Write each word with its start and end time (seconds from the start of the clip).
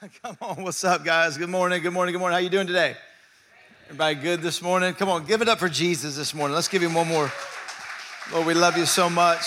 Come 0.22 0.36
on, 0.40 0.62
what's 0.62 0.84
up, 0.84 1.04
guys? 1.04 1.36
Good 1.36 1.48
morning, 1.48 1.82
good 1.82 1.92
morning, 1.92 2.12
good 2.12 2.18
morning. 2.18 2.34
How 2.34 2.40
you 2.40 2.50
doing 2.50 2.66
today? 2.66 2.96
Everybody 3.86 4.14
good 4.16 4.40
this 4.40 4.62
morning? 4.62 4.94
Come 4.94 5.08
on, 5.08 5.24
give 5.26 5.42
it 5.42 5.48
up 5.48 5.58
for 5.58 5.68
Jesus 5.68 6.16
this 6.16 6.34
morning. 6.34 6.54
Let's 6.54 6.68
give 6.68 6.82
him 6.82 6.94
one 6.94 7.08
more. 7.08 7.30
Lord, 8.32 8.46
we 8.46 8.54
love 8.54 8.76
you 8.76 8.86
so 8.86 9.10
much. 9.10 9.44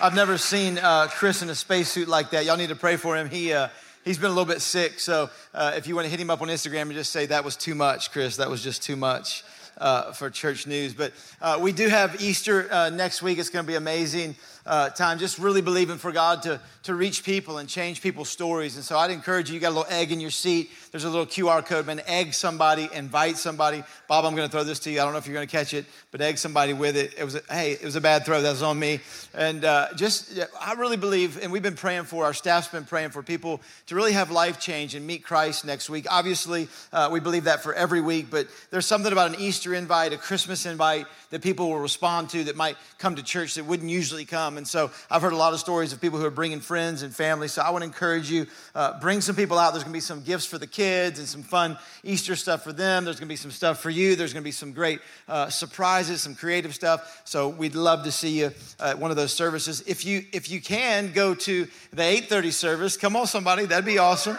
I've 0.00 0.14
never 0.14 0.36
seen 0.38 0.78
uh, 0.78 1.08
Chris 1.10 1.42
in 1.42 1.48
a 1.50 1.54
spacesuit 1.54 2.08
like 2.08 2.30
that. 2.30 2.44
Y'all 2.44 2.56
need 2.56 2.68
to 2.68 2.76
pray 2.76 2.96
for 2.96 3.16
him. 3.16 3.28
He 3.28 3.52
uh, 3.52 3.68
he's 4.04 4.18
been 4.18 4.26
a 4.26 4.34
little 4.34 4.44
bit 4.44 4.60
sick, 4.60 5.00
so 5.00 5.30
uh, 5.54 5.72
if 5.74 5.86
you 5.86 5.94
want 5.94 6.04
to 6.04 6.10
hit 6.10 6.20
him 6.20 6.30
up 6.30 6.42
on 6.42 6.48
Instagram 6.48 6.82
and 6.82 6.92
just 6.92 7.12
say 7.12 7.26
that 7.26 7.44
was 7.44 7.56
too 7.56 7.74
much, 7.74 8.12
Chris, 8.12 8.36
that 8.36 8.50
was 8.50 8.62
just 8.62 8.82
too 8.82 8.96
much. 8.96 9.44
Uh, 9.78 10.12
for 10.12 10.28
church 10.28 10.66
news. 10.66 10.92
But 10.92 11.12
uh, 11.40 11.58
we 11.60 11.72
do 11.72 11.88
have 11.88 12.20
Easter 12.20 12.68
uh, 12.70 12.90
next 12.90 13.22
week. 13.22 13.38
It's 13.38 13.48
going 13.48 13.64
to 13.64 13.66
be 13.66 13.74
amazing 13.74 14.36
uh, 14.66 14.90
time, 14.90 15.18
just 15.18 15.38
really 15.38 15.60
believing 15.60 15.98
for 15.98 16.12
God 16.12 16.42
to, 16.42 16.60
to 16.84 16.94
reach 16.94 17.24
people 17.24 17.58
and 17.58 17.68
change 17.68 18.00
people's 18.00 18.28
stories. 18.28 18.76
And 18.76 18.84
so 18.84 18.96
I'd 18.96 19.10
encourage 19.10 19.48
you, 19.48 19.54
you 19.54 19.60
got 19.60 19.70
a 19.70 19.76
little 19.76 19.92
egg 19.92 20.12
in 20.12 20.20
your 20.20 20.30
seat. 20.30 20.70
There's 20.90 21.04
a 21.04 21.10
little 21.10 21.26
QR 21.26 21.64
code, 21.64 21.86
man. 21.86 22.00
Egg 22.06 22.34
somebody, 22.34 22.88
invite 22.92 23.36
somebody. 23.36 23.82
Bob, 24.08 24.24
I'm 24.24 24.34
going 24.34 24.48
to 24.48 24.52
throw 24.52 24.64
this 24.64 24.78
to 24.80 24.90
you. 24.90 25.00
I 25.00 25.04
don't 25.04 25.12
know 25.12 25.18
if 25.18 25.26
you're 25.26 25.34
going 25.34 25.46
to 25.46 25.50
catch 25.50 25.74
it, 25.74 25.86
but 26.10 26.20
egg 26.20 26.38
somebody 26.38 26.72
with 26.72 26.96
it. 26.96 27.14
It 27.18 27.24
was, 27.24 27.34
a, 27.34 27.42
hey, 27.50 27.72
it 27.72 27.82
was 27.82 27.96
a 27.96 28.00
bad 28.00 28.24
throw. 28.24 28.42
That 28.42 28.50
was 28.50 28.62
on 28.62 28.78
me. 28.78 29.00
And 29.34 29.64
uh, 29.64 29.88
just, 29.96 30.38
I 30.60 30.74
really 30.74 30.96
believe, 30.96 31.42
and 31.42 31.50
we've 31.50 31.62
been 31.62 31.74
praying 31.74 32.04
for, 32.04 32.24
our 32.24 32.34
staff's 32.34 32.68
been 32.68 32.84
praying 32.84 33.10
for 33.10 33.22
people 33.22 33.60
to 33.86 33.94
really 33.94 34.12
have 34.12 34.30
life 34.30 34.60
change 34.60 34.94
and 34.94 35.06
meet 35.06 35.24
Christ 35.24 35.64
next 35.64 35.88
week. 35.90 36.06
Obviously, 36.10 36.68
uh, 36.92 37.08
we 37.10 37.20
believe 37.20 37.44
that 37.44 37.62
for 37.62 37.74
every 37.74 38.00
week, 38.00 38.26
but 38.30 38.46
there's 38.70 38.86
something 38.86 39.12
about 39.12 39.34
an 39.34 39.40
Easter 39.40 39.74
invite, 39.74 40.12
a 40.12 40.18
Christmas 40.18 40.66
invite 40.66 41.06
that 41.30 41.42
people 41.42 41.70
will 41.70 41.78
respond 41.78 42.28
to 42.30 42.44
that 42.44 42.56
might 42.56 42.76
come 42.98 43.16
to 43.16 43.22
church 43.22 43.54
that 43.54 43.64
wouldn't 43.64 43.90
usually 43.90 44.24
come. 44.24 44.51
And 44.56 44.66
so 44.66 44.90
I've 45.10 45.22
heard 45.22 45.32
a 45.32 45.36
lot 45.36 45.52
of 45.52 45.60
stories 45.60 45.92
of 45.92 46.00
people 46.00 46.18
who 46.18 46.24
are 46.24 46.30
bringing 46.30 46.60
friends 46.60 47.02
and 47.02 47.14
family. 47.14 47.48
So 47.48 47.62
I 47.62 47.70
want 47.70 47.82
to 47.82 47.86
encourage 47.86 48.30
you, 48.30 48.46
uh, 48.74 48.98
bring 49.00 49.20
some 49.20 49.36
people 49.36 49.58
out. 49.58 49.72
There's 49.72 49.84
going 49.84 49.92
to 49.92 49.96
be 49.96 50.00
some 50.00 50.22
gifts 50.22 50.46
for 50.46 50.58
the 50.58 50.66
kids 50.66 51.18
and 51.18 51.28
some 51.28 51.42
fun 51.42 51.78
Easter 52.02 52.36
stuff 52.36 52.62
for 52.64 52.72
them. 52.72 53.04
There's 53.04 53.18
going 53.18 53.28
to 53.28 53.32
be 53.32 53.36
some 53.36 53.50
stuff 53.50 53.80
for 53.80 53.90
you. 53.90 54.16
There's 54.16 54.32
going 54.32 54.42
to 54.42 54.48
be 54.48 54.52
some 54.52 54.72
great 54.72 55.00
uh, 55.28 55.48
surprises, 55.48 56.22
some 56.22 56.34
creative 56.34 56.74
stuff. 56.74 57.22
So 57.24 57.48
we'd 57.48 57.74
love 57.74 58.04
to 58.04 58.12
see 58.12 58.40
you 58.40 58.52
at 58.80 58.98
one 58.98 59.10
of 59.10 59.16
those 59.16 59.32
services. 59.32 59.82
If 59.86 60.04
you 60.04 60.24
if 60.32 60.50
you 60.50 60.60
can 60.60 61.12
go 61.12 61.34
to 61.34 61.66
the 61.92 62.02
8:30 62.02 62.52
service, 62.52 62.96
come 62.96 63.16
on, 63.16 63.26
somebody, 63.26 63.66
that'd 63.66 63.84
be 63.84 63.98
awesome. 63.98 64.38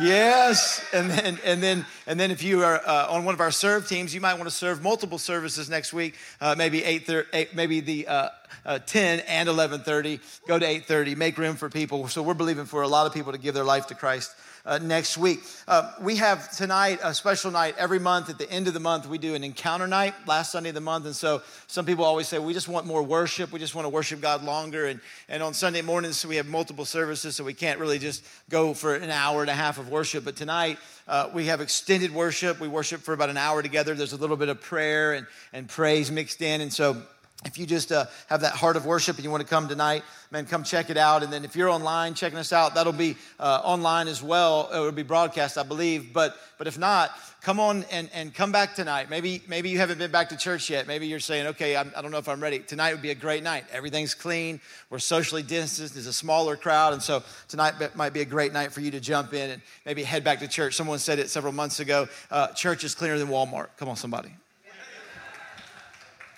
Yes, 0.00 0.82
and 0.94 1.10
then 1.10 1.38
and 1.44 1.62
then 1.62 1.84
and 2.06 2.18
then 2.18 2.30
if 2.30 2.42
you 2.42 2.62
are 2.62 2.80
uh, 2.86 3.06
on 3.10 3.24
one 3.24 3.34
of 3.34 3.40
our 3.40 3.50
serve 3.50 3.86
teams, 3.86 4.14
you 4.14 4.20
might 4.20 4.34
want 4.34 4.44
to 4.44 4.50
serve 4.54 4.82
multiple 4.82 5.18
services 5.18 5.68
next 5.68 5.92
week. 5.92 6.14
Uh, 6.40 6.54
maybe 6.56 6.82
eight, 6.82 7.06
thir- 7.06 7.26
eight, 7.34 7.54
maybe 7.54 7.80
the 7.80 8.08
uh, 8.08 8.28
uh 8.64 8.78
10 8.78 9.20
and 9.20 9.48
11:30. 9.48 10.20
Go 10.48 10.58
to 10.58 10.66
8:30. 10.66 11.16
Make 11.16 11.36
room 11.36 11.56
for 11.56 11.68
people. 11.68 12.08
So 12.08 12.22
we're 12.22 12.32
believing 12.32 12.64
for 12.64 12.80
a 12.80 12.88
lot 12.88 13.06
of 13.06 13.12
people 13.12 13.32
to 13.32 13.38
give 13.38 13.54
their 13.54 13.64
life 13.64 13.88
to 13.88 13.94
Christ 13.94 14.34
uh, 14.66 14.78
next 14.78 15.18
week. 15.18 15.40
Uh, 15.68 15.92
we 16.00 16.16
have 16.16 16.50
tonight 16.56 16.98
a 17.02 17.14
special 17.14 17.50
night 17.50 17.74
every 17.78 17.98
month. 17.98 18.30
At 18.30 18.38
the 18.38 18.50
end 18.50 18.66
of 18.66 18.74
the 18.74 18.80
month, 18.80 19.06
we 19.06 19.18
do 19.18 19.34
an 19.34 19.44
encounter 19.44 19.86
night, 19.86 20.14
last 20.26 20.52
Sunday 20.52 20.70
of 20.70 20.74
the 20.74 20.80
month. 20.80 21.06
And 21.06 21.14
so 21.14 21.42
some 21.66 21.84
people 21.84 22.04
always 22.04 22.28
say, 22.28 22.38
we 22.38 22.54
just 22.54 22.68
want 22.68 22.86
more 22.86 23.02
worship. 23.02 23.52
We 23.52 23.58
just 23.58 23.74
want 23.74 23.84
to 23.84 23.90
worship 23.90 24.20
God 24.20 24.42
longer. 24.42 24.86
And, 24.86 25.00
and 25.28 25.42
on 25.42 25.54
Sunday 25.54 25.82
mornings, 25.82 26.24
we 26.24 26.36
have 26.36 26.46
multiple 26.46 26.84
services, 26.84 27.36
so 27.36 27.44
we 27.44 27.54
can't 27.54 27.78
really 27.78 27.98
just 27.98 28.24
go 28.48 28.74
for 28.74 28.94
an 28.94 29.10
hour 29.10 29.42
and 29.42 29.50
a 29.50 29.54
half 29.54 29.78
of 29.78 29.90
worship. 29.90 30.24
But 30.24 30.36
tonight, 30.36 30.78
uh, 31.06 31.28
we 31.34 31.46
have 31.46 31.60
extended 31.60 32.14
worship. 32.14 32.60
We 32.60 32.68
worship 32.68 33.02
for 33.02 33.12
about 33.12 33.30
an 33.30 33.36
hour 33.36 33.62
together. 33.62 33.94
There's 33.94 34.14
a 34.14 34.18
little 34.18 34.36
bit 34.36 34.48
of 34.48 34.60
prayer 34.60 35.12
and, 35.12 35.26
and 35.52 35.68
praise 35.68 36.10
mixed 36.10 36.40
in. 36.40 36.60
And 36.60 36.72
so 36.72 37.02
if 37.44 37.58
you 37.58 37.66
just 37.66 37.92
uh, 37.92 38.06
have 38.28 38.40
that 38.40 38.54
heart 38.54 38.76
of 38.76 38.86
worship 38.86 39.16
and 39.16 39.24
you 39.24 39.30
want 39.30 39.42
to 39.42 39.48
come 39.48 39.68
tonight, 39.68 40.02
man, 40.30 40.46
come 40.46 40.64
check 40.64 40.90
it 40.90 40.96
out. 40.96 41.22
And 41.22 41.32
then 41.32 41.44
if 41.44 41.54
you're 41.54 41.68
online 41.68 42.14
checking 42.14 42.38
us 42.38 42.52
out, 42.52 42.74
that'll 42.74 42.92
be 42.92 43.16
uh, 43.38 43.60
online 43.64 44.08
as 44.08 44.22
well. 44.22 44.70
It 44.72 44.78
will 44.78 44.92
be 44.92 45.02
broadcast, 45.02 45.58
I 45.58 45.62
believe. 45.62 46.12
But 46.12 46.36
but 46.56 46.66
if 46.66 46.78
not, 46.78 47.10
come 47.42 47.60
on 47.60 47.84
and, 47.90 48.08
and 48.14 48.32
come 48.32 48.52
back 48.52 48.74
tonight. 48.74 49.10
Maybe 49.10 49.42
maybe 49.48 49.68
you 49.68 49.78
haven't 49.78 49.98
been 49.98 50.10
back 50.10 50.30
to 50.30 50.36
church 50.36 50.70
yet. 50.70 50.86
Maybe 50.86 51.06
you're 51.06 51.20
saying, 51.20 51.48
okay, 51.48 51.76
I'm, 51.76 51.92
I 51.94 52.00
do 52.00 52.04
not 52.04 52.12
know 52.12 52.18
if 52.18 52.28
I'm 52.28 52.42
ready. 52.42 52.60
Tonight 52.60 52.92
would 52.92 53.02
be 53.02 53.10
a 53.10 53.14
great 53.14 53.42
night. 53.42 53.64
Everything's 53.72 54.14
clean. 54.14 54.60
We're 54.90 54.98
socially 54.98 55.42
distanced. 55.42 55.94
There's 55.94 56.06
a 56.06 56.12
smaller 56.12 56.56
crowd, 56.56 56.92
and 56.92 57.02
so 57.02 57.22
tonight 57.48 57.74
might 57.94 58.12
be 58.12 58.20
a 58.20 58.24
great 58.24 58.52
night 58.52 58.72
for 58.72 58.80
you 58.80 58.90
to 58.92 59.00
jump 59.00 59.34
in 59.34 59.50
and 59.50 59.62
maybe 59.84 60.02
head 60.02 60.24
back 60.24 60.38
to 60.40 60.48
church. 60.48 60.74
Someone 60.74 60.98
said 60.98 61.18
it 61.18 61.28
several 61.28 61.52
months 61.52 61.80
ago. 61.80 62.08
Uh, 62.30 62.48
church 62.48 62.84
is 62.84 62.94
cleaner 62.94 63.18
than 63.18 63.28
Walmart. 63.28 63.68
Come 63.76 63.88
on, 63.88 63.96
somebody. 63.96 64.34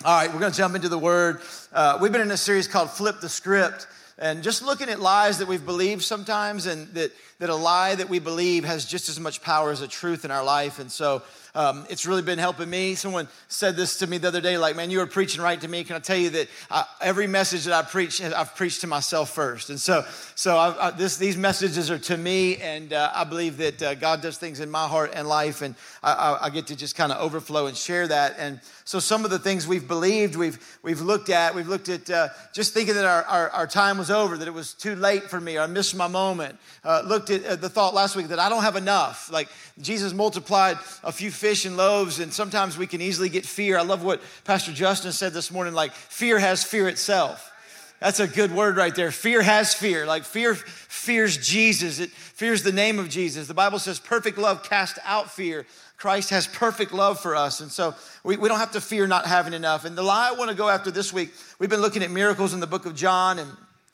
All 0.05 0.15
right, 0.15 0.31
we're 0.31 0.39
going 0.39 0.51
to 0.51 0.57
jump 0.57 0.75
into 0.75 0.89
the 0.89 0.99
word. 0.99 1.41
Uh, 1.73 1.97
we've 1.99 2.11
been 2.11 2.21
in 2.21 2.29
a 2.29 2.37
series 2.37 2.67
called 2.67 2.91
Flip 2.91 3.19
the 3.19 3.27
Script 3.27 3.87
and 4.19 4.43
just 4.43 4.63
looking 4.63 4.89
at 4.89 4.99
lies 4.99 5.39
that 5.39 5.47
we've 5.47 5.65
believed 5.65 6.03
sometimes 6.03 6.67
and 6.67 6.87
that, 6.89 7.11
that 7.39 7.49
a 7.49 7.55
lie 7.55 7.95
that 7.95 8.07
we 8.07 8.19
believe 8.19 8.63
has 8.63 8.85
just 8.85 9.09
as 9.09 9.19
much 9.19 9.41
power 9.41 9.71
as 9.71 9.81
a 9.81 9.87
truth 9.87 10.23
in 10.23 10.29
our 10.29 10.43
life. 10.43 10.77
And 10.77 10.91
so 10.91 11.23
um, 11.57 11.87
it's 11.89 12.05
really 12.05 12.21
been 12.21 12.37
helping 12.37 12.69
me. 12.69 12.93
Someone 12.93 13.27
said 13.47 13.75
this 13.75 13.97
to 13.97 14.07
me 14.07 14.19
the 14.19 14.27
other 14.27 14.41
day, 14.41 14.59
like, 14.59 14.75
man, 14.75 14.91
you 14.91 14.99
were 14.99 15.07
preaching 15.07 15.41
right 15.41 15.59
to 15.59 15.67
me. 15.67 15.83
Can 15.83 15.95
I 15.95 15.99
tell 15.99 16.15
you 16.15 16.29
that 16.29 16.47
I, 16.69 16.85
every 17.01 17.25
message 17.25 17.63
that 17.63 17.73
I 17.73 17.81
preach, 17.81 18.21
I've 18.21 18.55
preached 18.55 18.81
to 18.81 18.87
myself 18.87 19.31
first. 19.31 19.71
And 19.71 19.79
so, 19.79 20.05
so 20.35 20.55
I, 20.55 20.87
I, 20.87 20.91
this, 20.91 21.17
these 21.17 21.35
messages 21.35 21.89
are 21.89 21.97
to 21.97 22.15
me, 22.15 22.57
and 22.57 22.93
uh, 22.93 23.11
I 23.11 23.23
believe 23.23 23.57
that 23.57 23.81
uh, 23.81 23.95
God 23.95 24.21
does 24.21 24.37
things 24.37 24.59
in 24.59 24.69
my 24.69 24.87
heart 24.87 25.13
and 25.15 25.27
life, 25.27 25.63
and 25.63 25.73
I, 26.03 26.51
get 26.53 26.67
to 26.67 26.75
just 26.75 26.95
kind 26.95 27.11
of 27.11 27.19
overflow 27.19 27.65
and 27.65 27.75
share 27.75 28.07
that. 28.07 28.35
And 28.37 28.61
so 28.85 28.99
some 28.99 29.25
of 29.25 29.31
the 29.31 29.39
things 29.39 29.67
we've 29.67 29.87
believed, 29.87 30.35
we've, 30.35 30.79
we've 30.83 31.01
looked 31.01 31.29
at, 31.29 31.55
we've 31.55 31.67
looked 31.67 31.89
at 31.89 32.09
uh, 32.09 32.29
just 32.53 32.73
thinking 32.73 32.95
that 32.95 33.05
our, 33.05 33.23
our, 33.23 33.49
our, 33.49 33.67
time 33.67 33.97
was 33.97 34.09
over, 34.09 34.37
that 34.37 34.47
it 34.47 34.53
was 34.53 34.73
too 34.73 34.95
late 34.95 35.23
for 35.23 35.41
me, 35.41 35.57
or 35.57 35.61
I 35.61 35.67
missed 35.67 35.95
my 35.95 36.07
moment. 36.07 36.57
Uh, 36.83 37.01
looked 37.05 37.29
at 37.29 37.43
uh, 37.43 37.55
the 37.57 37.67
thought 37.67 37.93
last 37.93 38.15
week 38.15 38.27
that 38.29 38.39
I 38.39 38.47
don't 38.47 38.63
have 38.63 38.75
enough. 38.77 39.29
Like 39.31 39.49
Jesus 39.81 40.13
multiplied 40.13 40.77
a 41.03 41.11
few 41.11 41.31
fish 41.31 41.46
and 41.65 41.77
loaves, 41.77 42.19
and 42.19 42.33
sometimes 42.33 42.77
we 42.77 42.87
can 42.87 43.01
easily 43.01 43.29
get 43.29 43.45
fear. 43.45 43.77
I 43.77 43.83
love 43.83 44.03
what 44.03 44.21
Pastor 44.43 44.71
Justin 44.71 45.11
said 45.11 45.33
this 45.33 45.51
morning 45.51 45.73
like, 45.73 45.93
fear 45.93 46.39
has 46.39 46.63
fear 46.63 46.87
itself. 46.87 47.51
That's 47.99 48.19
a 48.19 48.27
good 48.27 48.51
word 48.51 48.77
right 48.77 48.93
there. 48.93 49.09
Fear 49.11 49.41
has 49.41 49.73
fear. 49.73 50.05
Like 50.05 50.23
fear 50.23 50.53
fears 50.53 51.37
Jesus. 51.37 51.99
It 51.99 52.11
fears 52.11 52.61
the 52.61 52.71
name 52.71 52.99
of 52.99 53.09
Jesus. 53.09 53.47
The 53.47 53.55
Bible 53.55 53.79
says 53.79 53.99
perfect 53.99 54.37
love 54.37 54.63
casts 54.63 54.99
out 55.03 55.31
fear. 55.31 55.65
Christ 55.97 56.29
has 56.29 56.45
perfect 56.45 56.93
love 56.93 57.19
for 57.19 57.35
us. 57.35 57.59
And 57.59 57.71
so 57.71 57.95
we, 58.23 58.37
we 58.37 58.49
don't 58.49 58.59
have 58.59 58.73
to 58.73 58.81
fear 58.81 59.07
not 59.07 59.25
having 59.25 59.53
enough. 59.53 59.83
And 59.83 59.97
the 59.97 60.03
lie 60.03 60.29
I 60.29 60.33
want 60.33 60.51
to 60.51 60.55
go 60.55 60.69
after 60.69 60.91
this 60.91 61.11
week, 61.11 61.31
we've 61.57 61.71
been 61.71 61.81
looking 61.81 62.03
at 62.03 62.11
miracles 62.11 62.53
in 62.53 62.59
the 62.59 62.67
book 62.67 62.85
of 62.85 62.93
John 62.93 63.39
and 63.39 63.49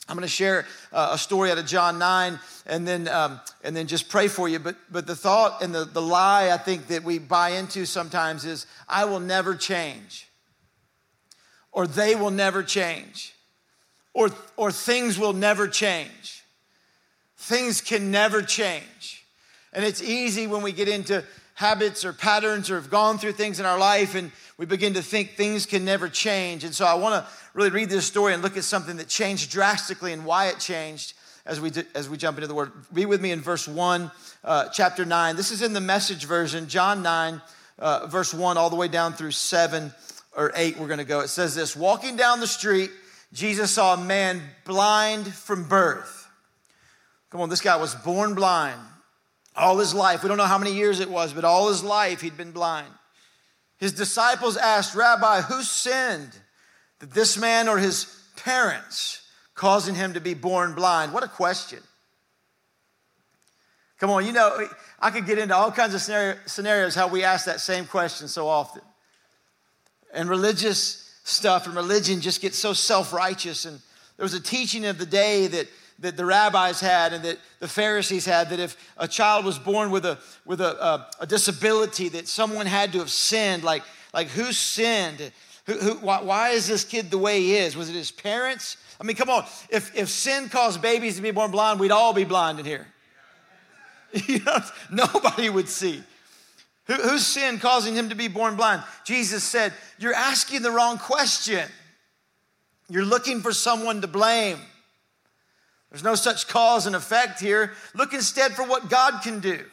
I'm 0.07 0.17
going 0.17 0.23
to 0.23 0.27
share 0.27 0.65
uh, 0.91 1.11
a 1.13 1.17
story 1.17 1.49
out 1.49 1.57
of 1.57 1.65
John 1.65 1.97
9 1.97 2.37
and 2.65 2.87
then, 2.87 3.07
um, 3.07 3.39
and 3.63 3.75
then 3.75 3.87
just 3.87 4.09
pray 4.09 4.27
for 4.27 4.49
you. 4.49 4.59
But, 4.59 4.75
but 4.91 5.07
the 5.07 5.15
thought 5.15 5.61
and 5.61 5.73
the, 5.73 5.85
the 5.85 6.01
lie 6.01 6.51
I 6.51 6.57
think 6.57 6.87
that 6.87 7.03
we 7.03 7.19
buy 7.19 7.51
into 7.51 7.85
sometimes 7.85 8.43
is 8.43 8.65
I 8.87 9.05
will 9.05 9.21
never 9.21 9.55
change, 9.55 10.27
or 11.71 11.87
they 11.87 12.15
will 12.15 12.31
never 12.31 12.63
change, 12.63 13.33
or, 14.13 14.29
or 14.57 14.71
things 14.71 15.17
will 15.17 15.33
never 15.33 15.67
change. 15.67 16.43
Things 17.37 17.81
can 17.81 18.11
never 18.11 18.41
change. 18.41 19.25
And 19.71 19.83
it's 19.83 20.01
easy 20.01 20.47
when 20.47 20.61
we 20.61 20.71
get 20.71 20.87
into 20.87 21.23
habits 21.63 22.03
or 22.03 22.11
patterns 22.11 22.69
or 22.69 22.75
have 22.75 22.89
gone 22.89 23.17
through 23.17 23.31
things 23.31 23.57
in 23.57 23.65
our 23.65 23.79
life 23.79 24.15
and 24.15 24.33
we 24.57 24.65
begin 24.65 24.95
to 24.95 25.01
think 25.01 25.29
things 25.37 25.65
can 25.65 25.85
never 25.85 26.09
change. 26.09 26.65
And 26.65 26.75
so 26.75 26.85
I 26.85 26.95
want 26.95 27.15
to 27.15 27.31
really 27.53 27.69
read 27.69 27.89
this 27.89 28.05
story 28.05 28.33
and 28.33 28.43
look 28.43 28.57
at 28.57 28.65
something 28.65 28.97
that 28.97 29.07
changed 29.07 29.49
drastically 29.49 30.11
and 30.11 30.25
why 30.25 30.47
it 30.47 30.59
changed 30.59 31.13
as 31.45 31.61
we, 31.61 31.69
do, 31.69 31.83
as 31.95 32.09
we 32.09 32.17
jump 32.17 32.37
into 32.37 32.47
the 32.47 32.53
word. 32.53 32.73
Be 32.93 33.05
with 33.05 33.21
me 33.21 33.31
in 33.31 33.39
verse 33.39 33.65
1, 33.65 34.11
uh, 34.43 34.67
chapter 34.73 35.05
9. 35.05 35.37
This 35.37 35.51
is 35.51 35.61
in 35.61 35.71
the 35.71 35.79
message 35.79 36.25
version, 36.25 36.67
John 36.67 37.01
9, 37.01 37.41
uh, 37.79 38.07
verse 38.07 38.33
1, 38.33 38.57
all 38.57 38.69
the 38.69 38.75
way 38.75 38.89
down 38.89 39.13
through 39.13 39.31
7 39.31 39.93
or 40.35 40.51
8. 40.53 40.77
We're 40.77 40.87
going 40.87 40.97
to 40.97 41.05
go. 41.05 41.21
It 41.21 41.29
says 41.29 41.55
this 41.55 41.77
Walking 41.77 42.17
down 42.17 42.41
the 42.41 42.47
street, 42.47 42.91
Jesus 43.31 43.71
saw 43.71 43.93
a 43.93 44.03
man 44.03 44.41
blind 44.65 45.33
from 45.33 45.69
birth. 45.69 46.27
Come 47.29 47.39
on, 47.39 47.47
this 47.47 47.61
guy 47.61 47.77
was 47.77 47.95
born 47.95 48.35
blind 48.35 48.81
all 49.55 49.77
his 49.77 49.93
life. 49.93 50.23
We 50.23 50.29
don't 50.29 50.37
know 50.37 50.45
how 50.45 50.57
many 50.57 50.73
years 50.73 50.99
it 50.99 51.09
was, 51.09 51.33
but 51.33 51.43
all 51.43 51.69
his 51.69 51.83
life 51.83 52.21
he'd 52.21 52.37
been 52.37 52.51
blind. 52.51 52.91
His 53.77 53.93
disciples 53.93 54.57
asked, 54.57 54.95
Rabbi, 54.95 55.41
who 55.41 55.61
sinned? 55.61 56.31
That 56.99 57.11
this 57.11 57.37
man 57.37 57.67
or 57.67 57.77
his 57.77 58.05
parents 58.37 59.21
causing 59.55 59.95
him 59.95 60.13
to 60.13 60.21
be 60.21 60.33
born 60.33 60.73
blind? 60.73 61.13
What 61.13 61.23
a 61.23 61.27
question. 61.27 61.79
Come 63.99 64.09
on, 64.09 64.25
you 64.25 64.31
know, 64.31 64.67
I 64.99 65.11
could 65.11 65.25
get 65.25 65.37
into 65.37 65.55
all 65.55 65.71
kinds 65.71 65.93
of 65.93 66.01
scenarios 66.45 66.95
how 66.95 67.07
we 67.07 67.23
ask 67.23 67.45
that 67.45 67.61
same 67.61 67.85
question 67.85 68.27
so 68.27 68.47
often. 68.47 68.81
And 70.13 70.29
religious 70.29 71.19
stuff 71.23 71.67
and 71.67 71.75
religion 71.75 72.21
just 72.21 72.41
gets 72.41 72.57
so 72.57 72.73
self 72.73 73.13
righteous. 73.13 73.65
And 73.65 73.79
there 74.17 74.23
was 74.23 74.33
a 74.33 74.41
teaching 74.41 74.85
of 74.85 74.97
the 74.97 75.05
day 75.05 75.47
that 75.47 75.67
that 76.03 76.15
the 76.15 76.25
rabbis 76.25 76.79
had 76.79 77.13
and 77.13 77.23
that 77.25 77.39
the 77.59 77.67
Pharisees 77.67 78.25
had 78.25 78.49
that 78.51 78.59
if 78.59 78.77
a 78.97 79.07
child 79.07 79.43
was 79.43 79.57
born 79.57 79.91
with 79.91 80.05
a 80.05 80.17
with 80.45 80.61
a, 80.61 80.81
a, 80.83 81.07
a 81.21 81.27
disability 81.27 82.09
that 82.09 82.27
someone 82.27 82.65
had 82.65 82.91
to 82.93 82.99
have 82.99 83.09
sinned 83.09 83.63
like 83.63 83.83
like 84.13 84.27
who 84.27 84.53
sinned 84.53 85.31
who, 85.65 85.73
who 85.73 85.93
why, 85.95 86.21
why, 86.21 86.49
is 86.49 86.67
this 86.67 86.83
kid 86.83 87.09
the 87.09 87.17
way 87.17 87.39
he 87.39 87.55
is 87.55 87.75
was 87.75 87.89
it 87.89 87.93
his 87.93 88.11
parents 88.11 88.77
I 89.01 89.03
mean 89.03 89.15
come 89.15 89.29
on 89.29 89.45
if 89.69 89.95
if 89.97 90.09
sin 90.09 90.49
caused 90.49 90.81
babies 90.81 91.15
to 91.15 91.21
be 91.21 91.31
born 91.31 91.51
blind 91.51 91.79
we'd 91.79 91.91
all 91.91 92.13
be 92.13 92.25
blind 92.25 92.59
in 92.59 92.65
here 92.65 92.87
You 94.27 94.39
know, 94.39 94.57
nobody 94.91 95.49
would 95.49 95.67
see. 95.67 96.03
Who, 96.85 97.17
sin 97.17 97.59
causing 97.59 97.95
him 97.95 98.09
to 98.09 98.15
be 98.15 98.27
born 98.27 98.55
blind? 98.55 98.83
Jesus 99.05 99.43
said, 99.43 99.73
You're 99.97 100.13
asking 100.13 100.61
the 100.61 100.71
wrong 100.71 100.97
question. 100.97 101.67
You're 102.89 103.05
looking 103.05 103.41
for 103.41 103.53
someone 103.53 104.01
to 104.01 104.07
blame. 104.07 104.59
There's 105.93 106.03
no 106.03 106.15
such 106.15 106.47
cause 106.47 106.87
and 106.87 106.95
effect 106.95 107.39
here. 107.39 107.73
Look 107.93 108.15
instead 108.15 108.53
for 108.53 108.63
what 108.63 108.89
God 108.89 109.21
can 109.21 109.39
do. 109.39 109.63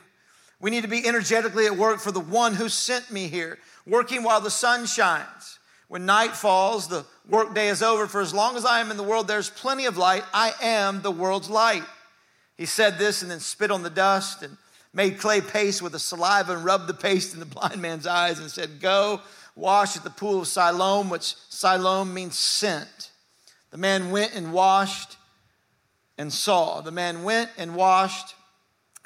We 0.61 0.71
need 0.71 0.83
to 0.83 0.89
be 0.89 1.09
energetically 1.09 1.65
at 1.65 1.79
work 1.79 1.99
for 1.99 2.13
the 2.13 2.21
one 2.21 2.53
who 2.53 2.69
sent 2.69 3.11
me 3.11 3.27
here, 3.29 3.59
working 3.87 4.23
while 4.23 4.43
the 4.43 4.51
sun 4.51 4.85
shines. 4.85 5.59
When 5.89 6.05
night 6.05 6.37
falls, 6.37 6.89
the 6.89 7.07
workday 7.27 7.69
is 7.69 7.83
over. 7.83 8.07
For 8.07 8.21
as 8.21 8.35
long 8.35 8.55
as 8.59 8.67
I 8.67 8.81
am 8.81 8.91
in 8.91 8.99
the 8.99 9.03
world, 9.03 9.29
there's 9.29 9.49
plenty 9.49 9.87
of 9.87 9.97
light. 9.97 10.23
I 10.35 10.53
am 10.61 11.01
the 11.01 11.11
world's 11.11 11.49
light. 11.49 11.85
He 12.59 12.67
said 12.67 12.99
this 12.99 13.23
and 13.23 13.31
then 13.31 13.41
spit 13.41 13.71
on 13.71 13.83
the 13.83 13.89
dust 13.89 14.43
and 14.43 14.59
made 14.93 15.19
clay 15.19 15.41
paste 15.41 15.81
with 15.81 15.93
the 15.93 15.99
saliva 15.99 16.53
and 16.55 16.67
rubbed 16.67 16.87
the 16.87 16.93
paste 16.93 17.33
in 17.33 17.41
the 17.41 17.47
blind 17.55 17.81
man's 17.81 18.07
eyes 18.07 18.39
and 18.39 18.51
said, 18.51 18.79
Go 18.79 19.23
wash 19.57 19.97
at 19.97 20.05
the 20.05 20.11
pool 20.11 20.41
of 20.41 20.49
Siloam, 20.49 21.09
which 21.09 21.35
Siloam 21.49 22.13
means 22.13 22.39
sent. 22.39 23.11
The 23.71 23.79
man 23.79 24.11
went 24.11 24.35
and 24.35 24.53
washed 24.53 25.17
and 26.21 26.31
saw. 26.31 26.83
The 26.83 26.91
man 26.91 27.23
went 27.23 27.49
and 27.57 27.75
washed 27.75 28.35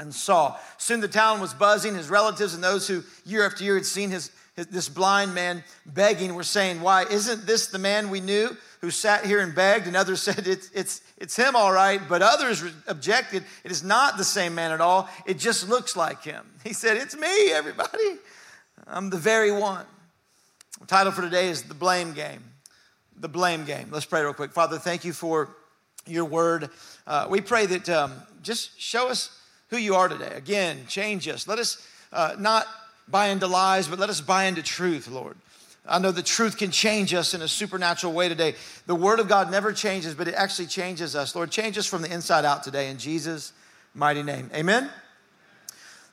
and 0.01 0.13
saw. 0.13 0.57
Soon 0.79 0.99
the 0.99 1.07
town 1.07 1.41
was 1.41 1.55
buzzing. 1.55 1.95
His 1.95 2.11
relatives 2.11 2.55
and 2.55 2.65
those 2.65 2.89
who 2.89 3.05
year 3.25 3.47
after 3.47 3.63
year 3.63 3.77
had 3.77 3.87
seen 3.87 4.11
his, 4.11 4.33
his, 4.57 4.67
this 4.67 4.89
blind 4.89 5.33
man 5.33 5.63
begging 5.87 6.35
were 6.35 6.43
saying, 6.43 6.81
Why, 6.81 7.05
isn't 7.05 7.47
this 7.47 7.69
the 7.69 7.79
man 7.79 8.11
we 8.11 8.19
knew 8.19 8.57
who 8.81 8.91
sat 8.91 9.25
here 9.25 9.39
and 9.39 9.55
begged? 9.55 9.87
And 9.87 9.95
others 9.95 10.23
said, 10.25 10.49
It's, 10.49 10.69
it's, 10.75 11.03
it's 11.17 11.37
him, 11.37 11.55
all 11.55 11.73
right. 11.73 12.01
But 12.09 12.21
others 12.21 12.65
objected, 12.89 13.45
It 13.63 13.71
is 13.71 13.85
not 13.85 14.19
the 14.19 14.25
same 14.25 14.57
man 14.57 14.73
at 14.73 14.81
all. 14.81 15.09
It 15.25 15.39
just 15.39 15.69
looks 15.69 15.97
like 15.97 16.25
him. 16.25 16.45
He 16.65 16.73
said, 16.73 16.97
It's 16.97 17.17
me, 17.17 17.53
everybody. 17.53 18.19
I'm 18.89 19.11
the 19.11 19.19
very 19.19 19.53
one. 19.53 19.87
The 20.81 20.87
title 20.87 21.13
for 21.13 21.23
today 21.23 21.49
is 21.49 21.63
The 21.63 21.75
Blame 21.75 22.13
Game. 22.13 22.43
The 23.17 23.29
Blame 23.29 23.65
Game. 23.65 23.91
Let's 23.93 24.05
pray 24.05 24.23
real 24.23 24.35
quick. 24.35 24.51
Father, 24.51 24.79
thank 24.79 25.05
you 25.05 25.13
for 25.13 25.55
your 26.07 26.25
word. 26.25 26.71
Uh, 27.07 27.27
we 27.29 27.41
pray 27.41 27.67
that 27.67 27.89
um, 27.89 28.13
just 28.43 28.79
show 28.81 29.09
us 29.09 29.31
who 29.69 29.77
you 29.77 29.95
are 29.95 30.09
today. 30.09 30.33
Again, 30.35 30.87
change 30.89 31.29
us. 31.29 31.49
Let 31.49 31.59
us 31.59 31.87
uh, 32.13 32.37
not 32.39 32.67
buy 33.09 33.29
into 33.29 33.47
lies, 33.47 33.89
but 33.89 33.99
let 33.99 34.11
us 34.11 34.21
buy 34.21 34.45
into 34.45 34.63
truth, 34.63 35.09
Lord. 35.09 35.37
I 35.87 35.99
know 35.99 36.13
the 36.13 36.23
truth 36.23 36.57
can 36.57 36.71
change 36.71 37.13
us 37.13 37.35
in 37.35 37.43
a 37.43 37.49
supernatural 37.49 38.15
way 38.15 38.29
today. 38.29 38.55
The 38.87 38.95
Word 38.95 39.21
of 39.21 39.29
God 39.29 39.51
never 39.51 39.73
changes, 39.73 40.15
but 40.15 40.29
it 40.29 40.35
actually 40.35 40.67
changes 40.67 41.15
us. 41.15 41.35
Lord, 41.35 41.51
change 41.51 41.77
us 41.77 41.87
from 41.87 42.01
the 42.01 42.13
inside 42.13 42.47
out 42.47 42.63
today 42.63 42.89
in 42.89 42.97
Jesus' 42.97 43.53
mighty 43.93 44.23
name. 44.23 44.51
Amen. 44.55 44.89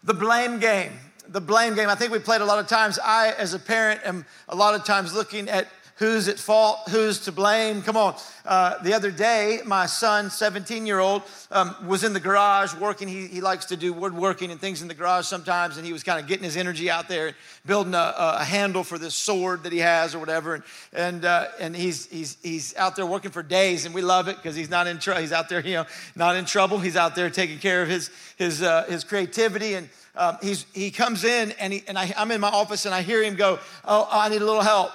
The 0.03 0.13
blame 0.13 0.59
game. 0.59 0.91
The 1.29 1.39
blame 1.39 1.75
game. 1.75 1.87
I 1.87 1.95
think 1.95 2.11
we 2.11 2.19
played 2.19 2.41
a 2.41 2.45
lot 2.45 2.59
of 2.59 2.67
times. 2.67 2.99
I, 3.01 3.31
as 3.37 3.53
a 3.53 3.59
parent, 3.59 4.01
am 4.03 4.25
a 4.49 4.55
lot 4.55 4.75
of 4.75 4.83
times 4.83 5.13
looking 5.13 5.47
at 5.47 5.67
who's 6.01 6.27
at 6.27 6.39
fault, 6.39 6.79
who's 6.89 7.19
to 7.19 7.31
blame. 7.31 7.83
Come 7.83 7.95
on. 7.95 8.15
Uh, 8.43 8.81
the 8.81 8.91
other 8.91 9.11
day, 9.11 9.59
my 9.67 9.85
son, 9.85 10.31
17 10.31 10.87
year 10.87 10.97
old, 10.97 11.21
um, 11.51 11.75
was 11.85 12.03
in 12.03 12.11
the 12.13 12.19
garage 12.19 12.73
working. 12.73 13.07
He, 13.07 13.27
he 13.27 13.39
likes 13.39 13.65
to 13.65 13.77
do 13.77 13.93
woodworking 13.93 14.49
and 14.49 14.59
things 14.59 14.81
in 14.81 14.87
the 14.87 14.95
garage 14.95 15.27
sometimes, 15.27 15.77
and 15.77 15.85
he 15.85 15.93
was 15.93 16.01
kind 16.01 16.19
of 16.19 16.25
getting 16.25 16.43
his 16.43 16.57
energy 16.57 16.89
out 16.89 17.07
there, 17.07 17.35
building 17.67 17.93
a, 17.93 18.15
a, 18.17 18.43
handle 18.43 18.83
for 18.83 18.97
this 18.97 19.13
sword 19.13 19.61
that 19.61 19.71
he 19.71 19.77
has 19.77 20.15
or 20.15 20.19
whatever. 20.19 20.55
And, 20.55 20.63
and, 20.91 21.25
uh, 21.25 21.49
and 21.59 21.75
he's, 21.75 22.07
he's, 22.07 22.35
he's 22.41 22.75
out 22.77 22.95
there 22.95 23.05
working 23.05 23.29
for 23.29 23.43
days, 23.43 23.85
and 23.85 23.93
we 23.93 24.01
love 24.01 24.27
it 24.27 24.37
because 24.37 24.55
he's 24.55 24.71
not 24.71 24.87
in 24.87 24.97
trouble. 24.97 25.21
He's 25.21 25.31
out 25.31 25.49
there, 25.49 25.61
you 25.61 25.75
know, 25.75 25.85
not 26.15 26.35
in 26.35 26.45
trouble. 26.45 26.79
He's 26.79 26.95
out 26.95 27.13
there 27.13 27.29
taking 27.29 27.59
care 27.59 27.83
of 27.83 27.89
his, 27.89 28.09
his, 28.37 28.63
uh, 28.63 28.85
his 28.85 29.03
creativity. 29.03 29.75
And 29.75 29.87
um, 30.15 30.39
he's, 30.41 30.65
he 30.73 30.89
comes 30.89 31.23
in, 31.23 31.51
and, 31.59 31.73
he, 31.73 31.83
and 31.87 31.95
I, 31.95 32.11
I'm 32.17 32.31
in 32.31 32.41
my 32.41 32.49
office, 32.49 32.87
and 32.87 32.95
I 32.95 33.03
hear 33.03 33.21
him 33.21 33.35
go, 33.35 33.59
Oh, 33.85 34.07
I 34.11 34.29
need 34.29 34.41
a 34.41 34.45
little 34.45 34.63
help. 34.63 34.89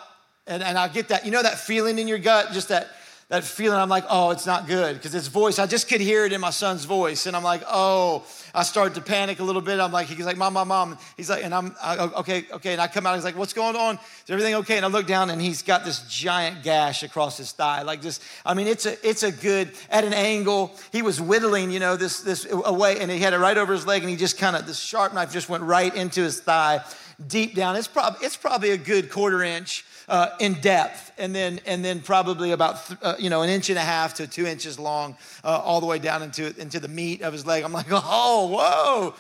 And, 0.46 0.62
and 0.62 0.78
I 0.78 0.88
get 0.88 1.08
that, 1.08 1.25
you 1.25 1.31
know, 1.32 1.43
that 1.43 1.58
feeling 1.58 1.98
in 1.98 2.06
your 2.06 2.19
gut, 2.19 2.52
just 2.52 2.69
that, 2.69 2.88
that 3.28 3.43
feeling. 3.43 3.76
I'm 3.76 3.88
like, 3.88 4.04
oh, 4.08 4.31
it's 4.31 4.46
not 4.46 4.69
good 4.69 4.94
because 4.94 5.12
his 5.12 5.26
voice, 5.26 5.58
I 5.58 5.66
just 5.66 5.88
could 5.88 6.00
hear 6.00 6.25
it 6.25 6.32
in 6.32 6.40
my 6.40 6.50
son's 6.50 6.84
voice. 6.84 7.26
And 7.26 7.34
I'm 7.34 7.43
like, 7.43 7.62
oh, 7.66 8.25
I 8.54 8.62
started 8.62 8.94
to 8.94 9.00
panic 9.00 9.40
a 9.40 9.43
little 9.43 9.60
bit. 9.60 9.81
I'm 9.81 9.90
like, 9.90 10.06
he's 10.06 10.25
like, 10.25 10.37
mom, 10.37 10.52
mom, 10.52 10.69
mom. 10.69 10.98
He's 11.16 11.28
like, 11.28 11.43
and 11.43 11.52
I'm, 11.52 11.75
I, 11.82 11.96
oh, 11.96 12.20
okay, 12.20 12.44
okay. 12.52 12.72
And 12.72 12.81
I 12.81 12.87
come 12.87 13.04
out, 13.04 13.16
he's 13.16 13.25
like, 13.25 13.37
what's 13.37 13.52
going 13.52 13.75
on? 13.75 13.96
Is 13.96 14.31
everything 14.31 14.54
okay? 14.56 14.76
And 14.76 14.87
I 14.87 14.88
look 14.88 15.08
down 15.08 15.31
and 15.31 15.43
he's 15.43 15.62
got 15.62 15.84
this 15.84 16.02
giant 16.02 16.62
gash 16.62 17.02
across 17.02 17.37
his 17.37 17.50
thigh. 17.50 17.82
Like 17.82 18.00
this, 18.00 18.20
I 18.44 18.54
mean, 18.54 18.69
it's 18.69 18.87
a, 18.87 19.08
it's 19.08 19.25
a 19.25 19.32
good, 19.32 19.72
at 19.90 20.04
an 20.04 20.14
angle. 20.14 20.76
He 20.93 21.02
was 21.02 21.20
whittling, 21.20 21.72
you 21.72 21.81
know, 21.81 21.96
this, 21.96 22.20
this 22.20 22.46
away 22.48 23.00
and 23.00 23.10
he 23.10 23.19
had 23.19 23.32
it 23.32 23.38
right 23.38 23.58
over 23.58 23.72
his 23.72 23.84
leg 23.84 24.02
and 24.02 24.10
he 24.10 24.14
just 24.14 24.38
kind 24.38 24.54
of, 24.54 24.69
this 24.69 24.78
sharp 24.78 25.12
knife 25.12 25.32
just 25.32 25.48
went 25.48 25.64
right 25.64 25.93
into 25.93 26.22
his 26.22 26.38
thigh 26.38 26.84
deep 27.25 27.55
down. 27.55 27.77
It's, 27.77 27.89
prob- 27.89 28.17
it's 28.21 28.37
probably 28.37 28.71
a 28.71 28.77
good 28.77 29.11
quarter 29.11 29.43
inch 29.43 29.85
uh, 30.09 30.31
in 30.39 30.55
depth, 30.55 31.13
and 31.19 31.35
then 31.35 31.61
and 31.67 31.85
then 31.85 32.01
probably 32.01 32.53
about 32.53 32.87
th- 32.87 32.99
uh, 33.03 33.15
you 33.19 33.31
know 33.31 33.43
an 33.43 33.51
inch 33.51 33.71
and 33.71 33.79
a 33.79 33.83
half 33.83 34.15
to 34.15 34.27
two 34.27 34.47
inches 34.47 34.79
long, 34.79 35.17
uh, 35.43 35.61
all 35.65 35.81
the 35.81 35.87
way 35.87 35.99
down 35.99 36.23
into 36.23 36.59
into 36.61 36.79
the 36.79 36.89
meat 36.89 37.23
of 37.23 37.33
his 37.33 37.45
leg. 37.45 37.65
I'm 37.65 37.73
like, 37.73 37.87
oh, 37.91 38.47
whoa, 38.53 39.15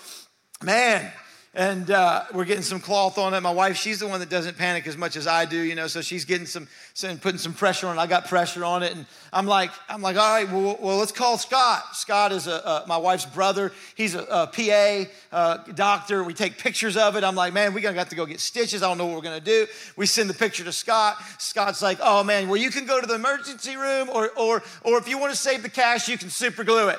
man 0.64 1.12
and 1.56 1.90
uh, 1.90 2.24
we're 2.34 2.44
getting 2.44 2.62
some 2.62 2.80
cloth 2.80 3.16
on 3.16 3.32
it. 3.32 3.40
My 3.40 3.50
wife, 3.50 3.78
she's 3.78 3.98
the 3.98 4.06
one 4.06 4.20
that 4.20 4.28
doesn't 4.28 4.58
panic 4.58 4.86
as 4.86 4.94
much 4.94 5.16
as 5.16 5.26
I 5.26 5.46
do, 5.46 5.58
you 5.58 5.74
know. 5.74 5.86
So 5.86 6.02
she's 6.02 6.26
getting 6.26 6.46
some, 6.46 6.68
some 6.92 7.16
putting 7.16 7.38
some 7.38 7.54
pressure 7.54 7.86
on. 7.86 7.96
it. 7.96 8.00
I 8.00 8.06
got 8.06 8.28
pressure 8.28 8.62
on 8.62 8.82
it, 8.82 8.94
and 8.94 9.06
I'm 9.32 9.46
like, 9.46 9.70
I'm 9.88 10.02
like, 10.02 10.18
all 10.18 10.34
right, 10.34 10.52
well, 10.52 10.76
well 10.78 10.98
let's 10.98 11.12
call 11.12 11.38
Scott. 11.38 11.96
Scott 11.96 12.30
is 12.30 12.46
a, 12.46 12.84
my 12.86 12.98
wife's 12.98 13.24
brother. 13.24 13.72
He's 13.94 14.14
a, 14.14 14.24
a 14.24 14.46
PA 14.48 15.10
uh, 15.32 15.56
doctor. 15.72 16.22
We 16.22 16.34
take 16.34 16.58
pictures 16.58 16.94
of 16.94 17.16
it. 17.16 17.24
I'm 17.24 17.34
like, 17.34 17.54
man, 17.54 17.72
we're 17.72 17.80
gonna 17.80 17.96
have 17.96 18.10
to 18.10 18.16
go 18.16 18.26
get 18.26 18.40
stitches. 18.40 18.82
I 18.82 18.88
don't 18.88 18.98
know 18.98 19.06
what 19.06 19.16
we're 19.16 19.22
gonna 19.22 19.40
do. 19.40 19.66
We 19.96 20.04
send 20.04 20.28
the 20.28 20.34
picture 20.34 20.62
to 20.64 20.72
Scott. 20.72 21.16
Scott's 21.38 21.80
like, 21.80 21.98
oh 22.02 22.22
man, 22.22 22.48
well 22.48 22.60
you 22.60 22.70
can 22.70 22.84
go 22.84 23.00
to 23.00 23.06
the 23.06 23.14
emergency 23.14 23.76
room, 23.76 24.10
or 24.12 24.28
or 24.36 24.62
or 24.84 24.98
if 24.98 25.08
you 25.08 25.16
want 25.16 25.32
to 25.32 25.38
save 25.38 25.62
the 25.62 25.70
cash, 25.70 26.06
you 26.06 26.18
can 26.18 26.28
super 26.28 26.64
glue 26.64 26.88
it. 26.88 26.98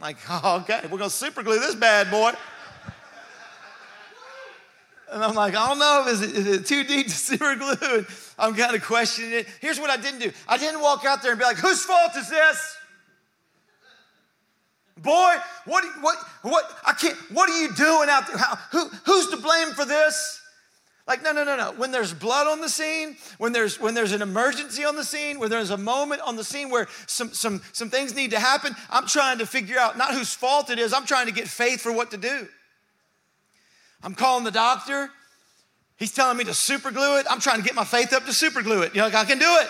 Like, 0.00 0.16
okay, 0.44 0.80
we're 0.90 0.98
gonna 0.98 1.10
super 1.10 1.44
glue 1.44 1.60
this 1.60 1.76
bad 1.76 2.10
boy. 2.10 2.32
And 5.12 5.22
I'm 5.22 5.34
like, 5.34 5.54
I 5.54 5.68
don't 5.68 5.78
know, 5.78 6.06
is 6.08 6.20
it, 6.20 6.34
is 6.34 6.46
it 6.46 6.66
too 6.66 6.82
deep 6.84 7.06
to 7.06 7.12
super 7.28 7.54
glue? 7.54 7.76
And 7.80 8.06
I'm 8.38 8.54
kind 8.54 8.74
of 8.74 8.82
questioning 8.82 9.32
it. 9.32 9.46
Here's 9.60 9.78
what 9.78 9.90
I 9.90 9.96
didn't 9.96 10.20
do 10.20 10.32
I 10.48 10.58
didn't 10.58 10.80
walk 10.80 11.04
out 11.04 11.22
there 11.22 11.32
and 11.32 11.38
be 11.38 11.44
like, 11.44 11.58
whose 11.58 11.84
fault 11.84 12.10
is 12.16 12.28
this? 12.28 12.76
Boy, 14.98 15.34
what, 15.66 15.84
what, 16.00 16.16
what, 16.42 16.64
I 16.84 16.92
can't, 16.92 17.16
what 17.30 17.50
are 17.50 17.60
you 17.60 17.72
doing 17.74 18.08
out 18.08 18.26
there? 18.26 18.38
How, 18.38 18.56
who, 18.72 18.88
who's 19.04 19.28
to 19.28 19.36
blame 19.36 19.72
for 19.72 19.84
this? 19.84 20.40
Like, 21.06 21.22
no, 21.22 21.32
no, 21.32 21.44
no, 21.44 21.54
no. 21.54 21.72
When 21.76 21.92
there's 21.92 22.12
blood 22.12 22.48
on 22.48 22.60
the 22.60 22.68
scene, 22.68 23.16
when 23.38 23.52
there's 23.52 23.78
when 23.78 23.94
there's 23.94 24.10
an 24.10 24.22
emergency 24.22 24.84
on 24.84 24.96
the 24.96 25.04
scene, 25.04 25.38
when 25.38 25.50
there's 25.50 25.70
a 25.70 25.76
moment 25.76 26.20
on 26.22 26.34
the 26.34 26.42
scene 26.42 26.68
where 26.68 26.88
some 27.06 27.32
some 27.32 27.62
some 27.72 27.90
things 27.90 28.16
need 28.16 28.32
to 28.32 28.40
happen, 28.40 28.74
I'm 28.90 29.06
trying 29.06 29.38
to 29.38 29.46
figure 29.46 29.78
out 29.78 29.96
not 29.96 30.12
whose 30.12 30.34
fault 30.34 30.68
it 30.68 30.80
is. 30.80 30.92
I'm 30.92 31.06
trying 31.06 31.26
to 31.26 31.32
get 31.32 31.46
faith 31.46 31.80
for 31.80 31.92
what 31.92 32.10
to 32.10 32.16
do. 32.16 32.48
I'm 34.06 34.14
calling 34.14 34.44
the 34.44 34.52
doctor. 34.52 35.10
He's 35.96 36.12
telling 36.12 36.38
me 36.38 36.44
to 36.44 36.54
super 36.54 36.92
glue 36.92 37.18
it. 37.18 37.26
I'm 37.28 37.40
trying 37.40 37.58
to 37.58 37.64
get 37.64 37.74
my 37.74 37.84
faith 37.84 38.12
up 38.12 38.24
to 38.26 38.32
super 38.32 38.62
glue 38.62 38.82
it. 38.82 38.94
You 38.94 39.00
know, 39.00 39.06
like 39.06 39.16
I 39.16 39.24
can 39.24 39.40
do 39.40 39.56
it. 39.60 39.68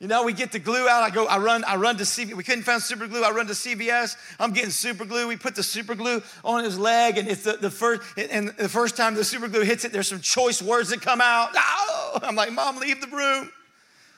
You 0.00 0.08
know, 0.08 0.24
we 0.24 0.32
get 0.32 0.50
the 0.50 0.58
glue 0.58 0.88
out. 0.88 1.04
I 1.04 1.10
go, 1.10 1.26
I 1.26 1.38
run, 1.38 1.62
I 1.62 1.76
run 1.76 1.96
to 1.98 2.02
CVS. 2.02 2.34
We 2.34 2.42
couldn't 2.42 2.64
find 2.64 2.82
super 2.82 3.06
glue. 3.06 3.22
I 3.22 3.30
run 3.30 3.46
to 3.46 3.52
CVS. 3.52 4.16
I'm 4.40 4.52
getting 4.52 4.70
super 4.70 5.04
glue. 5.04 5.28
We 5.28 5.36
put 5.36 5.54
the 5.54 5.62
super 5.62 5.94
glue 5.94 6.20
on 6.44 6.64
his 6.64 6.76
leg, 6.76 7.18
and 7.18 7.28
it's 7.28 7.44
the, 7.44 7.52
the 7.52 7.70
first 7.70 8.02
and 8.16 8.48
the 8.48 8.68
first 8.68 8.96
time 8.96 9.14
the 9.14 9.22
super 9.22 9.46
glue 9.46 9.62
hits 9.62 9.84
it, 9.84 9.92
there's 9.92 10.08
some 10.08 10.20
choice 10.20 10.60
words 10.60 10.90
that 10.90 11.00
come 11.00 11.20
out. 11.20 11.50
Oh! 11.56 12.18
I'm 12.22 12.34
like, 12.34 12.52
Mom, 12.52 12.78
leave 12.78 13.00
the 13.00 13.16
room. 13.16 13.50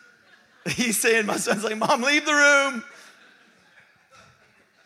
He's 0.68 0.98
saying, 0.98 1.26
my 1.26 1.36
son's 1.36 1.64
like, 1.64 1.76
Mom, 1.76 2.00
leave 2.00 2.24
the 2.24 2.32
room. 2.32 2.84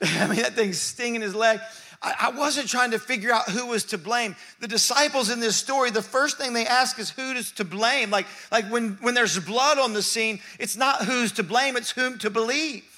I 0.02 0.26
mean, 0.26 0.42
that 0.42 0.54
thing's 0.54 0.80
stinging 0.80 1.20
his 1.20 1.34
leg. 1.34 1.60
I, 2.04 2.28
wasn't 2.30 2.68
trying 2.68 2.90
to 2.90 2.98
figure 2.98 3.32
out 3.32 3.48
who 3.48 3.66
was 3.66 3.84
to 3.86 3.98
blame. 3.98 4.36
The 4.60 4.68
disciples 4.68 5.30
in 5.30 5.40
this 5.40 5.56
story, 5.56 5.90
the 5.90 6.02
first 6.02 6.36
thing 6.36 6.52
they 6.52 6.66
ask 6.66 6.98
is 6.98 7.10
who 7.10 7.32
is 7.32 7.52
to 7.52 7.64
blame. 7.64 8.10
Like, 8.10 8.26
like 8.52 8.66
when, 8.66 8.98
when 9.00 9.14
there's 9.14 9.38
blood 9.38 9.78
on 9.78 9.94
the 9.94 10.02
scene, 10.02 10.40
it's 10.58 10.76
not 10.76 11.04
who's 11.04 11.32
to 11.32 11.42
blame, 11.42 11.76
it's 11.76 11.90
whom 11.90 12.18
to 12.18 12.30
believe. 12.30 12.93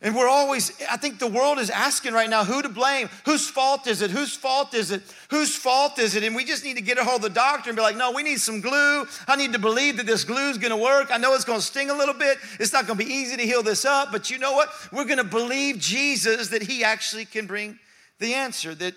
And 0.00 0.14
we're 0.14 0.28
always, 0.28 0.80
I 0.88 0.96
think 0.96 1.18
the 1.18 1.26
world 1.26 1.58
is 1.58 1.70
asking 1.70 2.12
right 2.12 2.30
now 2.30 2.44
who 2.44 2.62
to 2.62 2.68
blame. 2.68 3.08
Whose 3.24 3.50
fault 3.50 3.88
is 3.88 4.00
it? 4.00 4.12
Whose 4.12 4.32
fault 4.32 4.72
is 4.72 4.92
it? 4.92 5.02
Whose 5.30 5.56
fault 5.56 5.98
is 5.98 6.14
it? 6.14 6.22
And 6.22 6.36
we 6.36 6.44
just 6.44 6.64
need 6.64 6.76
to 6.76 6.82
get 6.82 6.98
a 6.98 7.04
hold 7.04 7.16
of 7.16 7.22
the 7.22 7.30
doctor 7.30 7.70
and 7.70 7.76
be 7.76 7.82
like, 7.82 7.96
no, 7.96 8.12
we 8.12 8.22
need 8.22 8.38
some 8.38 8.60
glue. 8.60 9.06
I 9.26 9.34
need 9.34 9.52
to 9.54 9.58
believe 9.58 9.96
that 9.96 10.06
this 10.06 10.22
glue 10.22 10.50
is 10.50 10.58
going 10.58 10.70
to 10.70 10.76
work. 10.76 11.08
I 11.10 11.16
know 11.16 11.34
it's 11.34 11.44
going 11.44 11.58
to 11.58 11.64
sting 11.64 11.90
a 11.90 11.94
little 11.94 12.14
bit. 12.14 12.38
It's 12.60 12.72
not 12.72 12.86
going 12.86 12.96
to 12.96 13.04
be 13.04 13.12
easy 13.12 13.36
to 13.38 13.42
heal 13.42 13.64
this 13.64 13.84
up. 13.84 14.12
But 14.12 14.30
you 14.30 14.38
know 14.38 14.52
what? 14.52 14.68
We're 14.92 15.04
going 15.04 15.18
to 15.18 15.24
believe 15.24 15.78
Jesus 15.78 16.48
that 16.48 16.62
he 16.62 16.84
actually 16.84 17.24
can 17.24 17.46
bring 17.46 17.76
the 18.20 18.34
answer, 18.34 18.76
that 18.76 18.94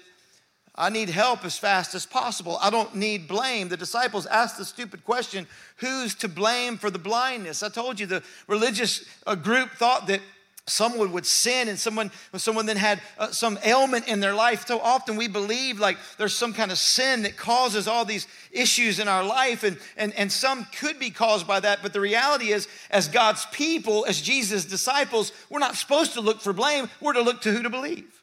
I 0.76 0.90
need 0.90 1.10
help 1.10 1.44
as 1.46 1.58
fast 1.58 1.96
as 1.96 2.06
possible. 2.06 2.60
I 2.62 2.70
don't 2.70 2.96
need 2.96 3.28
blame. 3.28 3.70
The 3.70 3.78
disciples 3.78 4.28
asked 4.28 4.60
the 4.60 4.66
stupid 4.66 5.04
question 5.04 5.48
who's 5.78 6.14
to 6.16 6.28
blame 6.28 6.78
for 6.78 6.92
the 6.92 7.00
blindness? 7.00 7.64
I 7.64 7.70
told 7.70 8.00
you 8.00 8.06
the 8.06 8.24
religious 8.48 9.04
uh, 9.26 9.34
group 9.34 9.72
thought 9.72 10.06
that 10.08 10.22
someone 10.72 11.12
would 11.12 11.26
sin 11.26 11.68
and 11.68 11.78
someone 11.78 12.12
someone 12.38 12.66
then 12.66 12.78
had 12.78 13.02
uh, 13.18 13.28
some 13.32 13.60
ailment 13.64 14.08
in 14.08 14.20
their 14.20 14.34
life. 14.34 14.66
So 14.66 14.80
often 14.80 15.16
we 15.18 15.28
believe 15.28 15.80
like 15.80 15.98
there's 16.18 16.34
some 16.34 16.54
kind 16.54 16.72
of 16.72 16.78
sin 16.78 17.24
that 17.24 17.38
causes 17.38 17.88
all 17.88 18.06
these 18.06 18.28
issues 18.52 19.00
in 19.00 19.08
our 19.08 19.24
life 19.24 19.64
and, 19.64 19.78
and 19.98 20.14
and 20.16 20.32
some 20.32 20.66
could 20.80 21.00
be 21.00 21.10
caused 21.10 21.46
by 21.46 21.60
that. 21.60 21.80
But 21.82 21.94
the 21.94 22.00
reality 22.00 22.52
is 22.52 22.68
as 22.90 23.08
god's 23.08 23.46
people 23.48 24.06
as 24.08 24.22
jesus 24.22 24.66
disciples 24.66 25.32
we're 25.50 25.60
not 25.60 25.76
supposed 25.76 26.14
to 26.14 26.22
look 26.22 26.42
for 26.42 26.54
blame. 26.54 26.90
We're 27.00 27.14
to 27.14 27.22
look 27.22 27.42
to 27.42 27.52
who 27.52 27.64
to 27.64 27.70
believe 27.70 28.21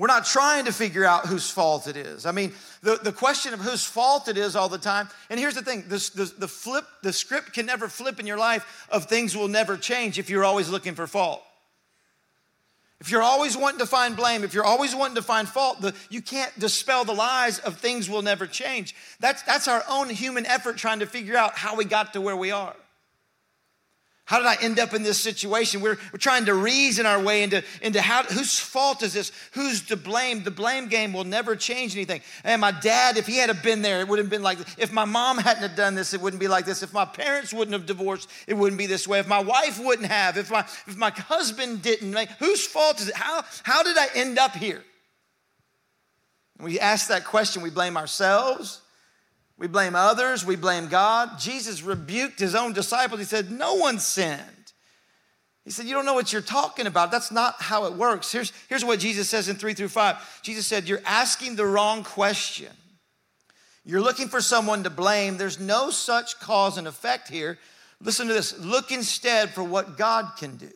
we're 0.00 0.06
not 0.06 0.24
trying 0.24 0.64
to 0.64 0.72
figure 0.72 1.04
out 1.04 1.26
whose 1.26 1.50
fault 1.50 1.86
it 1.86 1.94
is. 1.94 2.24
I 2.24 2.32
mean, 2.32 2.54
the, 2.82 2.96
the 2.96 3.12
question 3.12 3.52
of 3.52 3.60
whose 3.60 3.84
fault 3.84 4.28
it 4.28 4.38
is 4.38 4.56
all 4.56 4.70
the 4.70 4.78
time. 4.78 5.10
And 5.28 5.38
here's 5.38 5.56
the 5.56 5.60
thing 5.60 5.84
this, 5.88 6.08
the, 6.08 6.24
the 6.24 6.48
flip, 6.48 6.86
the 7.02 7.12
script 7.12 7.52
can 7.52 7.66
never 7.66 7.86
flip 7.86 8.18
in 8.18 8.26
your 8.26 8.38
life 8.38 8.86
of 8.90 9.04
things 9.04 9.36
will 9.36 9.46
never 9.46 9.76
change 9.76 10.18
if 10.18 10.30
you're 10.30 10.42
always 10.42 10.70
looking 10.70 10.94
for 10.94 11.06
fault. 11.06 11.42
If 12.98 13.10
you're 13.10 13.22
always 13.22 13.58
wanting 13.58 13.80
to 13.80 13.86
find 13.86 14.16
blame, 14.16 14.42
if 14.42 14.54
you're 14.54 14.64
always 14.64 14.94
wanting 14.94 15.16
to 15.16 15.22
find 15.22 15.46
fault, 15.46 15.82
the, 15.82 15.94
you 16.08 16.22
can't 16.22 16.58
dispel 16.58 17.04
the 17.04 17.12
lies 17.12 17.58
of 17.58 17.76
things 17.76 18.08
will 18.08 18.22
never 18.22 18.46
change. 18.46 18.96
That's, 19.20 19.42
that's 19.42 19.68
our 19.68 19.84
own 19.86 20.08
human 20.08 20.46
effort 20.46 20.78
trying 20.78 21.00
to 21.00 21.06
figure 21.06 21.36
out 21.36 21.58
how 21.58 21.76
we 21.76 21.84
got 21.84 22.14
to 22.14 22.22
where 22.22 22.36
we 22.36 22.52
are. 22.52 22.74
How 24.30 24.38
did 24.38 24.46
I 24.46 24.54
end 24.62 24.78
up 24.78 24.94
in 24.94 25.02
this 25.02 25.18
situation? 25.18 25.80
We're, 25.80 25.98
we're 26.12 26.20
trying 26.20 26.44
to 26.44 26.54
reason 26.54 27.04
our 27.04 27.20
way 27.20 27.42
into, 27.42 27.64
into 27.82 28.00
how, 28.00 28.22
whose 28.22 28.60
fault 28.60 29.02
is 29.02 29.12
this? 29.12 29.32
Who's 29.54 29.82
to 29.86 29.96
blame? 29.96 30.44
The 30.44 30.52
blame 30.52 30.86
game 30.86 31.12
will 31.12 31.24
never 31.24 31.56
change 31.56 31.96
anything. 31.96 32.20
And 32.44 32.60
my 32.60 32.70
dad, 32.70 33.16
if 33.16 33.26
he 33.26 33.38
had 33.38 33.60
been 33.64 33.82
there, 33.82 33.98
it 33.98 34.06
would 34.06 34.20
have 34.20 34.30
been 34.30 34.44
like 34.44 34.58
this. 34.58 34.76
If 34.78 34.92
my 34.92 35.04
mom 35.04 35.38
hadn't 35.38 35.64
have 35.64 35.74
done 35.74 35.96
this, 35.96 36.14
it 36.14 36.20
wouldn't 36.20 36.38
be 36.38 36.46
like 36.46 36.64
this. 36.64 36.84
If 36.84 36.92
my 36.92 37.06
parents 37.06 37.52
wouldn't 37.52 37.72
have 37.72 37.86
divorced, 37.86 38.30
it 38.46 38.54
wouldn't 38.54 38.78
be 38.78 38.86
this 38.86 39.08
way. 39.08 39.18
If 39.18 39.26
my 39.26 39.40
wife 39.40 39.80
wouldn't 39.80 40.06
have, 40.06 40.36
if 40.36 40.48
my, 40.48 40.60
if 40.60 40.96
my 40.96 41.10
husband 41.10 41.82
didn't, 41.82 42.12
like, 42.12 42.30
whose 42.38 42.64
fault 42.64 43.00
is 43.00 43.08
it? 43.08 43.16
How, 43.16 43.44
how 43.64 43.82
did 43.82 43.98
I 43.98 44.06
end 44.14 44.38
up 44.38 44.54
here? 44.54 44.84
And 46.56 46.68
we 46.68 46.78
ask 46.78 47.08
that 47.08 47.24
question, 47.24 47.62
we 47.62 47.70
blame 47.70 47.96
ourselves 47.96 48.80
we 49.60 49.66
blame 49.66 49.94
others, 49.94 50.44
we 50.44 50.56
blame 50.56 50.88
God. 50.88 51.38
Jesus 51.38 51.82
rebuked 51.82 52.40
his 52.40 52.54
own 52.54 52.72
disciples. 52.72 53.20
He 53.20 53.26
said, 53.26 53.50
No 53.50 53.74
one 53.74 53.98
sinned. 53.98 54.40
He 55.66 55.70
said, 55.70 55.84
You 55.84 55.92
don't 55.92 56.06
know 56.06 56.14
what 56.14 56.32
you're 56.32 56.40
talking 56.40 56.86
about. 56.86 57.10
That's 57.10 57.30
not 57.30 57.56
how 57.58 57.84
it 57.84 57.92
works. 57.92 58.32
Here's, 58.32 58.54
here's 58.70 58.86
what 58.86 59.00
Jesus 59.00 59.28
says 59.28 59.50
in 59.50 59.56
three 59.56 59.74
through 59.74 59.88
five 59.88 60.16
Jesus 60.42 60.66
said, 60.66 60.88
You're 60.88 61.02
asking 61.04 61.56
the 61.56 61.66
wrong 61.66 62.04
question. 62.04 62.72
You're 63.84 64.00
looking 64.00 64.28
for 64.28 64.40
someone 64.40 64.82
to 64.84 64.90
blame. 64.90 65.36
There's 65.36 65.60
no 65.60 65.90
such 65.90 66.40
cause 66.40 66.78
and 66.78 66.88
effect 66.88 67.28
here. 67.28 67.58
Listen 68.00 68.28
to 68.28 68.32
this 68.32 68.58
look 68.58 68.90
instead 68.90 69.50
for 69.50 69.62
what 69.62 69.98
God 69.98 70.32
can 70.38 70.56
do. 70.56 70.70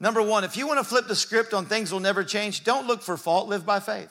Number 0.00 0.20
one, 0.20 0.44
if 0.44 0.58
you 0.58 0.66
want 0.66 0.80
to 0.80 0.84
flip 0.84 1.08
the 1.08 1.16
script 1.16 1.54
on 1.54 1.64
things 1.64 1.90
will 1.90 2.00
never 2.00 2.24
change, 2.24 2.62
don't 2.62 2.86
look 2.86 3.00
for 3.00 3.16
fault, 3.16 3.48
live 3.48 3.64
by 3.64 3.80
faith. 3.80 4.10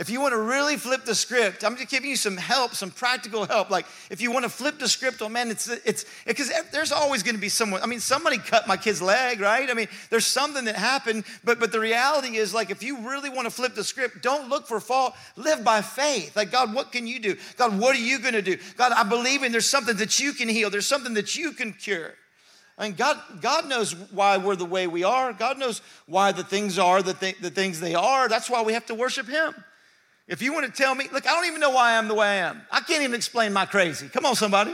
If 0.00 0.08
you 0.08 0.18
want 0.22 0.32
to 0.32 0.40
really 0.40 0.78
flip 0.78 1.04
the 1.04 1.14
script, 1.14 1.62
I'm 1.62 1.76
just 1.76 1.90
giving 1.90 2.08
you 2.08 2.16
some 2.16 2.38
help, 2.38 2.74
some 2.74 2.90
practical 2.90 3.44
help. 3.44 3.68
Like 3.68 3.84
if 4.10 4.22
you 4.22 4.32
want 4.32 4.44
to 4.44 4.48
flip 4.48 4.78
the 4.78 4.88
script, 4.88 5.20
oh 5.20 5.28
man, 5.28 5.50
it's 5.50 5.68
it's 5.68 6.06
because 6.26 6.50
there's 6.72 6.90
always 6.90 7.22
going 7.22 7.34
to 7.34 7.40
be 7.40 7.50
someone. 7.50 7.82
I 7.82 7.86
mean, 7.86 8.00
somebody 8.00 8.38
cut 8.38 8.66
my 8.66 8.78
kid's 8.78 9.02
leg, 9.02 9.40
right? 9.40 9.68
I 9.68 9.74
mean, 9.74 9.88
there's 10.08 10.24
something 10.24 10.64
that 10.64 10.76
happened, 10.76 11.24
but 11.44 11.60
but 11.60 11.70
the 11.70 11.80
reality 11.80 12.38
is 12.38 12.54
like 12.54 12.70
if 12.70 12.82
you 12.82 13.10
really 13.10 13.28
want 13.28 13.44
to 13.44 13.50
flip 13.50 13.74
the 13.74 13.84
script, 13.84 14.22
don't 14.22 14.48
look 14.48 14.66
for 14.66 14.80
fault. 14.80 15.14
Live 15.36 15.62
by 15.62 15.82
faith. 15.82 16.34
Like 16.34 16.50
God, 16.50 16.72
what 16.74 16.92
can 16.92 17.06
you 17.06 17.20
do? 17.20 17.36
God, 17.58 17.78
what 17.78 17.94
are 17.94 18.00
you 18.00 18.20
going 18.20 18.32
to 18.32 18.40
do? 18.40 18.56
God, 18.78 18.92
I 18.92 19.02
believe 19.02 19.42
in 19.42 19.52
there's 19.52 19.68
something 19.68 19.98
that 19.98 20.18
you 20.18 20.32
can 20.32 20.48
heal. 20.48 20.70
There's 20.70 20.86
something 20.86 21.12
that 21.12 21.36
you 21.36 21.52
can 21.52 21.74
cure. 21.74 22.14
I 22.78 22.84
mean, 22.84 22.94
God, 22.94 23.20
God 23.42 23.68
knows 23.68 23.94
why 23.94 24.38
we're 24.38 24.56
the 24.56 24.64
way 24.64 24.86
we 24.86 25.04
are. 25.04 25.34
God 25.34 25.58
knows 25.58 25.82
why 26.06 26.32
the 26.32 26.42
things 26.42 26.78
are 26.78 27.02
the, 27.02 27.12
th- 27.12 27.38
the 27.38 27.50
things 27.50 27.80
they 27.80 27.94
are. 27.94 28.26
That's 28.26 28.48
why 28.48 28.62
we 28.62 28.72
have 28.72 28.86
to 28.86 28.94
worship 28.94 29.28
Him. 29.28 29.54
If 30.30 30.40
you 30.40 30.52
want 30.52 30.64
to 30.64 30.72
tell 30.72 30.94
me, 30.94 31.08
look, 31.12 31.26
I 31.26 31.34
don't 31.34 31.46
even 31.46 31.58
know 31.60 31.70
why 31.70 31.90
I 31.90 31.92
am 31.94 32.06
the 32.06 32.14
way 32.14 32.28
I 32.28 32.34
am. 32.36 32.62
I 32.70 32.80
can't 32.82 33.02
even 33.02 33.16
explain 33.16 33.52
my 33.52 33.66
crazy. 33.66 34.08
Come 34.08 34.24
on, 34.24 34.36
somebody. 34.36 34.72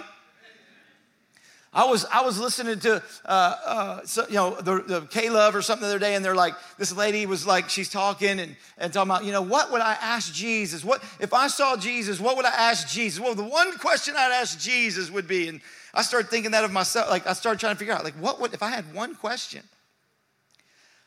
I 1.72 1.86
was 1.86 2.04
I 2.12 2.20
was 2.20 2.38
listening 2.38 2.78
to 2.80 3.02
uh, 3.24 3.28
uh, 3.28 4.00
so, 4.04 4.26
you 4.28 4.34
know 4.34 4.54
the, 4.60 4.82
the 4.82 5.00
K 5.06 5.30
Love 5.30 5.54
or 5.54 5.62
something 5.62 5.88
the 5.88 5.94
other 5.94 5.98
day, 5.98 6.14
and 6.14 6.22
they're 6.22 6.34
like 6.34 6.54
this 6.76 6.94
lady 6.94 7.24
was 7.24 7.46
like 7.46 7.70
she's 7.70 7.88
talking 7.88 8.38
and, 8.38 8.54
and 8.76 8.92
talking 8.92 9.10
about 9.10 9.24
you 9.24 9.32
know 9.32 9.40
what 9.40 9.72
would 9.72 9.80
I 9.80 9.96
ask 10.00 10.32
Jesus? 10.32 10.84
What 10.84 11.02
if 11.20 11.32
I 11.32 11.48
saw 11.48 11.74
Jesus? 11.76 12.20
What 12.20 12.36
would 12.36 12.46
I 12.46 12.54
ask 12.54 12.88
Jesus? 12.88 13.18
Well, 13.18 13.34
the 13.34 13.42
one 13.42 13.76
question 13.78 14.14
I'd 14.16 14.32
ask 14.32 14.58
Jesus 14.58 15.10
would 15.10 15.26
be, 15.26 15.48
and 15.48 15.60
I 15.94 16.02
started 16.02 16.28
thinking 16.28 16.50
that 16.52 16.64
of 16.64 16.72
myself. 16.72 17.08
Like 17.08 17.26
I 17.26 17.32
started 17.32 17.60
trying 17.60 17.74
to 17.74 17.78
figure 17.78 17.94
out 17.94 18.04
like 18.04 18.14
what 18.14 18.40
would 18.42 18.52
if 18.52 18.62
I 18.62 18.68
had 18.68 18.94
one 18.94 19.14
question? 19.14 19.62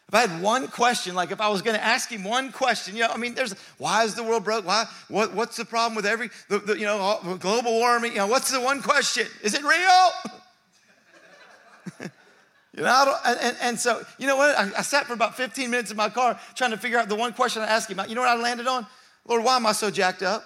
If 0.10 0.16
I 0.16 0.22
had 0.22 0.42
one 0.42 0.68
question, 0.68 1.14
like 1.14 1.30
if 1.30 1.40
I 1.40 1.50
was 1.50 1.62
going 1.62 1.78
to 1.78 1.84
ask 1.86 2.10
him 2.10 2.24
one 2.24 2.52
question, 2.52 2.96
you 2.96 3.04
know, 3.04 3.10
I 3.12 3.18
mean, 3.18 3.36
there's 3.36 3.54
why 3.78 4.04
is 4.06 4.16
the 4.16 4.24
world 4.24 4.44
broke? 4.44 4.66
Why? 4.66 4.86
What, 5.08 5.36
what's 5.36 5.56
the 5.56 5.66
problem 5.66 5.94
with 5.94 6.08
every, 6.08 6.32
the, 6.48 6.58
the, 6.58 6.80
you 6.80 6.88
know, 6.88 7.38
global 7.40 7.74
warming? 7.74 8.14
You 8.14 8.18
know, 8.18 8.28
what's 8.28 8.50
the 8.50 8.60
one 8.60 8.82
question? 8.82 9.28
Is 9.44 9.54
it 9.54 9.62
real? 9.62 10.10
you 12.76 12.82
know, 12.82 13.16
and, 13.24 13.56
and, 13.62 13.80
so 13.80 14.02
you 14.18 14.26
know 14.26 14.36
what? 14.36 14.58
I, 14.58 14.72
I, 14.80 14.82
sat 14.82 15.06
for 15.06 15.14
about 15.14 15.38
15 15.38 15.70
minutes 15.70 15.92
in 15.92 15.98
my 15.98 16.10
car 16.10 16.40
trying 16.56 16.72
to 16.72 16.78
figure 16.78 16.98
out 16.98 17.08
the 17.08 17.14
one 17.14 17.32
question 17.32 17.62
I 17.62 17.68
asked 17.68 17.92
him. 17.92 18.02
You 18.10 18.16
know 18.16 18.22
what 18.22 18.32
I 18.32 18.42
landed 18.42 18.66
on? 18.66 18.88
Lord, 19.28 19.44
why 19.44 19.58
am 19.58 19.68
I 19.68 19.74
so 19.74 19.92
jacked 19.92 20.24
up? 20.24 20.44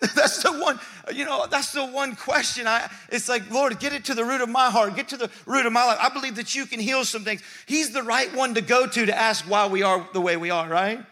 That's 0.14 0.42
the 0.44 0.52
one, 0.52 0.78
you 1.12 1.24
know, 1.24 1.46
that's 1.50 1.72
the 1.72 1.84
one 1.84 2.14
question. 2.14 2.68
I 2.68 2.88
it's 3.10 3.28
like, 3.28 3.50
Lord, 3.50 3.80
get 3.80 3.92
it 3.92 4.04
to 4.04 4.14
the 4.14 4.24
root 4.24 4.40
of 4.40 4.48
my 4.48 4.70
heart, 4.70 4.94
get 4.94 5.08
to 5.08 5.16
the 5.16 5.28
root 5.44 5.66
of 5.66 5.72
my 5.72 5.84
life. 5.84 5.98
I 6.00 6.08
believe 6.08 6.36
that 6.36 6.54
you 6.54 6.66
can 6.66 6.78
heal 6.78 7.04
some 7.04 7.24
things. 7.24 7.42
He's 7.66 7.92
the 7.92 8.04
right 8.04 8.32
one 8.32 8.54
to 8.54 8.60
go 8.60 8.86
to 8.86 9.06
to 9.06 9.18
ask 9.18 9.44
why 9.46 9.66
we 9.66 9.82
are 9.82 10.08
the 10.12 10.20
way 10.20 10.36
we 10.36 10.50
are, 10.50 10.68
right? 10.68 11.04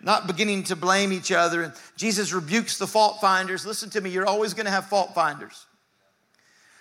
Not 0.00 0.28
beginning 0.28 0.62
to 0.64 0.76
blame 0.76 1.12
each 1.12 1.32
other. 1.32 1.62
And 1.62 1.72
Jesus 1.96 2.32
rebukes 2.32 2.78
the 2.78 2.86
fault 2.86 3.20
finders. 3.20 3.66
Listen 3.66 3.90
to 3.90 4.00
me, 4.00 4.10
you're 4.10 4.26
always 4.26 4.54
gonna 4.54 4.70
have 4.70 4.86
fault 4.86 5.14
finders. 5.16 5.66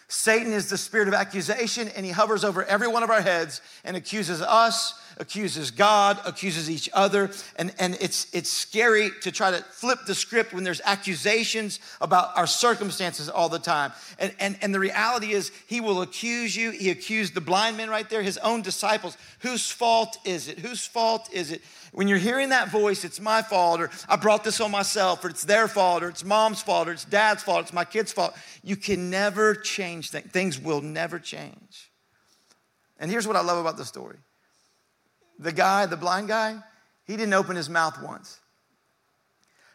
Satan 0.08 0.52
is 0.52 0.70
the 0.70 0.78
spirit 0.78 1.08
of 1.08 1.14
accusation, 1.14 1.88
and 1.96 2.06
he 2.06 2.12
hovers 2.12 2.44
over 2.44 2.66
every 2.66 2.88
one 2.88 3.02
of 3.02 3.10
our 3.10 3.22
heads 3.22 3.62
and 3.86 3.96
accuses 3.96 4.42
us 4.42 4.94
accuses 5.22 5.70
God, 5.70 6.20
accuses 6.26 6.70
each 6.70 6.90
other. 6.94 7.30
And, 7.56 7.74
and 7.80 7.96
it's, 8.02 8.28
it's 8.34 8.50
scary 8.50 9.12
to 9.22 9.32
try 9.32 9.52
to 9.52 9.58
flip 9.58 10.00
the 10.08 10.16
script 10.16 10.52
when 10.52 10.64
there's 10.64 10.82
accusations 10.84 11.80
about 12.02 12.36
our 12.36 12.48
circumstances 12.48 13.30
all 13.30 13.48
the 13.48 13.60
time. 13.60 13.94
And, 14.18 14.34
and, 14.40 14.58
and 14.62 14.74
the 14.74 14.80
reality 14.80 15.32
is, 15.32 15.52
he 15.68 15.80
will 15.80 16.02
accuse 16.02 16.56
you. 16.56 16.72
He 16.72 16.90
accused 16.90 17.36
the 17.36 17.42
blind 17.42 17.78
man 17.78 17.90
right 17.90 18.10
there, 18.10 18.24
his 18.24 18.40
own 18.40 18.64
disciples. 18.64 19.16
Whose 19.40 19.70
fault 19.70 20.18
is 20.26 20.48
it? 20.48 20.58
Whose 20.60 20.86
fault 20.86 21.30
is 21.32 21.52
it? 21.52 21.62
When 21.94 22.08
you're 22.08 22.18
hearing 22.18 22.50
that 22.50 22.70
voice, 22.70 23.06
it's 23.06 23.20
my 23.20 23.44
fault, 23.44 23.80
or 23.80 23.92
I 24.10 24.16
brought 24.16 24.44
this 24.44 24.60
on 24.60 24.72
myself, 24.72 25.24
or 25.24 25.30
it's 25.30 25.44
their 25.44 25.68
fault, 25.68 26.02
or 26.04 26.10
it's 26.10 26.24
mom's 26.24 26.64
fault, 26.64 26.88
or 26.88 26.94
it's 26.94 27.06
dad's 27.06 27.44
fault, 27.44 27.62
it's 27.62 27.74
my 27.74 27.86
kid's 27.86 28.12
fault. 28.12 28.34
You 28.64 28.76
can 28.76 29.10
never 29.10 29.54
change 29.54 30.10
things. 30.10 30.32
Things 30.32 30.60
will 30.60 30.82
never 30.82 31.20
change. 31.20 31.92
And 32.98 33.12
here's 33.12 33.28
what 33.28 33.36
I 33.36 33.42
love 33.42 33.58
about 33.58 33.78
the 33.78 33.86
story 33.86 34.18
the 35.42 35.52
guy, 35.52 35.86
the 35.88 35.98
blind 35.98 36.28
guy, 36.28 36.58
he 37.06 37.18
didn't 37.18 37.34
open 37.34 37.56
his 37.56 37.70
mouth 37.70 38.02
once. 38.02 38.40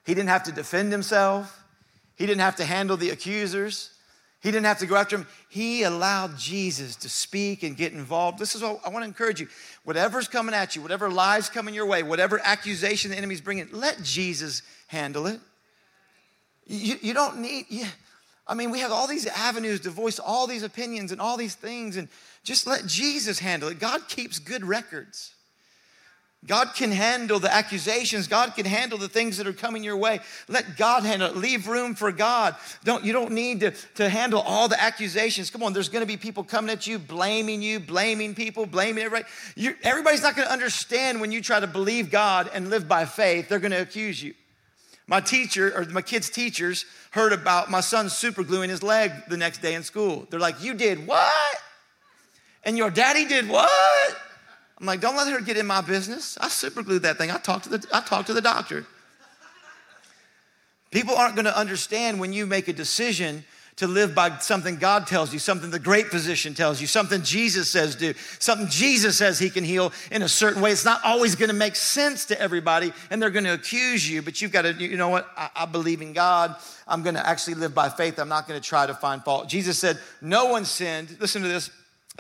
He 0.07 0.15
didn't 0.15 0.29
have 0.29 0.45
to 0.45 0.53
defend 0.53 0.93
himself. 0.93 1.65
He 2.15 2.25
didn't 2.25 2.41
have 2.41 2.57
to 2.57 2.65
handle 2.65 2.97
the 2.97 3.11
accusers. 3.11 3.91
He 4.41 4.51
didn't 4.53 4.67
have 4.67 4.79
to 4.79 4.87
go 4.87 4.95
after 4.95 5.17
him. 5.17 5.27
He 5.49 5.83
allowed 5.83 6.39
Jesus 6.39 6.95
to 6.97 7.09
speak 7.09 7.65
and 7.65 7.77
get 7.77 7.93
involved. 7.93 8.39
This 8.39 8.55
is 8.55 8.63
what 8.63 8.81
I 8.87 8.91
want 8.91 9.03
to 9.03 9.09
encourage 9.09 9.41
you. 9.41 9.49
Whatever's 9.85 10.29
coming 10.29 10.55
at 10.55 10.77
you, 10.77 10.83
whatever 10.83 11.11
lies 11.11 11.51
coming 11.51 11.75
your 11.75 11.87
way, 11.87 12.05
whatever 12.05 12.41
accusation 12.43 13.11
the 13.11 13.17
enemy's 13.17 13.41
bringing, 13.41 13.69
let 13.73 14.01
Jesus 14.03 14.63
handle 14.87 15.27
it. 15.27 15.41
You, 16.67 16.97
you 17.03 17.13
don't 17.13 17.41
need, 17.41 17.67
you, 17.69 17.87
I 18.47 18.55
mean, 18.55 18.71
we 18.71 18.81
have 18.81 18.93
all 18.93 19.09
these 19.09 19.27
avenues 19.27 19.81
to 19.81 19.91
voice 19.91 20.21
all 20.21 20.47
these 20.47 20.63
opinions 20.63 21.11
and 21.11 21.21
all 21.21 21.37
these 21.37 21.57
things, 21.57 21.97
and 21.97 22.09
just 22.45 22.67
let 22.67 22.87
Jesus 22.87 23.41
handle 23.41 23.69
it. 23.69 23.81
God 23.81 24.09
keeps 24.09 24.39
good 24.39 24.65
records. 24.65 25.35
God 26.47 26.75
can 26.75 26.93
handle 26.93 27.41
the 27.41 27.53
accusations. 27.53 28.29
God 28.29 28.55
can 28.55 28.67
handle 28.67 28.99
the 28.99 29.09
things 29.09 29.37
that 29.39 29.47
are 29.47 29.53
coming 29.53 29.83
your 29.83 29.97
way. 29.97 30.21
Let 30.49 30.77
God 30.77 31.03
handle 31.03 31.29
it. 31.29 31.37
Leave 31.37 31.67
room 31.67 31.95
for 31.95 32.13
God. 32.13 32.55
Don't, 32.85 33.05
you 33.05 33.13
don't 33.13 33.33
need 33.33 33.61
to, 33.61 33.73
to 33.97 34.09
handle 34.09 34.41
all 34.41 34.69
the 34.69 34.81
accusations. 34.81 35.51
Come 35.51 35.63
on, 35.63 35.73
there's 35.73 35.89
going 35.89 36.03
to 36.03 36.07
be 36.07 36.17
people 36.17 36.45
coming 36.45 36.71
at 36.71 36.87
you, 36.87 36.99
blaming 36.99 37.63
you, 37.63 37.81
blaming 37.81 38.35
people, 38.35 38.65
blaming 38.65 39.05
everybody. 39.05 39.29
You're, 39.57 39.75
everybody's 39.83 40.23
not 40.23 40.37
going 40.37 40.47
to 40.47 40.53
understand 40.53 41.21
when 41.21 41.33
you 41.33 41.41
try 41.41 41.59
to 41.59 41.67
believe 41.67 42.11
God 42.11 42.49
and 42.55 42.71
live 42.71 42.87
by 42.87 43.05
faith. 43.05 43.49
They're 43.49 43.59
going 43.59 43.73
to 43.73 43.83
accuse 43.83 44.23
you. 44.23 44.35
My 45.09 45.21
teacher, 45.21 45.73
or 45.77 45.85
my 45.87 46.03
kids' 46.03 46.31
teachers, 46.31 46.85
heard 47.13 47.33
about 47.33 47.71
my 47.71 47.81
son 47.81 48.09
super 48.09 48.43
gluing 48.43 48.71
his 48.71 48.83
leg 48.83 49.13
the 49.29 49.37
next 49.37 49.63
day 49.63 49.75
in 49.75 49.83
school. 49.83 50.27
They're 50.31 50.41
like, 50.41 50.63
You 50.63 50.75
did 50.75 51.07
what? 51.07 51.57
And 52.65 52.77
your 52.77 52.91
daddy 52.91 53.25
did 53.25 53.49
what? 53.49 54.17
I'm 54.79 54.87
like, 54.87 55.01
don't 55.01 55.17
let 55.17 55.33
her 55.33 55.41
get 55.41 55.57
in 55.57 55.67
my 55.67 55.81
business. 55.81 56.37
I 56.41 56.49
super 56.49 56.83
glued 56.83 57.03
that 57.03 57.17
thing. 57.17 57.31
I 57.31 57.39
talked 57.39 57.65
to 57.65 57.71
the, 57.71 57.87
I 57.93 58.01
talked 58.01 58.27
to 58.27 58.35
the 58.35 58.43
doctor. 58.43 58.87
People 60.91 61.15
aren't 61.15 61.35
going 61.35 61.47
to 61.47 61.57
understand 61.57 62.21
when 62.21 62.33
you 62.33 62.47
make 62.47 62.69
a 62.69 62.73
decision 62.73 63.45
to 63.77 63.87
live 63.87 64.15
by 64.15 64.39
something 64.39 64.77
God 64.77 65.07
tells 65.07 65.35
you, 65.35 65.39
something 65.39 65.71
the 65.71 65.79
great 65.79 66.07
physician 66.07 66.55
tells 66.55 66.81
you, 66.81 66.87
something 66.87 67.21
Jesus 67.23 67.71
says 67.71 67.95
do, 67.95 68.15
something 68.39 68.69
Jesus 68.69 69.19
says 69.19 69.39
he 69.39 69.51
can 69.51 69.65
heal 69.65 69.93
in 70.11 70.23
a 70.23 70.29
certain 70.29 70.63
way. 70.63 70.73
It's 70.73 70.85
not 70.85 71.05
always 71.05 71.35
going 71.35 71.51
to 71.51 71.55
make 71.55 71.77
sense 71.77 72.25
to 72.27 72.41
everybody 72.41 72.93
and 73.11 73.21
they're 73.21 73.31
going 73.31 73.45
to 73.45 73.53
accuse 73.53 74.09
you, 74.09 74.23
but 74.23 74.41
you've 74.41 74.53
got 74.53 74.63
to, 74.63 74.73
you 74.73 74.97
know 74.97 75.11
what? 75.11 75.29
I, 75.37 75.51
I 75.55 75.67
believe 75.67 76.01
in 76.01 76.15
God. 76.15 76.57
I'm 76.89 77.03
going 77.03 77.17
to 77.17 77.27
actually 77.27 77.55
live 77.55 77.75
by 77.75 77.91
faith. 77.91 78.19
I'm 78.19 78.31
not 78.31 78.49
going 78.49 78.59
to 78.59 78.67
try 78.67 78.87
to 78.87 78.95
find 78.95 79.23
fault. 79.23 79.49
Jesus 79.49 79.79
said, 79.79 79.99
No 80.23 80.47
one 80.47 80.65
sinned. 80.65 81.15
Listen 81.21 81.43
to 81.43 81.49
this, 81.49 81.71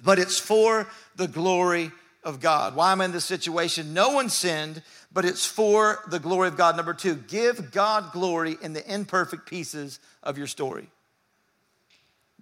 but 0.04 0.18
it's 0.18 0.38
for 0.38 0.86
the 1.16 1.26
glory 1.26 1.90
of 2.26 2.40
God. 2.40 2.74
Why 2.74 2.92
am 2.92 3.00
I 3.00 3.06
in 3.06 3.12
this 3.12 3.24
situation? 3.24 3.94
No 3.94 4.10
one 4.10 4.28
sinned, 4.28 4.82
but 5.12 5.24
it's 5.24 5.46
for 5.46 6.00
the 6.10 6.18
glory 6.18 6.48
of 6.48 6.56
God. 6.56 6.76
Number 6.76 6.92
two, 6.92 7.14
give 7.14 7.70
God 7.70 8.12
glory 8.12 8.58
in 8.60 8.74
the 8.74 8.92
imperfect 8.92 9.48
pieces 9.48 10.00
of 10.22 10.36
your 10.36 10.48
story. 10.48 10.88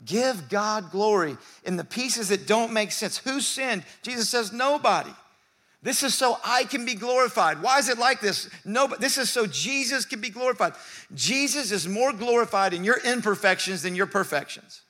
Give 0.05 0.49
God 0.49 0.91
glory 0.91 1.37
in 1.65 1.77
the 1.77 1.85
pieces 1.85 2.31
that 2.31 2.47
don't 2.47 2.73
make 2.73 2.93
sense. 2.93 3.19
Who 3.19 3.41
sinned? 3.41 3.85
Jesus 4.03 4.29
says, 4.29 4.53
nobody. 4.53 5.13
This 5.83 6.03
is 6.03 6.15
so 6.15 6.39
I 6.43 6.65
can 6.65 6.87
be 6.87 6.95
glorified. 6.95 7.61
Why 7.61 7.79
is 7.79 7.91
it 7.91 7.99
like 7.99 8.23
this? 8.23 8.49
No, 8.65 8.89
but 8.89 9.03
this 9.03 9.19
is 9.19 9.29
so 9.29 9.47
Jesus 9.47 10.07
can 10.07 10.21
be 10.21 10.31
glorified. 10.31 10.73
Jesus 11.15 11.73
is 11.73 11.87
more 11.87 12.13
glorified 12.13 12.73
in 12.73 12.85
your 12.85 12.99
imperfections 13.05 13.83
than 13.83 13.95
your 13.95 14.07
perfections. 14.07 14.81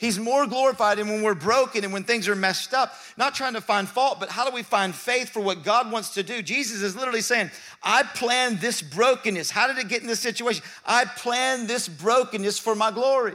He's 0.00 0.18
more 0.18 0.46
glorified 0.46 0.98
in 0.98 1.08
when 1.10 1.20
we're 1.20 1.34
broken 1.34 1.84
and 1.84 1.92
when 1.92 2.04
things 2.04 2.26
are 2.26 2.34
messed 2.34 2.72
up. 2.72 2.94
Not 3.18 3.34
trying 3.34 3.52
to 3.52 3.60
find 3.60 3.86
fault, 3.86 4.18
but 4.18 4.30
how 4.30 4.48
do 4.48 4.50
we 4.50 4.62
find 4.62 4.94
faith 4.94 5.28
for 5.28 5.40
what 5.40 5.62
God 5.62 5.92
wants 5.92 6.14
to 6.14 6.22
do? 6.22 6.40
Jesus 6.40 6.80
is 6.80 6.96
literally 6.96 7.20
saying, 7.20 7.50
I 7.82 8.04
planned 8.04 8.60
this 8.60 8.80
brokenness. 8.80 9.50
How 9.50 9.66
did 9.66 9.76
it 9.76 9.88
get 9.88 10.00
in 10.00 10.06
this 10.06 10.20
situation? 10.20 10.64
I 10.86 11.04
planned 11.04 11.68
this 11.68 11.86
brokenness 11.86 12.58
for 12.58 12.74
my 12.74 12.90
glory. 12.90 13.34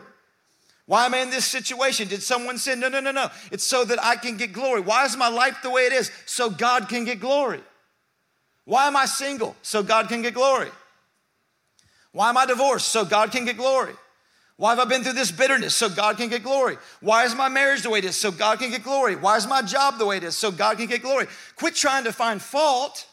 Why 0.88 1.06
am 1.06 1.14
I 1.14 1.20
in 1.20 1.30
this 1.30 1.46
situation? 1.46 2.08
Did 2.08 2.24
someone 2.24 2.58
sin? 2.58 2.80
No, 2.80 2.90
no, 2.90 3.00
no, 3.00 3.12
no. 3.12 3.30
It's 3.52 3.64
so 3.64 3.86
that 3.86 4.04
I 4.04 4.16
can 4.16 4.36
get 4.36 4.52
glory. 4.52 4.82
Why 4.82 5.06
is 5.06 5.16
my 5.16 5.30
life 5.30 5.60
the 5.62 5.70
way 5.70 5.84
it 5.84 5.94
is? 5.94 6.10
So 6.26 6.50
God 6.50 6.90
can 6.90 7.06
get 7.06 7.20
glory. 7.20 7.62
Why 8.64 8.88
am 8.88 8.96
I 8.96 9.06
single? 9.06 9.56
So 9.62 9.84
God 9.84 10.08
can 10.10 10.24
get 10.24 10.34
glory. 10.34 10.72
Why 12.12 12.30
am 12.30 12.38
I 12.38 12.48
divorced? 12.48 12.88
So 12.88 13.06
God 13.06 13.32
can 13.32 13.46
get 13.46 13.56
glory. 13.56 13.94
Why 14.58 14.70
have 14.70 14.80
I 14.80 14.86
been 14.86 15.04
through 15.04 15.14
this 15.14 15.32
bitterness? 15.32 15.76
So 15.76 15.90
God 15.90 16.18
can 16.18 16.30
get 16.30 16.44
glory. 16.44 16.78
Why 17.02 17.26
is 17.26 17.36
my 17.36 17.50
marriage 17.50 17.82
the 17.82 17.90
way 17.90 18.00
it 18.00 18.06
is? 18.06 18.16
So 18.16 18.32
God 18.32 18.60
can 18.60 18.70
get 18.70 18.84
glory. 18.84 19.16
Why 19.18 19.36
is 19.36 19.48
my 19.48 19.62
job 19.62 19.98
the 19.98 20.06
way 20.06 20.18
it 20.18 20.24
is? 20.24 20.38
So 20.38 20.50
God 20.50 20.78
can 20.78 20.88
get 20.88 21.02
glory. 21.02 21.28
Quit 21.58 21.76
trying 21.76 22.06
to 22.06 22.14
find 22.14 22.42
fault 22.42 23.06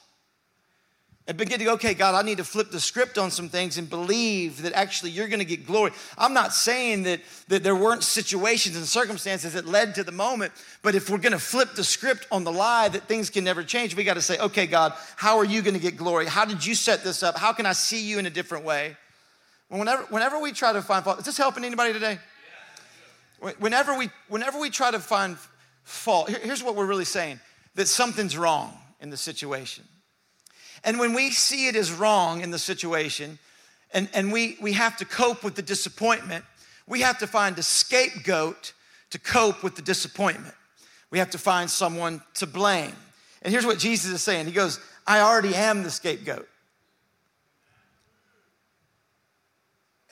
and 1.26 1.36
begin 1.36 1.58
to 1.60 1.64
go, 1.64 1.74
okay, 1.74 1.94
God, 1.94 2.14
I 2.14 2.22
need 2.26 2.38
to 2.38 2.44
flip 2.44 2.70
the 2.70 2.80
script 2.80 3.16
on 3.16 3.30
some 3.30 3.48
things 3.48 3.78
and 3.78 3.88
believe 3.88 4.62
that 4.62 4.72
actually 4.72 5.12
you're 5.12 5.28
going 5.28 5.38
to 5.38 5.44
get 5.44 5.66
glory. 5.66 5.92
I'm 6.18 6.34
not 6.34 6.52
saying 6.52 7.04
that, 7.04 7.20
that 7.46 7.62
there 7.62 7.76
weren't 7.76 8.02
situations 8.02 8.76
and 8.76 8.84
circumstances 8.84 9.52
that 9.52 9.66
led 9.66 9.94
to 9.96 10.04
the 10.04 10.12
moment, 10.12 10.52
but 10.82 10.96
if 10.96 11.10
we're 11.10 11.18
going 11.18 11.32
to 11.32 11.38
flip 11.38 11.74
the 11.74 11.84
script 11.84 12.26
on 12.32 12.42
the 12.42 12.52
lie 12.52 12.88
that 12.88 13.04
things 13.04 13.30
can 13.30 13.44
never 13.44 13.62
change, 13.62 13.96
we 13.96 14.02
got 14.02 14.14
to 14.14 14.22
say, 14.22 14.36
okay, 14.38 14.66
God, 14.66 14.94
how 15.14 15.38
are 15.38 15.44
you 15.44 15.62
going 15.62 15.74
to 15.74 15.80
get 15.80 15.96
glory? 15.96 16.26
How 16.26 16.44
did 16.44 16.64
you 16.66 16.74
set 16.74 17.04
this 17.04 17.22
up? 17.22 17.38
How 17.38 17.52
can 17.52 17.66
I 17.66 17.72
see 17.72 18.02
you 18.02 18.18
in 18.18 18.26
a 18.26 18.30
different 18.30 18.64
way? 18.64 18.96
Whenever, 19.78 20.02
whenever 20.10 20.38
we 20.38 20.52
try 20.52 20.74
to 20.74 20.82
find 20.82 21.02
fault, 21.02 21.18
is 21.18 21.24
this 21.24 21.38
helping 21.38 21.64
anybody 21.64 21.94
today? 21.94 22.18
Whenever 23.58 23.96
we, 23.96 24.10
whenever 24.28 24.58
we 24.60 24.68
try 24.68 24.90
to 24.90 25.00
find 25.00 25.38
fault, 25.82 26.28
here's 26.28 26.62
what 26.62 26.76
we're 26.76 26.86
really 26.86 27.06
saying 27.06 27.40
that 27.74 27.88
something's 27.88 28.36
wrong 28.36 28.76
in 29.00 29.08
the 29.08 29.16
situation. 29.16 29.84
And 30.84 30.98
when 30.98 31.14
we 31.14 31.30
see 31.30 31.68
it 31.68 31.74
as 31.74 31.90
wrong 31.90 32.42
in 32.42 32.50
the 32.50 32.58
situation, 32.58 33.38
and, 33.94 34.10
and 34.12 34.30
we, 34.30 34.58
we 34.60 34.74
have 34.74 34.98
to 34.98 35.06
cope 35.06 35.42
with 35.42 35.54
the 35.54 35.62
disappointment, 35.62 36.44
we 36.86 37.00
have 37.00 37.18
to 37.18 37.26
find 37.26 37.58
a 37.58 37.62
scapegoat 37.62 38.74
to 39.10 39.18
cope 39.18 39.62
with 39.62 39.74
the 39.74 39.82
disappointment. 39.82 40.54
We 41.10 41.18
have 41.18 41.30
to 41.30 41.38
find 41.38 41.70
someone 41.70 42.20
to 42.34 42.46
blame. 42.46 42.94
And 43.40 43.50
here's 43.50 43.66
what 43.66 43.78
Jesus 43.78 44.12
is 44.12 44.22
saying 44.22 44.46
He 44.46 44.52
goes, 44.52 44.78
I 45.06 45.20
already 45.20 45.54
am 45.54 45.82
the 45.82 45.90
scapegoat. 45.90 46.46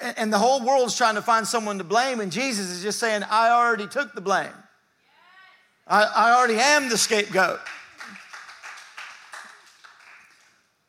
And 0.01 0.33
the 0.33 0.39
whole 0.39 0.65
world's 0.65 0.97
trying 0.97 1.17
to 1.17 1.23
find 1.23 1.47
someone 1.47 1.79
to 1.79 1.85
blame, 1.85 2.21
and 2.21 2.33
Jesus 2.33 2.71
is 2.71 2.83
just 2.83 2.99
saying, 2.99 3.23
I 3.31 3.51
already 3.51 3.87
took 3.87 4.15
the 4.15 4.23
blame. 4.23 4.53
I, 5.87 6.05
I 6.05 6.33
already 6.33 6.59
am 6.59 6.89
the 6.89 6.97
scapegoat. 6.97 7.61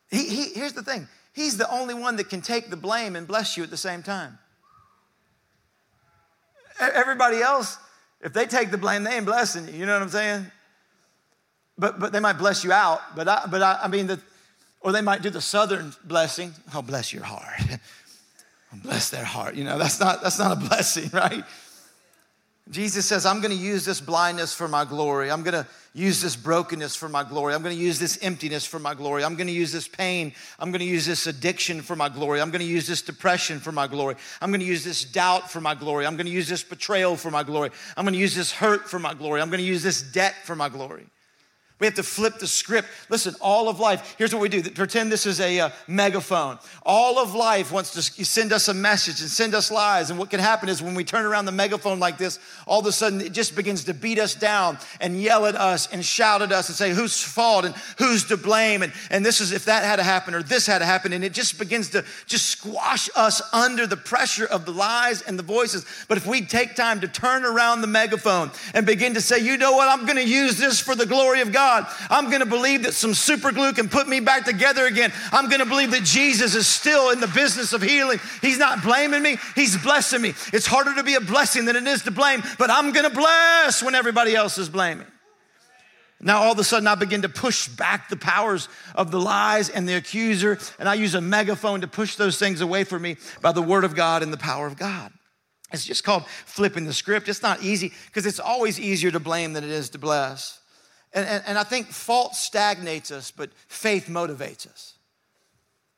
He, 0.10 0.28
he, 0.28 0.43
here's 0.54 0.74
the 0.74 0.84
thing 0.84 1.08
He's 1.34 1.58
the 1.58 1.69
only 1.71 1.93
one 1.93 2.17
that 2.17 2.30
can 2.30 2.41
take 2.41 2.69
the 2.69 2.76
blame 2.76 3.15
and 3.15 3.28
bless 3.28 3.56
you 3.56 3.63
at 3.63 3.69
the 3.69 3.78
same 3.78 4.04
time. 4.04 4.38
Everybody 6.80 7.41
else, 7.41 7.78
if 8.21 8.34
they 8.34 8.45
take 8.45 8.71
the 8.71 8.78
blame, 8.78 9.04
they 9.04 9.15
ain't 9.15 9.26
blessing 9.26 9.67
you. 9.67 9.74
You 9.74 9.86
know 9.86 9.93
what 9.93 10.02
I'm 10.02 10.10
saying? 10.10 10.45
But, 11.78 12.00
but 12.00 12.12
they 12.12 12.19
might 12.19 12.38
bless 12.38 12.63
you 12.63 12.71
out. 12.71 13.15
But 13.15 13.28
I, 13.28 13.45
but 13.50 13.62
I, 13.62 13.80
I 13.84 13.88
mean, 13.88 14.08
the, 14.08 14.19
or 14.82 14.91
they 14.91 15.02
might 15.02 15.21
do 15.21 15.30
the 15.30 15.41
southern 15.41 15.93
blessing. 16.04 16.54
Oh, 16.76 16.82
bless 16.82 17.13
your 17.13 17.24
heart. 17.24 17.60
bless 18.79 19.10
their 19.10 19.25
heart. 19.25 19.55
You 19.55 19.63
know, 19.63 19.77
that's 19.77 19.99
not, 19.99 20.21
that's 20.21 20.39
not 20.39 20.51
a 20.51 20.55
blessing, 20.67 21.10
right? 21.13 21.43
Jesus 22.69 23.05
says, 23.05 23.25
I'm 23.25 23.41
going 23.41 23.51
to 23.51 23.62
use 23.62 23.84
this 23.84 23.99
blindness 23.99 24.53
for 24.53 24.67
my 24.67 24.86
glory. 24.86 25.29
I'm 25.29 25.43
going 25.43 25.62
to 25.62 25.67
use 25.93 26.21
this 26.21 26.38
brokenness 26.38 26.95
for 26.95 27.10
my 27.10 27.23
glory. 27.23 27.53
I'm 27.53 27.62
going 27.63 27.75
to 27.75 27.81
use 27.81 27.99
this 27.99 28.17
emptiness 28.21 28.65
for 28.65 28.79
my 28.79 28.93
glory. 28.93 29.25
I'm 29.25 29.36
going 29.36 29.47
to 29.47 29.53
use 29.53 29.73
this 29.73 29.89
pain. 29.89 30.31
I'm 30.57 30.71
going 30.71 30.79
to 30.79 30.86
use 30.86 31.05
this 31.05 31.27
addiction 31.27 31.81
for 31.81 31.97
my 31.97 32.07
glory. 32.07 32.39
I'm 32.39 32.49
going 32.49 32.62
to 32.62 32.67
use 32.67 32.88
this 32.88 33.01
depression 33.01 33.60
for 33.60 33.73
my 33.73 33.88
glory. 33.88 34.15
I'm 34.41 34.51
going 34.51 34.62
to 34.62 34.65
use 34.65 34.86
this 34.86 35.03
doubt 35.03 35.51
for 35.51 35.60
my 35.60 35.75
glory. 35.75 36.05
I'm 36.05 36.15
going 36.15 36.27
to 36.27 36.31
use 36.31 36.47
this 36.47 36.63
betrayal 36.63 37.17
for 37.17 37.29
my 37.29 37.43
glory. 37.43 37.71
I'm 37.97 38.05
going 38.05 38.13
to 38.13 38.19
use 38.19 38.36
this 38.36 38.53
hurt 38.53 38.89
for 38.89 38.99
my 38.99 39.15
glory. 39.15 39.41
I'm 39.41 39.49
going 39.49 39.60
to 39.60 39.67
use 39.67 39.84
this 39.84 40.01
debt 40.01 40.36
for 40.45 40.55
my 40.55 40.69
glory. 40.69 41.07
We 41.81 41.87
have 41.87 41.95
to 41.95 42.03
flip 42.03 42.37
the 42.37 42.45
script. 42.45 42.87
Listen, 43.09 43.33
all 43.41 43.67
of 43.67 43.79
life, 43.79 44.13
here's 44.19 44.35
what 44.35 44.41
we 44.41 44.49
do 44.49 44.61
pretend 44.69 45.11
this 45.11 45.25
is 45.25 45.39
a 45.39 45.61
uh, 45.61 45.69
megaphone. 45.87 46.59
All 46.85 47.17
of 47.17 47.33
life 47.33 47.71
wants 47.71 47.91
to 47.93 48.03
send 48.23 48.53
us 48.53 48.67
a 48.67 48.73
message 48.75 49.19
and 49.19 49.27
send 49.27 49.55
us 49.55 49.71
lies. 49.71 50.11
And 50.11 50.19
what 50.19 50.29
can 50.29 50.39
happen 50.39 50.69
is 50.69 50.79
when 50.79 50.93
we 50.93 51.03
turn 51.03 51.25
around 51.25 51.45
the 51.45 51.51
megaphone 51.51 51.99
like 51.99 52.19
this, 52.19 52.37
all 52.67 52.81
of 52.81 52.85
a 52.85 52.91
sudden 52.91 53.19
it 53.19 53.31
just 53.33 53.55
begins 53.55 53.85
to 53.85 53.95
beat 53.95 54.19
us 54.19 54.35
down 54.35 54.77
and 54.99 55.19
yell 55.19 55.47
at 55.47 55.55
us 55.55 55.91
and 55.91 56.05
shout 56.05 56.43
at 56.43 56.51
us 56.51 56.69
and 56.69 56.75
say 56.75 56.91
who's 56.91 57.19
fault 57.19 57.65
and 57.65 57.73
who's 57.97 58.25
to 58.25 58.37
blame. 58.37 58.83
And, 58.83 58.93
and 59.09 59.25
this 59.25 59.41
is 59.41 59.51
if 59.51 59.65
that 59.65 59.83
had 59.83 59.95
to 59.95 60.03
happen 60.03 60.35
or 60.35 60.43
this 60.43 60.67
had 60.67 60.79
to 60.79 60.85
happen. 60.85 61.13
And 61.13 61.23
it 61.23 61.33
just 61.33 61.57
begins 61.57 61.89
to 61.89 62.05
just 62.27 62.45
squash 62.45 63.09
us 63.15 63.41
under 63.53 63.87
the 63.87 63.97
pressure 63.97 64.45
of 64.45 64.65
the 64.65 64.71
lies 64.71 65.23
and 65.23 65.39
the 65.39 65.43
voices. 65.43 65.83
But 66.07 66.19
if 66.19 66.27
we 66.27 66.41
take 66.41 66.75
time 66.75 67.01
to 67.01 67.07
turn 67.07 67.43
around 67.43 67.81
the 67.81 67.87
megaphone 67.87 68.51
and 68.75 68.85
begin 68.85 69.15
to 69.15 69.21
say, 69.21 69.39
you 69.39 69.57
know 69.57 69.71
what, 69.71 69.89
I'm 69.89 70.05
going 70.05 70.23
to 70.23 70.29
use 70.29 70.59
this 70.59 70.79
for 70.79 70.93
the 70.93 71.07
glory 71.07 71.41
of 71.41 71.51
God. 71.51 71.70
God. 71.71 71.88
I'm 72.10 72.25
going 72.25 72.41
to 72.41 72.45
believe 72.45 72.84
that 72.84 72.93
some 72.93 73.13
super 73.13 73.51
glue 73.51 73.73
can 73.73 73.88
put 73.88 74.07
me 74.07 74.19
back 74.19 74.45
together 74.45 74.86
again. 74.86 75.13
I'm 75.31 75.47
going 75.47 75.60
to 75.60 75.65
believe 75.65 75.91
that 75.91 76.03
Jesus 76.03 76.55
is 76.55 76.67
still 76.67 77.12
in 77.12 77.19
the 77.19 77.27
business 77.27 77.73
of 77.73 77.81
healing. 77.81 78.19
He's 78.41 78.57
not 78.57 78.84
blaming 78.84 79.21
me, 79.21 79.38
He's 79.55 79.77
blessing 79.77 80.21
me. 80.21 80.34
It's 80.51 80.67
harder 80.67 80.95
to 80.95 81.03
be 81.03 81.15
a 81.15 81.21
blessing 81.21 81.65
than 81.65 81.75
it 81.75 81.88
is 81.88 82.03
to 82.03 82.12
blame, 82.12 82.43
but 82.57 82.69
I'm 82.69 82.91
going 82.91 83.10
to 83.10 83.15
bless 83.15 83.81
when 83.81 83.95
everybody 83.95 84.36
else 84.36 84.57
is 84.57 84.69
blaming. 84.69 85.07
Now, 86.23 86.43
all 86.43 86.51
of 86.51 86.60
a 86.60 86.63
sudden, 86.63 86.88
I 86.88 86.95
begin 86.95 87.23
to 87.23 87.29
push 87.29 87.67
back 87.67 88.10
the 88.10 88.15
powers 88.15 88.69
of 88.93 89.10
the 89.10 89.19
lies 89.19 89.69
and 89.69 89.89
the 89.89 89.95
accuser, 89.95 90.60
and 90.77 90.88
I 90.88 90.93
use 90.93 91.15
a 91.15 91.21
megaphone 91.21 91.81
to 91.81 91.88
push 91.88 92.15
those 92.15 92.38
things 92.38 92.62
away 92.62 92.84
from 92.84 93.01
me 93.01 93.17
by 93.41 93.53
the 93.53 93.62
word 93.62 93.84
of 93.84 93.95
God 93.95 94.21
and 94.21 94.31
the 94.31 94.38
power 94.38 94.67
of 94.67 94.77
God. 94.77 95.12
It's 95.73 95.86
just 95.86 96.03
called 96.03 96.27
flipping 96.45 96.86
the 96.86 96.93
script. 96.93 97.27
It's 97.27 97.41
not 97.41 97.63
easy 97.63 97.91
because 98.07 98.25
it's 98.25 98.39
always 98.39 98.79
easier 98.79 99.10
to 99.12 99.19
blame 99.19 99.53
than 99.53 99.63
it 99.63 99.71
is 99.71 99.89
to 99.91 99.97
bless. 99.97 100.61
And, 101.13 101.28
and, 101.28 101.43
and 101.45 101.58
I 101.58 101.63
think 101.63 101.88
fault 101.88 102.36
stagnates 102.36 103.12
us, 103.12 103.32
but 103.32 103.50
faith 103.67 104.08
motivates 104.08 104.67
us. 104.67 104.93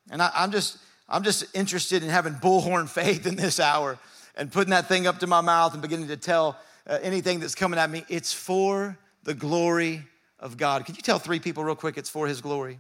And 0.09 0.21
I, 0.21 0.31
I'm 0.35 0.51
just, 0.51 0.77
I'm 1.07 1.23
just 1.23 1.45
interested 1.55 2.03
in 2.03 2.09
having 2.09 2.33
bullhorn 2.33 2.89
faith 2.89 3.27
in 3.27 3.35
this 3.35 3.59
hour 3.59 3.97
and 4.35 4.51
putting 4.51 4.71
that 4.71 4.87
thing 4.87 5.05
up 5.07 5.19
to 5.19 5.27
my 5.27 5.41
mouth 5.41 5.73
and 5.73 5.81
beginning 5.81 6.07
to 6.07 6.17
tell 6.17 6.57
uh, 6.87 6.99
anything 7.01 7.39
that's 7.39 7.55
coming 7.55 7.79
at 7.79 7.89
me. 7.89 8.03
It's 8.09 8.33
for 8.33 8.97
the 9.23 9.33
glory 9.33 10.03
of 10.39 10.57
God. 10.57 10.85
Could 10.85 10.97
you 10.97 11.03
tell 11.03 11.19
three 11.19 11.39
people 11.39 11.63
real 11.63 11.75
quick 11.75 11.97
it's 11.97 12.09
for 12.09 12.27
His 12.27 12.41
glory? 12.41 12.79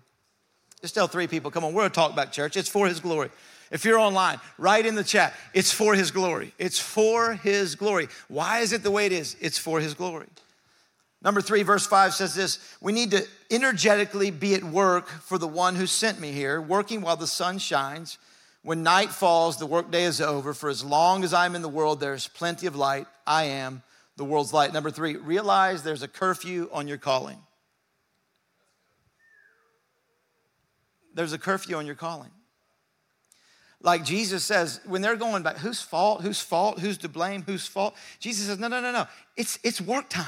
Just 0.81 0.95
tell 0.95 1.07
three 1.07 1.27
people, 1.27 1.49
come 1.49 1.63
on, 1.63 1.73
we're 1.73 1.85
a 1.85 1.89
talkback 1.89 2.31
church. 2.31 2.57
It's 2.57 2.67
for 2.67 2.87
His 2.87 2.99
glory. 2.99 3.29
If 3.71 3.85
you're 3.85 3.97
online, 3.97 4.39
write 4.57 4.85
in 4.85 4.95
the 4.95 5.03
chat, 5.03 5.33
it's 5.53 5.71
for 5.71 5.95
His 5.95 6.11
glory. 6.11 6.53
It's 6.59 6.77
for 6.77 7.33
His 7.35 7.75
glory. 7.75 8.09
Why 8.27 8.59
is 8.59 8.73
it 8.73 8.83
the 8.83 8.91
way 8.91 9.05
it 9.05 9.11
is? 9.11 9.37
It's 9.39 9.57
for 9.57 9.79
His 9.79 9.93
glory. 9.93 10.27
Number 11.23 11.41
three, 11.41 11.63
verse 11.63 11.85
five 11.85 12.13
says 12.13 12.35
this 12.35 12.59
We 12.81 12.91
need 12.91 13.11
to 13.11 13.25
energetically 13.49 14.29
be 14.29 14.55
at 14.55 14.63
work 14.63 15.07
for 15.07 15.37
the 15.37 15.47
one 15.47 15.75
who 15.75 15.87
sent 15.87 16.19
me 16.19 16.31
here, 16.31 16.61
working 16.61 17.01
while 17.01 17.15
the 17.15 17.27
sun 17.27 17.59
shines. 17.59 18.17
When 18.61 18.81
night 18.81 19.09
falls, 19.09 19.57
the 19.57 19.65
workday 19.65 20.03
is 20.03 20.21
over. 20.21 20.53
For 20.53 20.69
as 20.69 20.83
long 20.83 21.23
as 21.23 21.33
I'm 21.33 21.55
in 21.55 21.61
the 21.61 21.69
world, 21.69 21.99
there's 21.99 22.27
plenty 22.27 22.65
of 22.65 22.75
light. 22.75 23.07
I 23.27 23.45
am 23.45 23.83
the 24.15 24.23
world's 24.23 24.53
light. 24.53 24.71
Number 24.71 24.89
three, 24.89 25.17
realize 25.17 25.83
there's 25.83 26.03
a 26.03 26.07
curfew 26.07 26.69
on 26.71 26.87
your 26.87 26.97
calling. 26.97 27.37
There's 31.13 31.33
a 31.33 31.37
curfew 31.37 31.75
on 31.75 31.85
your 31.85 31.95
calling. 31.95 32.31
Like 33.81 34.05
Jesus 34.05 34.45
says, 34.45 34.79
when 34.85 35.01
they're 35.01 35.17
going 35.17 35.43
back, 35.43 35.57
whose 35.57 35.81
fault, 35.81 36.21
whose 36.21 36.39
fault, 36.39 36.79
who's 36.79 36.97
to 36.99 37.09
blame, 37.09 37.43
whose 37.43 37.67
fault? 37.67 37.95
Jesus 38.19 38.47
says, 38.47 38.59
no, 38.59 38.69
no, 38.69 38.79
no, 38.79 38.93
no. 38.93 39.07
It's, 39.35 39.59
it's 39.61 39.81
work 39.81 40.09
time. 40.09 40.25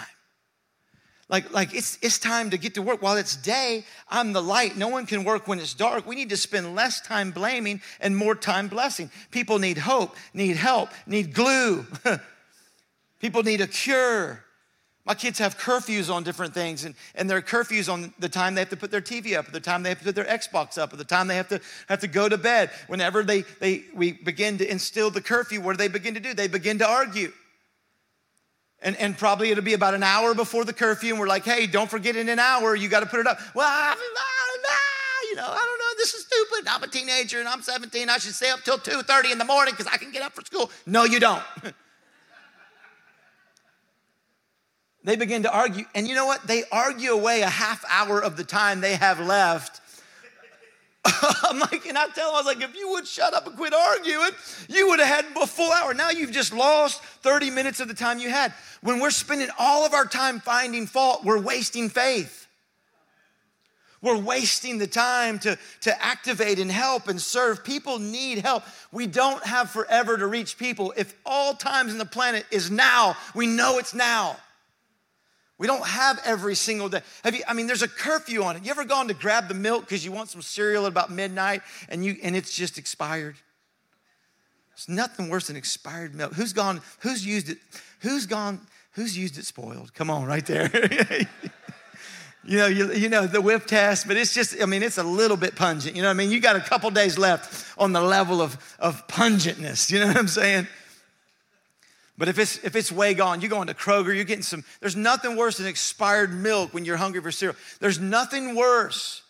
Like, 1.27 1.51
like 1.51 1.73
it's, 1.73 1.97
it's 2.01 2.19
time 2.19 2.51
to 2.51 2.57
get 2.57 2.75
to 2.75 2.81
work. 2.81 3.01
While 3.01 3.17
it's 3.17 3.35
day, 3.35 3.83
I'm 4.09 4.33
the 4.33 4.41
light. 4.41 4.77
No 4.77 4.89
one 4.89 5.07
can 5.07 5.23
work 5.23 5.47
when 5.47 5.59
it's 5.59 5.73
dark. 5.73 6.05
We 6.05 6.15
need 6.15 6.29
to 6.29 6.38
spend 6.38 6.75
less 6.75 7.01
time 7.01 7.31
blaming 7.31 7.81
and 7.99 8.15
more 8.15 8.35
time 8.35 8.67
blessing. 8.67 9.09
People 9.31 9.57
need 9.57 9.79
hope, 9.79 10.15
need 10.33 10.55
help, 10.55 10.89
need 11.07 11.33
glue. 11.33 11.85
People 13.19 13.41
need 13.41 13.61
a 13.61 13.67
cure. 13.67 14.43
My 15.03 15.13
kids 15.13 15.38
have 15.38 15.57
curfews 15.57 16.11
on 16.13 16.23
different 16.23 16.55
things, 16.55 16.83
and, 16.83 16.95
and 17.13 17.29
there 17.29 17.38
are 17.38 17.41
curfews 17.41 17.91
on 17.91 18.11
the 18.17 18.29
time 18.29 18.55
they 18.55 18.61
have 18.61 18.69
to 18.69 18.77
put 18.77 18.89
their 18.89 19.01
TV 19.01 19.38
up, 19.38 19.51
the 19.51 19.59
time 19.59 19.83
they 19.83 19.89
have 19.89 19.99
to 19.99 20.05
put 20.05 20.15
their 20.15 20.25
Xbox 20.25 20.79
up, 20.79 20.97
the 20.97 21.03
time 21.03 21.27
they 21.27 21.35
have 21.35 21.47
to 21.49 21.61
have 21.88 21.99
to 21.99 22.07
go 22.07 22.27
to 22.27 22.39
bed. 22.39 22.71
Whenever 22.88 23.21
they, 23.21 23.41
they 23.59 23.83
we 23.93 24.13
begin 24.13 24.57
to 24.57 24.69
instill 24.69 25.11
the 25.11 25.21
curfew, 25.21 25.61
what 25.61 25.73
do 25.73 25.77
they 25.77 25.88
begin 25.88 26.15
to 26.15 26.19
do? 26.19 26.33
They 26.33 26.47
begin 26.47 26.79
to 26.79 26.88
argue. 26.88 27.31
And, 28.86 28.95
and 28.98 29.17
probably 29.17 29.50
it'll 29.50 29.63
be 29.63 29.74
about 29.74 29.95
an 29.95 30.04
hour 30.04 30.34
before 30.34 30.63
the 30.63 30.71
curfew, 30.71 31.10
and 31.10 31.19
we're 31.19 31.28
like, 31.28 31.43
hey, 31.43 31.65
don't 31.65 31.89
forget 31.89 32.15
in 32.15 32.30
an 32.30 32.39
hour, 32.39 32.76
you 32.76 32.88
got 32.88 33.02
to 33.02 33.08
put 33.08 33.19
it 33.19 33.28
up. 33.28 33.39
Well, 33.54 33.67
I, 33.67 33.95
I, 33.98 35.28
you 35.30 35.36
know, 35.36 35.48
I 35.48 35.56
don't 35.56 35.80
know, 35.80 35.98
this 35.98 36.13
is 36.13 36.26
stupid. 36.26 36.67
I'm 36.69 36.84
a 36.84 36.88
teenager 36.88 37.39
and 37.39 37.48
I'm 37.50 37.62
17. 37.62 38.10
I 38.10 38.19
should 38.19 38.34
stay 38.34 38.50
up 38.52 38.62
till 38.62 38.78
2:30 38.78 39.32
in 39.32 39.38
the 39.38 39.45
morning 39.45 39.74
because 39.76 39.91
I 39.91 39.98
can 39.98 40.12
get 40.12 40.21
up 40.21 40.34
for 40.34 40.45
school. 40.45 40.71
No, 40.86 41.04
you 41.04 41.19
don't. 41.19 41.43
They 45.06 45.15
begin 45.15 45.43
to 45.43 45.56
argue. 45.56 45.86
And 45.93 46.08
you 46.08 46.15
know 46.15 46.26
what? 46.26 46.48
They 46.48 46.63
argue 46.71 47.12
away 47.12 47.43
a 47.43 47.48
half 47.48 47.86
hour 47.91 48.19
of 48.19 48.38
the 48.38 48.43
time 48.43 48.82
they 48.82 48.95
have 48.95 49.19
left. 49.19 49.80
I'm 51.44 51.60
like, 51.60 51.86
and 51.86 51.98
I 51.98 52.08
tell 52.08 52.28
them, 52.28 52.36
I 52.36 52.38
was 52.38 52.46
like, 52.46 52.62
if 52.62 52.76
you 52.76 52.89
would 52.91 53.08
shut 53.08 53.34
up 53.34 53.46
and 53.46 53.56
quit 53.56 53.74
arguing, 53.74 54.32
you 54.68 54.89
would 54.89 55.00
have 55.00 55.08
had 55.08 55.26
a 55.41 55.46
full 55.46 55.72
hour. 55.72 55.94
Now 55.94 56.10
you've 56.10 56.32
just 56.32 56.54
lost 56.54 57.02
30 57.02 57.52
minutes 57.52 57.80
of 57.80 57.88
the 57.88 57.94
time 57.94 58.20
you 58.20 58.30
had. 58.30 58.54
When 58.82 59.00
we're 59.00 59.12
spending 59.12 59.50
all 59.60 59.86
of 59.86 59.94
our 59.94 60.06
time 60.06 60.39
finding 60.39 60.88
fault, 60.88 61.24
we're 61.24 61.39
wasting 61.39 61.89
faith. 61.89 62.48
We're 64.02 64.18
wasting 64.18 64.78
the 64.78 64.88
time 64.88 65.39
to, 65.39 65.58
to 65.82 66.04
activate 66.04 66.60
and 66.60 66.72
help 66.72 67.08
and 67.08 67.20
serve. 67.20 67.63
People 67.63 67.98
need 67.98 68.39
help. 68.39 68.63
We 68.91 69.08
don't 69.08 69.44
have 69.44 69.72
forever 69.72 70.18
to 70.18 70.28
reach 70.28 70.58
people. 70.58 70.94
If 70.96 71.15
all 71.26 71.56
times 71.56 71.91
in 71.91 71.98
the 71.98 72.06
planet 72.06 72.46
is 72.52 72.70
now, 72.70 73.18
we 73.34 73.48
know 73.48 73.80
it's 73.80 73.96
now. 73.96 74.38
We 75.58 75.68
don't 75.68 75.86
have 75.86 76.20
every 76.26 76.56
single 76.56 76.89
day. 76.89 77.02
Have 77.24 77.34
you, 77.34 77.44
I 77.48 77.54
mean, 77.54 77.68
there's 77.68 77.82
a 77.82 77.88
curfew 77.88 78.44
on 78.44 78.58
it. 78.58 78.65
You 78.65 78.72
ever 78.72 78.84
gone 78.84 79.08
to 79.08 79.13
grab 79.13 79.48
the 79.48 79.54
milk 79.54 79.82
because 79.82 80.04
you 80.04 80.12
want 80.12 80.30
some 80.30 80.41
cereal 80.41 80.86
at 80.86 80.91
about 80.91 81.12
midnight 81.12 81.62
and 81.88 82.04
you 82.04 82.18
and 82.22 82.36
it's 82.36 82.54
just 82.54 82.78
expired? 82.78 83.36
It's 84.74 84.89
nothing 84.89 85.30
worse 85.30 85.48
than 85.48 85.56
expired 85.56 86.13
milk. 86.13 86.34
Who's 86.34 86.52
gone, 86.52 86.82
who's 87.00 87.26
used 87.26 87.50
it? 87.50 87.60
Who's 88.02 88.26
gone, 88.26 88.60
who's 88.91 89.18
used 89.18 89.38
it 89.38 89.46
spoiled? 89.46 89.94
Come 89.94 90.10
on, 90.10 90.26
right 90.26 90.46
there. 90.46 90.70
you 92.44 92.58
know, 92.58 92.68
you, 92.68 92.91
you 92.91 93.08
know, 93.08 93.26
the 93.26 93.39
whip 93.39 93.68
test, 93.68 94.06
but 94.06 94.18
it's 94.18 94.34
just, 94.34 94.62
I 94.62 94.65
mean, 94.65 94.84
it's 94.84 94.98
a 94.98 95.04
little 95.04 95.38
bit 95.38 95.56
pungent. 95.56 95.96
You 95.96 96.02
know 96.02 96.10
I 96.10 96.13
mean? 96.13 96.30
You 96.30 96.41
got 96.41 96.58
a 96.58 96.60
couple 96.60 96.89
days 96.91 97.18
left 97.18 97.65
on 97.78 97.94
the 97.94 98.02
level 98.02 98.41
of, 98.41 98.58
of 98.78 99.08
pungentness. 99.08 99.89
You 99.89 100.02
know 100.02 100.08
what 100.08 100.18
I'm 100.18 100.28
saying? 100.28 100.68
But 102.17 102.30
if 102.30 102.39
it's 102.39 102.58
if 102.63 102.75
it's 102.75 102.91
way 102.91 103.13
gone, 103.13 103.41
you 103.41 103.49
go 103.49 103.62
into 103.62 103.73
Kroger, 103.73 104.15
you're 104.15 104.23
getting 104.23 104.43
some. 104.43 104.63
There's 104.80 104.95
nothing 104.95 105.36
worse 105.36 105.58
than 105.58 105.67
expired 105.67 106.34
milk 106.34 106.73
when 106.73 106.86
you're 106.86 106.97
hungry 106.97 107.21
for 107.21 107.32
cereal. 107.32 107.58
There's 107.80 107.99
nothing 107.99 108.56
worse 108.56 109.21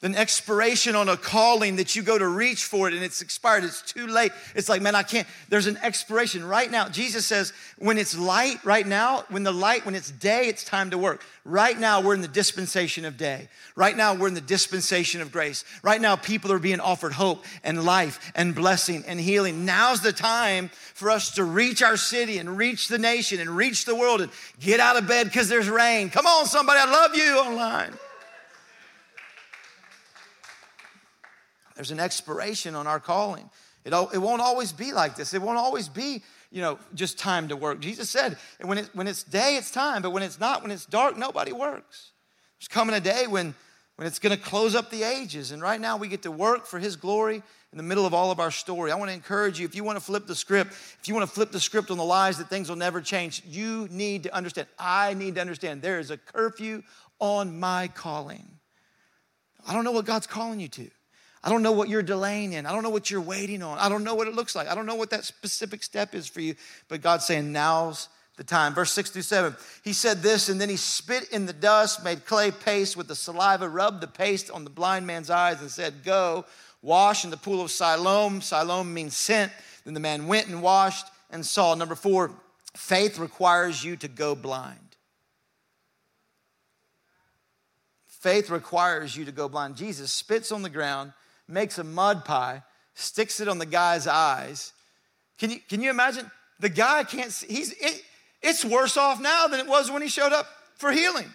than 0.00 0.14
expiration 0.14 0.96
on 0.96 1.10
a 1.10 1.16
calling 1.16 1.76
that 1.76 1.94
you 1.94 2.02
go 2.02 2.16
to 2.16 2.26
reach 2.26 2.64
for 2.64 2.88
it 2.88 2.94
and 2.94 3.04
it's 3.04 3.20
expired. 3.20 3.64
It's 3.64 3.82
too 3.82 4.06
late. 4.06 4.32
It's 4.54 4.68
like, 4.68 4.80
man, 4.80 4.94
I 4.94 5.02
can't. 5.02 5.28
There's 5.50 5.66
an 5.66 5.76
expiration 5.82 6.42
right 6.42 6.70
now. 6.70 6.88
Jesus 6.88 7.26
says, 7.26 7.52
when 7.78 7.98
it's 7.98 8.16
light 8.16 8.64
right 8.64 8.86
now, 8.86 9.24
when 9.28 9.42
the 9.42 9.52
light, 9.52 9.84
when 9.84 9.94
it's 9.94 10.10
day, 10.10 10.46
it's 10.46 10.64
time 10.64 10.90
to 10.90 10.98
work. 10.98 11.22
Right 11.44 11.78
now, 11.78 12.00
we're 12.00 12.14
in 12.14 12.22
the 12.22 12.28
dispensation 12.28 13.04
of 13.04 13.18
day. 13.18 13.48
Right 13.76 13.96
now, 13.96 14.14
we're 14.14 14.28
in 14.28 14.34
the 14.34 14.40
dispensation 14.40 15.20
of 15.20 15.32
grace. 15.32 15.64
Right 15.82 16.00
now, 16.00 16.16
people 16.16 16.50
are 16.50 16.58
being 16.58 16.80
offered 16.80 17.12
hope 17.12 17.44
and 17.62 17.84
life 17.84 18.32
and 18.34 18.54
blessing 18.54 19.04
and 19.06 19.20
healing. 19.20 19.66
Now's 19.66 20.00
the 20.00 20.12
time 20.12 20.70
for 20.94 21.10
us 21.10 21.32
to 21.34 21.44
reach 21.44 21.82
our 21.82 21.98
city 21.98 22.38
and 22.38 22.56
reach 22.56 22.88
the 22.88 22.98
nation 22.98 23.38
and 23.38 23.50
reach 23.50 23.84
the 23.84 23.94
world 23.94 24.22
and 24.22 24.30
get 24.60 24.80
out 24.80 24.96
of 24.96 25.06
bed 25.06 25.26
because 25.26 25.50
there's 25.50 25.68
rain. 25.68 26.08
Come 26.08 26.26
on, 26.26 26.46
somebody, 26.46 26.80
I 26.80 26.90
love 26.90 27.14
you 27.14 27.38
online. 27.38 27.92
There's 31.80 31.92
an 31.92 31.98
expiration 31.98 32.74
on 32.74 32.86
our 32.86 33.00
calling. 33.00 33.48
It, 33.86 33.94
it 34.12 34.18
won't 34.18 34.42
always 34.42 34.70
be 34.70 34.92
like 34.92 35.16
this. 35.16 35.32
It 35.32 35.40
won't 35.40 35.56
always 35.56 35.88
be, 35.88 36.22
you 36.50 36.60
know, 36.60 36.78
just 36.94 37.18
time 37.18 37.48
to 37.48 37.56
work. 37.56 37.80
Jesus 37.80 38.10
said, 38.10 38.36
when, 38.60 38.76
it, 38.76 38.90
when 38.92 39.08
it's 39.08 39.22
day, 39.22 39.56
it's 39.56 39.70
time, 39.70 40.02
but 40.02 40.10
when 40.10 40.22
it's 40.22 40.38
not, 40.38 40.60
when 40.60 40.72
it's 40.72 40.84
dark, 40.84 41.16
nobody 41.16 41.52
works. 41.52 42.10
There's 42.58 42.68
coming 42.68 42.94
a 42.94 43.00
day 43.00 43.26
when, 43.26 43.54
when 43.96 44.06
it's 44.06 44.18
going 44.18 44.36
to 44.36 44.42
close 44.42 44.74
up 44.74 44.90
the 44.90 45.04
ages. 45.04 45.52
And 45.52 45.62
right 45.62 45.80
now, 45.80 45.96
we 45.96 46.08
get 46.08 46.20
to 46.24 46.30
work 46.30 46.66
for 46.66 46.78
His 46.78 46.96
glory 46.96 47.36
in 47.72 47.78
the 47.78 47.82
middle 47.82 48.04
of 48.04 48.12
all 48.12 48.30
of 48.30 48.40
our 48.40 48.50
story. 48.50 48.92
I 48.92 48.96
want 48.96 49.08
to 49.08 49.14
encourage 49.14 49.58
you 49.58 49.64
if 49.64 49.74
you 49.74 49.82
want 49.82 49.96
to 49.96 50.04
flip 50.04 50.26
the 50.26 50.34
script, 50.34 50.72
if 50.72 51.08
you 51.08 51.14
want 51.14 51.26
to 51.26 51.34
flip 51.34 51.50
the 51.50 51.60
script 51.60 51.90
on 51.90 51.96
the 51.96 52.04
lies 52.04 52.36
that 52.36 52.50
things 52.50 52.68
will 52.68 52.76
never 52.76 53.00
change, 53.00 53.42
you 53.46 53.88
need 53.90 54.24
to 54.24 54.34
understand. 54.34 54.68
I 54.78 55.14
need 55.14 55.36
to 55.36 55.40
understand 55.40 55.80
there 55.80 55.98
is 55.98 56.10
a 56.10 56.18
curfew 56.18 56.82
on 57.20 57.58
my 57.58 57.88
calling. 57.88 58.46
I 59.66 59.72
don't 59.72 59.84
know 59.84 59.92
what 59.92 60.04
God's 60.04 60.26
calling 60.26 60.60
you 60.60 60.68
to. 60.68 60.90
I 61.42 61.48
don't 61.48 61.62
know 61.62 61.72
what 61.72 61.88
you're 61.88 62.02
delaying 62.02 62.52
in. 62.52 62.66
I 62.66 62.72
don't 62.72 62.82
know 62.82 62.90
what 62.90 63.10
you're 63.10 63.20
waiting 63.20 63.62
on. 63.62 63.78
I 63.78 63.88
don't 63.88 64.04
know 64.04 64.14
what 64.14 64.28
it 64.28 64.34
looks 64.34 64.54
like. 64.54 64.68
I 64.68 64.74
don't 64.74 64.86
know 64.86 64.94
what 64.94 65.10
that 65.10 65.24
specific 65.24 65.82
step 65.82 66.14
is 66.14 66.26
for 66.26 66.40
you. 66.40 66.54
But 66.88 67.00
God's 67.00 67.24
saying, 67.24 67.50
now's 67.50 68.08
the 68.36 68.44
time. 68.44 68.74
Verse 68.74 68.92
6 68.92 69.10
through 69.10 69.22
7. 69.22 69.56
He 69.82 69.94
said 69.94 70.22
this, 70.22 70.50
and 70.50 70.60
then 70.60 70.68
he 70.68 70.76
spit 70.76 71.30
in 71.30 71.46
the 71.46 71.52
dust, 71.54 72.04
made 72.04 72.26
clay 72.26 72.50
paste 72.50 72.96
with 72.96 73.08
the 73.08 73.14
saliva, 73.14 73.68
rubbed 73.68 74.02
the 74.02 74.06
paste 74.06 74.50
on 74.50 74.64
the 74.64 74.70
blind 74.70 75.06
man's 75.06 75.30
eyes, 75.30 75.62
and 75.62 75.70
said, 75.70 76.04
Go, 76.04 76.44
wash 76.82 77.24
in 77.24 77.30
the 77.30 77.36
pool 77.38 77.62
of 77.62 77.70
Siloam. 77.70 78.42
Siloam 78.42 78.92
means 78.92 79.16
sent. 79.16 79.50
Then 79.84 79.94
the 79.94 80.00
man 80.00 80.26
went 80.26 80.48
and 80.48 80.62
washed 80.62 81.06
and 81.30 81.44
saw. 81.44 81.74
Number 81.74 81.94
four, 81.94 82.32
faith 82.76 83.18
requires 83.18 83.82
you 83.82 83.96
to 83.96 84.08
go 84.08 84.34
blind. 84.34 84.78
Faith 88.06 88.50
requires 88.50 89.16
you 89.16 89.24
to 89.24 89.32
go 89.32 89.48
blind. 89.48 89.76
Jesus 89.76 90.12
spits 90.12 90.52
on 90.52 90.60
the 90.60 90.68
ground 90.68 91.14
makes 91.50 91.78
a 91.78 91.84
mud 91.84 92.24
pie, 92.24 92.62
sticks 92.94 93.40
it 93.40 93.48
on 93.48 93.58
the 93.58 93.66
guy's 93.66 94.06
eyes. 94.06 94.72
Can 95.38 95.50
you, 95.50 95.58
can 95.68 95.82
you 95.82 95.90
imagine? 95.90 96.30
The 96.58 96.68
guy 96.68 97.04
can't 97.04 97.32
see. 97.32 97.46
He's, 97.46 97.72
it, 97.72 98.02
it's 98.42 98.64
worse 98.64 98.96
off 98.96 99.20
now 99.20 99.46
than 99.46 99.60
it 99.60 99.66
was 99.66 99.90
when 99.90 100.02
he 100.02 100.08
showed 100.08 100.32
up 100.32 100.46
for 100.76 100.92
healing. 100.92 101.28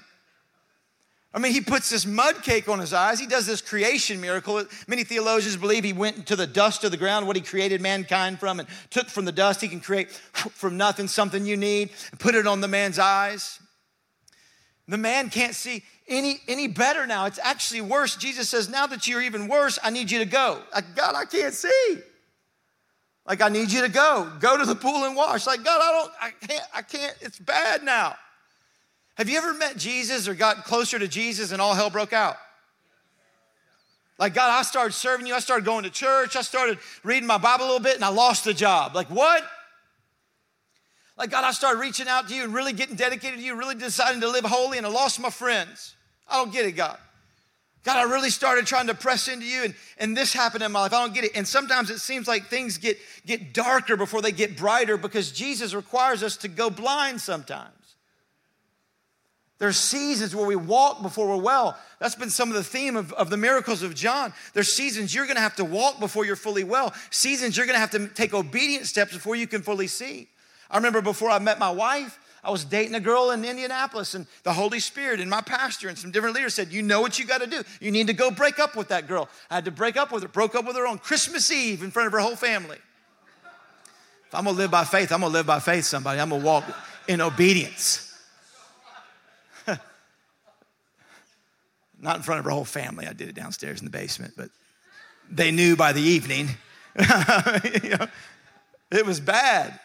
I 1.34 1.39
mean, 1.39 1.51
he 1.51 1.60
puts 1.60 1.89
this 1.89 2.06
mud 2.06 2.43
cake 2.43 2.69
on 2.69 2.80
his 2.80 2.93
eyes. 2.93 3.19
He 3.19 3.28
does 3.28 3.45
this 3.45 3.62
creation 3.62 4.21
miracle. 4.21 4.63
Many 4.88 5.04
theologians 5.04 5.58
believe 5.58 5.84
he 5.84 5.91
went 5.91 6.15
into 6.15 6.38
the 6.38 6.47
dust 6.47 6.86
of 6.86 6.91
the 6.91 6.97
ground, 6.97 7.28
what 7.28 7.36
he 7.36 7.41
created 7.41 7.82
mankind 7.82 8.39
from, 8.39 8.62
and 8.62 8.69
took 8.89 9.10
from 9.10 9.25
the 9.25 9.34
dust. 9.34 9.60
He 9.60 9.67
can 9.67 9.82
create 9.82 10.12
from 10.12 10.78
nothing 10.78 11.10
something 11.10 11.45
you 11.45 11.58
need 11.58 11.89
and 12.12 12.19
put 12.21 12.36
it 12.36 12.47
on 12.47 12.62
the 12.62 12.69
man's 12.69 12.99
eyes. 12.99 13.60
The 14.88 14.97
man 14.97 15.30
can't 15.30 15.56
see 15.56 15.84
any, 16.08 16.39
any 16.48 16.68
better 16.68 17.08
now. 17.08 17.26
It's 17.26 17.39
actually 17.41 17.82
worse. 17.82 18.15
Jesus 18.15 18.50
says, 18.50 18.70
Now 18.70 18.88
that 18.88 19.08
you're 19.08 19.22
even 19.22 19.48
worse, 19.48 19.80
I 19.84 19.89
need 19.89 20.12
you 20.12 20.20
to 20.20 20.26
go. 20.26 20.62
Like, 20.74 20.96
God, 20.96 21.15
I 21.15 21.26
can't 21.26 21.54
see. 21.54 21.98
Like, 23.28 23.41
I 23.41 23.50
need 23.50 23.72
you 23.72 23.82
to 23.82 23.89
go. 23.89 24.32
Go 24.39 24.58
to 24.58 24.65
the 24.65 24.76
pool 24.76 25.06
and 25.06 25.15
wash. 25.15 25.48
Like, 25.48 25.63
God, 25.63 25.82
I 25.82 25.91
don't, 25.91 26.12
I 26.22 26.48
can't, 26.48 26.63
I 26.76 26.82
can't, 26.84 27.15
it's 27.22 27.39
bad 27.39 27.84
now. 27.84 28.15
Have 29.15 29.30
you 29.30 29.38
ever 29.38 29.54
met 29.54 29.78
Jesus 29.78 30.28
or 30.28 30.36
got 30.36 30.65
closer 30.65 31.00
to 31.00 31.08
Jesus 31.08 31.52
and 31.52 31.62
all 31.62 31.74
hell 31.74 31.89
broke 31.89 32.13
out? 32.13 32.36
Like, 34.20 34.34
God, 34.34 34.50
I 34.50 34.62
started 34.62 34.94
serving 34.94 35.26
you. 35.26 35.34
I 35.34 35.39
started 35.39 35.65
going 35.65 35.84
to 35.84 35.89
church. 35.89 36.36
I 36.36 36.41
started 36.41 36.78
reading 37.04 37.28
my 37.28 37.38
Bible 37.38 37.65
a 37.65 37.68
little 37.68 37.84
bit 37.84 37.96
and 37.96 38.06
I 38.06 38.10
lost 38.10 38.46
the 38.46 38.54
job. 38.54 38.96
Like, 38.96 39.08
what? 39.08 39.44
Like, 41.17 41.32
God, 41.32 41.45
I 41.45 41.51
started 41.51 41.80
reaching 41.80 42.08
out 42.08 42.28
to 42.28 42.36
you 42.36 42.43
and 42.43 42.54
really 42.54 42.73
getting 42.73 42.95
dedicated 42.95 43.39
to 43.39 43.45
you, 43.45 43.56
really 43.56 43.75
deciding 43.75 44.21
to 44.21 44.30
live 44.30 44.43
holy, 44.43 44.78
and 44.78 44.86
I 44.86 44.89
lost 44.89 45.19
my 45.19 45.30
friends. 45.30 45.95
I 46.28 46.38
don't 46.38 46.51
get 46.51 46.65
it, 46.65 46.73
God. 46.73 46.97
God, 47.86 47.97
I 47.97 48.12
really 48.12 48.32
started 48.32 48.65
trying 48.65 48.88
to 48.88 48.95
press 48.95 49.28
into 49.28 49.45
you, 49.45 49.63
and, 49.63 49.75
and 49.99 50.17
this 50.17 50.34
happened 50.34 50.63
in 50.63 50.71
my 50.71 50.82
life. 50.82 50.93
I 50.93 51.04
don't 51.04 51.13
get 51.13 51.23
it. 51.23 51.32
And 51.36 51.47
sometimes 51.47 51.91
it 51.91 51.99
seems 51.99 52.28
like 52.28 52.47
things 52.47 52.80
get, 52.80 52.97
get 53.25 53.54
darker 53.54 53.95
before 53.95 54.23
they 54.23 54.32
get 54.32 54.58
brighter 54.58 54.97
because 54.97 55.32
Jesus 55.32 55.73
requires 55.73 56.23
us 56.23 56.36
to 56.38 56.47
go 56.47 56.71
blind 56.71 57.21
sometimes. 57.21 57.71
There's 59.58 59.78
seasons 59.78 60.36
where 60.36 60.45
we 60.45 60.56
walk 60.56 61.01
before 61.01 61.30
we're 61.30 61.41
well. 61.41 61.78
That's 61.99 62.15
been 62.15 62.30
some 62.30 62.49
of 62.49 62.56
the 62.56 62.63
theme 62.63 62.97
of, 62.97 63.13
of 63.13 63.30
the 63.30 63.38
miracles 63.38 63.84
of 63.84 63.95
John. 63.95 64.34
There's 64.54 64.73
seasons 64.73 65.15
you're 65.15 65.28
gonna 65.28 65.39
have 65.39 65.56
to 65.58 65.63
walk 65.63 65.99
before 65.99 66.25
you're 66.25 66.36
fully 66.36 66.65
well, 66.65 66.93
seasons 67.10 67.56
you're 67.56 67.65
gonna 67.65 67.80
have 67.80 67.91
to 67.91 68.08
take 68.10 68.34
obedient 68.34 68.86
steps 68.86 69.13
before 69.13 69.36
you 69.36 69.47
can 69.47 69.62
fully 69.62 69.88
see. 69.88 70.28
I 70.69 70.78
remember 70.78 71.01
before 71.01 71.30
I 71.30 71.39
met 71.39 71.60
my 71.60 71.71
wife, 71.71 72.19
I 72.45 72.51
was 72.51 72.63
dating 72.63 72.93
a 72.93 72.99
girl 72.99 73.32
in 73.32 73.43
Indianapolis, 73.43 74.13
and 74.13 74.28
the 74.43 74.54
Holy 74.54 74.80
Spirit 74.80 75.19
and 75.19 75.28
my 75.30 75.41
pastor 75.41 75.89
and 75.89 75.97
some 75.97 76.12
different 76.12 76.36
leaders 76.36 76.54
said, 76.54 76.71
You 76.71 76.84
know 76.84 77.01
what 77.01 77.17
you 77.17 77.25
got 77.25 77.41
to 77.41 77.47
do. 77.47 77.63
You 77.82 77.89
need 77.91 78.06
to 78.08 78.13
go 78.13 78.30
break 78.30 78.60
up 78.60 78.75
with 78.75 78.89
that 78.89 79.08
girl. 79.08 79.30
I 79.49 79.56
had 79.56 79.65
to 79.65 79.71
break 79.71 79.97
up 79.97 80.12
with 80.12 80.21
her, 80.21 80.30
broke 80.30 80.54
up 80.54 80.65
with 80.65 80.75
her 80.75 80.86
on 80.86 80.99
Christmas 80.99 81.51
Eve 81.51 81.82
in 81.82 81.89
front 81.89 82.06
of 82.08 82.13
her 82.13 82.19
whole 82.19 82.36
family. 82.36 82.78
If 84.28 84.36
I'm 84.36 84.45
gonna 84.45 84.58
live 84.58 84.69
by 84.69 84.84
faith, 84.84 85.12
I'm 85.12 85.21
gonna 85.21 85.34
live 85.34 85.47
by 85.47 85.60
faith, 85.60 85.86
somebody. 85.86 86.19
I'm 86.19 86.30
gonna 86.30 86.43
walk 86.43 86.65
in 87.08 87.19
obedience. 87.19 88.15
Not 91.99 92.17
in 92.17 92.21
front 92.21 92.39
of 92.39 92.45
her 92.45 92.51
whole 92.51 92.65
family. 92.65 93.08
I 93.08 93.13
did 93.13 93.30
it 93.30 93.36
downstairs 93.36 93.80
in 93.80 93.86
the 93.86 93.91
basement, 93.91 94.34
but 94.38 94.49
they 95.32 95.49
knew 95.49 95.75
by 95.75 95.93
the 95.93 96.01
evening. 96.01 96.49
you 96.99 97.89
know, 97.89 98.08
it 98.91 99.06
was 99.06 99.19
bad. 99.19 99.80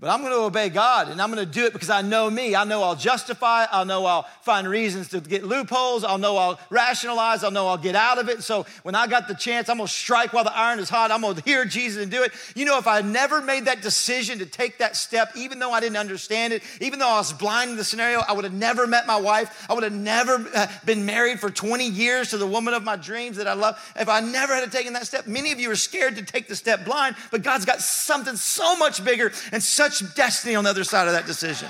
But 0.00 0.10
I'm 0.10 0.22
going 0.22 0.32
to 0.32 0.40
obey 0.40 0.70
God 0.70 1.08
and 1.08 1.22
I'm 1.22 1.32
going 1.32 1.46
to 1.46 1.50
do 1.50 1.66
it 1.66 1.72
because 1.72 1.88
I 1.88 2.02
know 2.02 2.28
me. 2.28 2.56
I 2.56 2.64
know 2.64 2.82
I'll 2.82 2.96
justify. 2.96 3.66
I 3.70 3.84
know 3.84 4.04
I'll 4.06 4.24
find 4.42 4.66
reasons 4.66 5.10
to 5.10 5.20
get 5.20 5.44
loopholes. 5.44 6.02
I'll 6.02 6.18
know 6.18 6.36
I'll 6.36 6.58
rationalize. 6.68 7.44
I'll 7.44 7.52
know 7.52 7.68
I'll 7.68 7.78
get 7.78 7.94
out 7.94 8.18
of 8.18 8.28
it. 8.28 8.42
So 8.42 8.66
when 8.82 8.96
I 8.96 9.06
got 9.06 9.28
the 9.28 9.34
chance, 9.34 9.68
I'm 9.68 9.76
going 9.76 9.86
to 9.86 9.92
strike 9.92 10.32
while 10.32 10.42
the 10.42 10.54
iron 10.54 10.80
is 10.80 10.90
hot. 10.90 11.12
I'm 11.12 11.20
going 11.20 11.36
to 11.36 11.42
hear 11.42 11.64
Jesus 11.64 12.02
and 12.02 12.10
do 12.10 12.24
it. 12.24 12.32
You 12.56 12.64
know, 12.64 12.76
if 12.76 12.88
I 12.88 13.02
never 13.02 13.40
made 13.40 13.66
that 13.66 13.82
decision 13.82 14.40
to 14.40 14.46
take 14.46 14.78
that 14.78 14.96
step, 14.96 15.30
even 15.36 15.60
though 15.60 15.70
I 15.70 15.78
didn't 15.78 15.96
understand 15.96 16.52
it, 16.52 16.64
even 16.80 16.98
though 16.98 17.08
I 17.08 17.18
was 17.18 17.32
blind 17.32 17.70
in 17.70 17.76
the 17.76 17.84
scenario, 17.84 18.18
I 18.18 18.32
would 18.32 18.44
have 18.44 18.52
never 18.52 18.88
met 18.88 19.06
my 19.06 19.16
wife. 19.16 19.64
I 19.70 19.74
would 19.74 19.84
have 19.84 19.92
never 19.92 20.44
uh, 20.56 20.66
been 20.84 21.06
married 21.06 21.38
for 21.38 21.50
20 21.50 21.86
years 21.86 22.30
to 22.30 22.36
the 22.36 22.48
woman 22.48 22.74
of 22.74 22.82
my 22.82 22.96
dreams 22.96 23.36
that 23.36 23.46
I 23.46 23.52
love. 23.52 23.78
If 23.94 24.08
I 24.08 24.18
never 24.18 24.56
had 24.56 24.72
taken 24.72 24.94
that 24.94 25.06
step, 25.06 25.28
many 25.28 25.52
of 25.52 25.60
you 25.60 25.70
are 25.70 25.76
scared 25.76 26.16
to 26.16 26.24
take 26.24 26.48
the 26.48 26.56
step 26.56 26.84
blind, 26.84 27.14
but 27.30 27.44
God's 27.44 27.64
got 27.64 27.80
something 27.80 28.34
so 28.34 28.76
much 28.76 29.04
bigger 29.04 29.30
and 29.52 29.62
so 29.62 29.83
such 29.90 30.14
destiny 30.14 30.54
on 30.54 30.64
the 30.64 30.70
other 30.70 30.84
side 30.84 31.06
of 31.06 31.12
that 31.12 31.26
decision. 31.26 31.68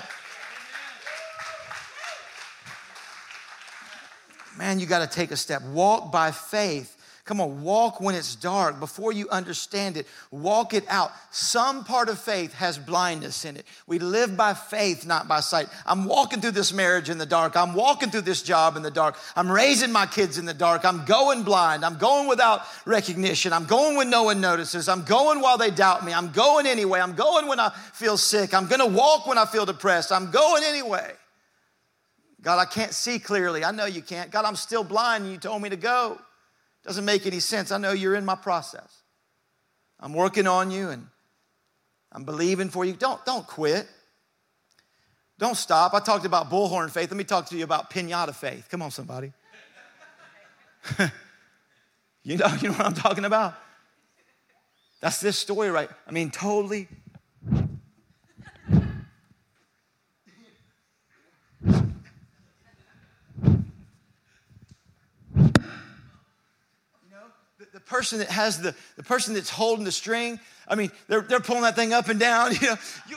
Man, 4.57 4.79
you 4.79 4.87
got 4.87 5.01
to 5.01 5.13
take 5.13 5.33
a 5.33 5.37
step. 5.37 5.63
Walk 5.63 6.13
by 6.13 6.31
faith 6.31 6.97
Come 7.25 7.41
on, 7.41 7.63
walk 7.63 8.03
when 8.03 8.15
it's 8.15 8.37
dark 8.37 8.79
before 8.79 9.11
you 9.11 9.31
understand 9.31 9.97
it. 9.97 10.07
Walk 10.31 10.75
it 10.75 10.85
out. 10.89 11.11
Some 11.31 11.83
part 11.83 12.11
of 12.11 12.19
faith 12.19 12.53
has 12.53 12.77
blindness 12.77 13.47
in 13.47 13.57
it. 13.57 13.65
We 13.87 13.99
live 13.99 14.37
by 14.37 14.53
faith, 14.53 15.07
not 15.07 15.27
by 15.27 15.41
sight. 15.41 15.69
I'm 15.87 16.05
walking 16.05 16.43
through 16.43 16.51
this 16.51 16.71
marriage 16.71 17.09
in 17.09 17.17
the 17.17 17.25
dark. 17.25 17.57
I'm 17.57 17.73
walking 17.73 18.11
through 18.11 18.23
this 18.23 18.43
job 18.43 18.77
in 18.77 18.83
the 18.83 18.91
dark. 18.91 19.17
I'm 19.37 19.51
raising 19.51 19.91
my 19.91 20.05
kids 20.05 20.37
in 20.37 20.45
the 20.45 20.53
dark. 20.53 20.85
I'm 20.85 21.07
going 21.07 21.45
blind. 21.45 21.83
I'm 21.83 21.97
going 21.97 22.29
without 22.29 22.61
recognition. 22.85 23.55
I'm 23.55 23.65
going 23.65 23.97
when 23.97 24.11
no 24.11 24.25
one 24.25 24.43
notices. 24.43 24.87
I'm 24.87 25.03
going 25.05 25.41
while 25.41 25.57
they 25.57 25.71
doubt 25.71 26.05
me. 26.05 26.13
I'm 26.13 26.31
going 26.31 26.67
anyway. 26.67 27.01
I'm 27.01 27.15
going 27.15 27.49
when 27.49 27.59
I 27.59 27.71
feel 27.95 28.19
sick. 28.19 28.53
I'm 28.53 28.67
going 28.67 28.81
to 28.81 28.95
walk 28.95 29.27
when 29.27 29.39
I 29.39 29.47
feel 29.47 29.65
depressed. 29.65 30.13
I'm 30.13 30.31
going 30.31 30.63
anyway. 30.63 31.11
God, 32.43 32.59
I 32.59 32.67
can't 32.67 32.93
see 32.93 33.19
clearly. 33.19 33.65
I 33.65 33.71
know 33.71 33.87
you 33.87 34.03
can't. 34.03 34.31
God, 34.31 34.45
I'm 34.45 34.57
still 34.57 34.85
blind 34.85 35.31
you 35.31 35.39
told 35.39 35.63
me 35.63 35.71
to 35.71 35.77
go. 35.77 36.19
Doesn't 36.85 37.05
make 37.05 37.27
any 37.27 37.41
sense. 37.41 37.73
I 37.73 37.79
know 37.79 37.93
you're 37.93 38.15
in 38.15 38.25
my 38.25 38.35
process. 38.35 39.03
I'm 39.99 40.13
working 40.13 40.47
on 40.47 40.71
you 40.71 40.91
and 40.91 41.07
I'm 42.13 42.25
believing 42.25 42.69
for 42.69 42.85
you. 42.85 42.93
Don't, 42.93 43.25
don't 43.25 43.47
quit. 43.47 43.89
Don't 45.39 45.57
stop. 45.57 45.95
I 45.95 46.01
talked 46.01 46.27
about 46.27 46.51
bullhorn 46.51 46.91
faith. 46.91 47.11
Let 47.11 47.17
me 47.17 47.25
talk 47.25 47.47
to 47.47 47.57
you 47.57 47.65
about 47.65 47.91
pinata 47.91 48.35
faith. 48.35 48.69
Come 48.71 48.83
on, 48.83 48.91
somebody. 48.91 49.33
you, 52.23 52.37
know, 52.37 52.47
you 52.61 52.69
know 52.69 52.75
what 52.75 52.87
I'm 52.87 52.95
talking 52.95 53.25
about? 53.25 53.55
That's 55.01 55.21
this 55.21 55.39
story, 55.39 55.71
right? 55.71 55.89
I 56.07 56.13
mean, 56.13 56.31
totally 56.31 56.89
person 67.87 68.19
that 68.19 68.31
has 68.31 68.61
the, 68.61 68.75
the 68.97 69.03
person 69.03 69.35
that's 69.35 69.51
holding 69.51 69.85
the 69.85 69.93
string, 69.93 70.41
I 70.69 70.75
mean, 70.75 70.91
they're, 71.09 71.21
they're 71.21 71.41
pulling 71.41 71.63
that 71.63 71.77
thing 71.77 71.93
up 71.93 72.09
and 72.09 72.19
down, 72.19 72.53
you 72.61 72.69
know, 72.69 72.77
you, 73.09 73.17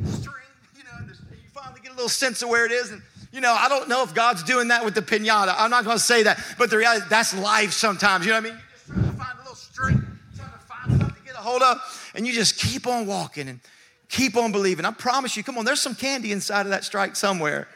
you 0.00 0.12
string, 0.12 0.34
you 0.76 0.84
know, 0.84 1.06
you 1.06 1.36
finally 1.52 1.80
get 1.82 1.92
a 1.92 1.94
little 1.94 2.08
sense 2.08 2.42
of 2.42 2.48
where 2.48 2.66
it 2.66 2.72
is. 2.72 2.90
And, 2.90 3.02
you 3.32 3.40
know, 3.40 3.52
I 3.52 3.68
don't 3.68 3.88
know 3.88 4.02
if 4.02 4.14
God's 4.14 4.42
doing 4.42 4.68
that 4.68 4.84
with 4.84 4.94
the 4.94 5.02
pinata. 5.02 5.54
I'm 5.56 5.70
not 5.70 5.84
going 5.84 5.96
to 5.96 6.02
say 6.02 6.22
that, 6.24 6.42
but 6.58 6.70
the 6.70 6.78
reality, 6.78 7.06
that's 7.08 7.34
life 7.34 7.72
sometimes. 7.72 8.24
You 8.26 8.32
know 8.32 8.40
what 8.40 8.46
I 8.46 8.50
mean? 8.50 8.60
You're 8.60 8.76
just 8.76 8.86
trying 8.86 9.04
to 9.04 9.16
find 9.16 9.38
a 9.38 9.42
little 9.42 9.54
string, 9.54 10.18
trying 10.36 10.52
to 10.52 10.58
find 10.58 11.00
something 11.00 11.16
to 11.16 11.22
get 11.26 11.34
a 11.34 11.38
hold 11.38 11.62
of, 11.62 12.12
and 12.14 12.26
you 12.26 12.32
just 12.32 12.58
keep 12.58 12.86
on 12.86 13.06
walking 13.06 13.48
and 13.48 13.60
keep 14.08 14.36
on 14.36 14.52
believing. 14.52 14.84
I 14.84 14.92
promise 14.92 15.36
you, 15.36 15.42
come 15.42 15.58
on, 15.58 15.64
there's 15.64 15.80
some 15.80 15.94
candy 15.94 16.32
inside 16.32 16.62
of 16.62 16.70
that 16.70 16.84
strike 16.84 17.16
somewhere. 17.16 17.66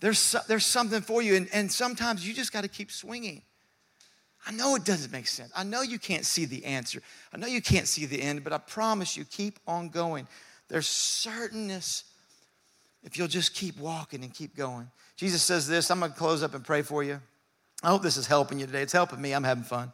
There's, 0.00 0.36
there's 0.48 0.66
something 0.66 1.00
for 1.00 1.22
you, 1.22 1.36
and, 1.36 1.48
and 1.52 1.72
sometimes 1.72 2.26
you 2.26 2.34
just 2.34 2.52
got 2.52 2.62
to 2.62 2.68
keep 2.68 2.90
swinging. 2.90 3.42
I 4.46 4.52
know 4.52 4.76
it 4.76 4.84
doesn't 4.84 5.10
make 5.10 5.26
sense. 5.26 5.50
I 5.56 5.64
know 5.64 5.82
you 5.82 5.98
can't 5.98 6.24
see 6.24 6.44
the 6.44 6.64
answer. 6.64 7.02
I 7.32 7.36
know 7.36 7.48
you 7.48 7.60
can't 7.60 7.88
see 7.88 8.06
the 8.06 8.22
end, 8.22 8.44
but 8.44 8.52
I 8.52 8.58
promise 8.58 9.16
you, 9.16 9.24
keep 9.24 9.58
on 9.66 9.88
going. 9.88 10.28
There's 10.68 10.86
certainness 10.86 12.04
if 13.02 13.18
you'll 13.18 13.26
just 13.28 13.54
keep 13.54 13.76
walking 13.78 14.22
and 14.22 14.32
keep 14.32 14.56
going. 14.56 14.88
Jesus 15.16 15.42
says 15.42 15.66
this. 15.66 15.90
I'm 15.90 15.98
going 15.98 16.12
to 16.12 16.18
close 16.18 16.44
up 16.44 16.54
and 16.54 16.64
pray 16.64 16.82
for 16.82 17.02
you. 17.02 17.20
I 17.82 17.88
hope 17.88 18.02
this 18.02 18.16
is 18.16 18.26
helping 18.26 18.60
you 18.60 18.66
today. 18.66 18.82
It's 18.82 18.92
helping 18.92 19.20
me. 19.20 19.32
I'm 19.32 19.44
having 19.44 19.64
fun. 19.64 19.92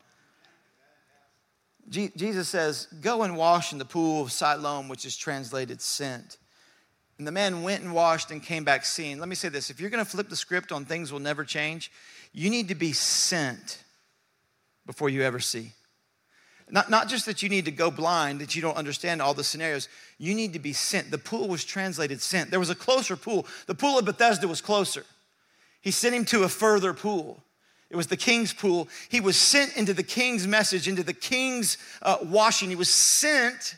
Jesus 1.89 2.49
says, 2.49 2.87
Go 3.01 3.23
and 3.23 3.37
wash 3.37 3.73
in 3.73 3.79
the 3.79 3.85
pool 3.85 4.23
of 4.23 4.33
Siloam, 4.33 4.89
which 4.89 5.05
is 5.05 5.17
translated 5.17 5.81
sent. 5.81 6.39
And 7.19 7.27
the 7.27 7.33
man 7.33 7.63
went 7.63 7.83
and 7.83 7.95
washed 7.95 8.31
and 8.31 8.43
came 8.43 8.65
back 8.65 8.85
seeing. 8.85 9.19
Let 9.19 9.29
me 9.29 9.35
say 9.35 9.49
this 9.49 9.71
if 9.71 9.81
you're 9.81 9.91
going 9.91 10.05
to 10.05 10.11
flip 10.11 10.29
the 10.29 10.37
script 10.37 10.73
on 10.73 10.85
things 10.85 11.13
will 11.13 11.21
never 11.21 11.45
change, 11.45 11.91
you 12.33 12.51
need 12.51 12.69
to 12.69 12.75
be 12.75 12.93
sent 12.93 13.83
before 14.87 15.09
you 15.09 15.23
ever 15.23 15.41
see. 15.41 15.73
Not, 16.71 16.89
not 16.89 17.09
just 17.09 17.27
that 17.27 17.43
you 17.43 17.51
need 17.51 17.67
to 17.67 17.71
go 17.71 17.91
blind, 17.91 18.41
that 18.41 18.55
you 18.55 18.63
don't 18.63 18.77
understand 18.77 19.21
all 19.21 19.35
the 19.35 19.45
scenarios. 19.45 19.89
You 20.19 20.35
need 20.35 20.55
to 20.55 20.59
be 20.59 20.73
sent. 20.73 21.11
The 21.11 21.19
pool 21.19 21.47
was 21.49 21.65
translated 21.65 22.23
sent. 22.23 22.51
There 22.51 22.61
was 22.61 22.71
a 22.71 22.75
closer 22.75 23.15
pool. 23.15 23.47
The 23.67 23.75
pool 23.75 23.99
of 23.99 24.07
Bethesda 24.07 24.49
was 24.49 24.63
closer. 24.63 25.05
He 25.83 25.91
sent 25.91 26.15
him 26.15 26.25
to 26.27 26.45
a 26.45 26.49
further 26.49 26.95
pool. 26.95 27.43
It 27.91 27.97
was 27.97 28.07
the 28.07 28.17
king's 28.17 28.55
pool. 28.55 28.89
He 29.11 29.21
was 29.21 29.37
sent 29.37 29.77
into 29.77 29.93
the 29.93 30.03
king's 30.03 30.47
message, 30.47 30.89
into 30.89 31.03
the 31.03 31.13
king's 31.13 31.77
uh, 32.01 32.17
washing. 32.23 32.71
He 32.71 32.77
was 32.77 32.89
sent 32.89 33.77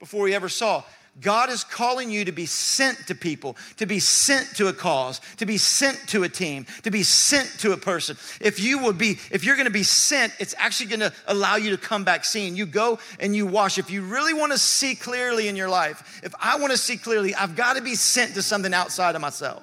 before 0.00 0.26
he 0.26 0.34
ever 0.34 0.48
saw. 0.48 0.82
God 1.20 1.48
is 1.48 1.62
calling 1.62 2.10
you 2.10 2.24
to 2.24 2.32
be 2.32 2.46
sent 2.46 3.06
to 3.06 3.14
people, 3.14 3.56
to 3.76 3.86
be 3.86 4.00
sent 4.00 4.56
to 4.56 4.66
a 4.66 4.72
cause, 4.72 5.20
to 5.36 5.46
be 5.46 5.58
sent 5.58 6.08
to 6.08 6.24
a 6.24 6.28
team, 6.28 6.66
to 6.82 6.90
be 6.90 7.04
sent 7.04 7.48
to 7.60 7.72
a 7.72 7.76
person. 7.76 8.16
If 8.40 8.58
you 8.58 8.78
will 8.78 8.92
be, 8.92 9.18
if 9.30 9.44
you're 9.44 9.56
gonna 9.56 9.70
be 9.70 9.84
sent, 9.84 10.32
it's 10.40 10.54
actually 10.58 10.86
gonna 10.86 11.12
allow 11.26 11.54
you 11.54 11.70
to 11.70 11.76
come 11.76 12.02
back 12.02 12.24
seeing. 12.24 12.56
You 12.56 12.66
go 12.66 12.98
and 13.20 13.34
you 13.34 13.46
wash. 13.46 13.78
If 13.78 13.90
you 13.90 14.02
really 14.02 14.34
wanna 14.34 14.58
see 14.58 14.96
clearly 14.96 15.46
in 15.46 15.54
your 15.54 15.68
life, 15.68 16.20
if 16.24 16.34
I 16.40 16.58
wanna 16.58 16.76
see 16.76 16.96
clearly, 16.96 17.32
I've 17.34 17.54
gotta 17.54 17.80
be 17.80 17.94
sent 17.94 18.34
to 18.34 18.42
something 18.42 18.74
outside 18.74 19.14
of 19.14 19.20
myself. 19.20 19.62